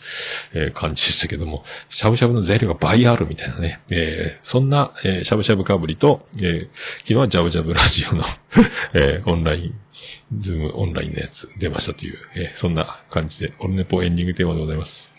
[0.54, 6.70] えー感じでしたけども、しゃぶしゃぶの材料が倍あるみたいなね、えーそんな、えーしゃぶしゃぶかぶりと、えー
[7.00, 8.24] 昨日はジャブジャブラジオの、
[8.94, 9.76] えーオンライン、
[10.36, 15.15] ズームオンラインのやつ出ましたという、えーそんな感じで、オルネポエンディングテーマでございます。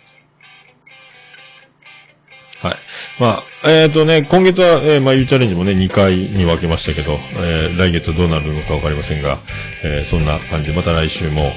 [2.60, 2.76] はい。
[3.20, 9.38] まあ、えっ、とね、今月は、えー、まあ、ゆうチャレンジもね、2回に分けましたけど、えー来月どうなるのかわかりませんが、
[9.84, 11.52] えーそんな感じで、また来週も、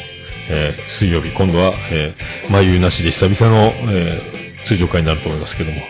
[0.50, 5.84] えー水曜日、今度は、えー、まゆなしで久々の、えー通常会になると思いますけども、よ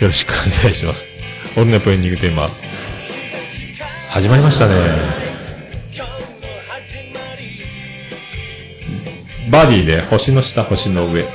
[0.00, 1.08] ろしくお願いします。
[1.56, 2.48] オルネポエンディングテーマ、
[4.10, 4.74] 始まりましたね。
[9.50, 11.26] バディで星の下、星の上。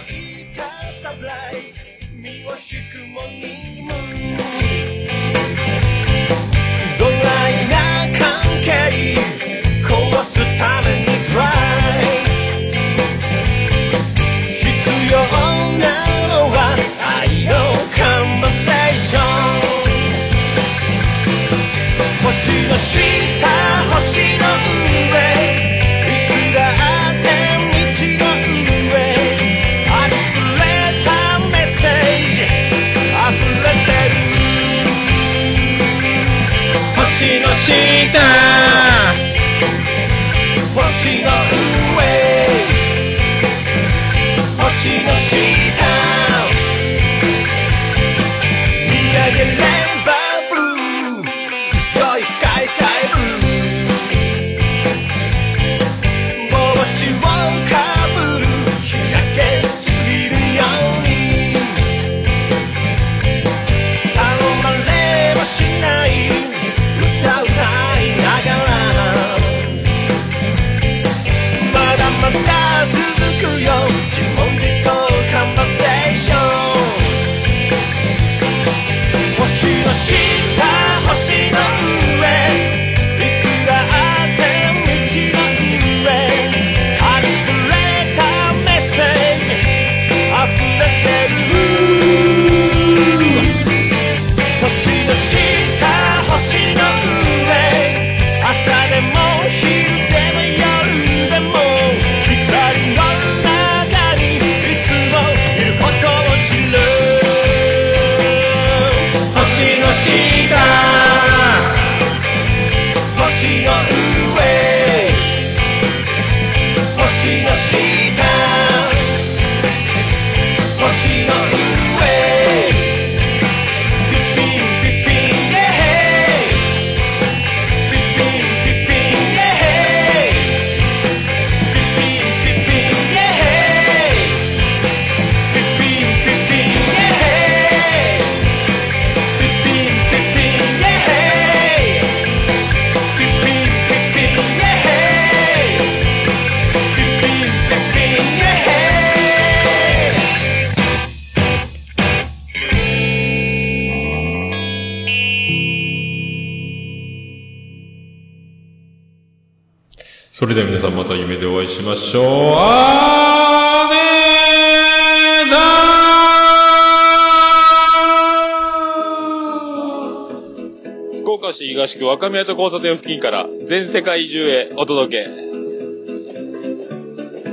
[172.15, 175.29] 若宮と交差点付近から全世界中へお届け。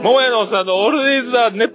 [0.04, 1.71] 桃屋のおっさんのオールディーズザ、ネッ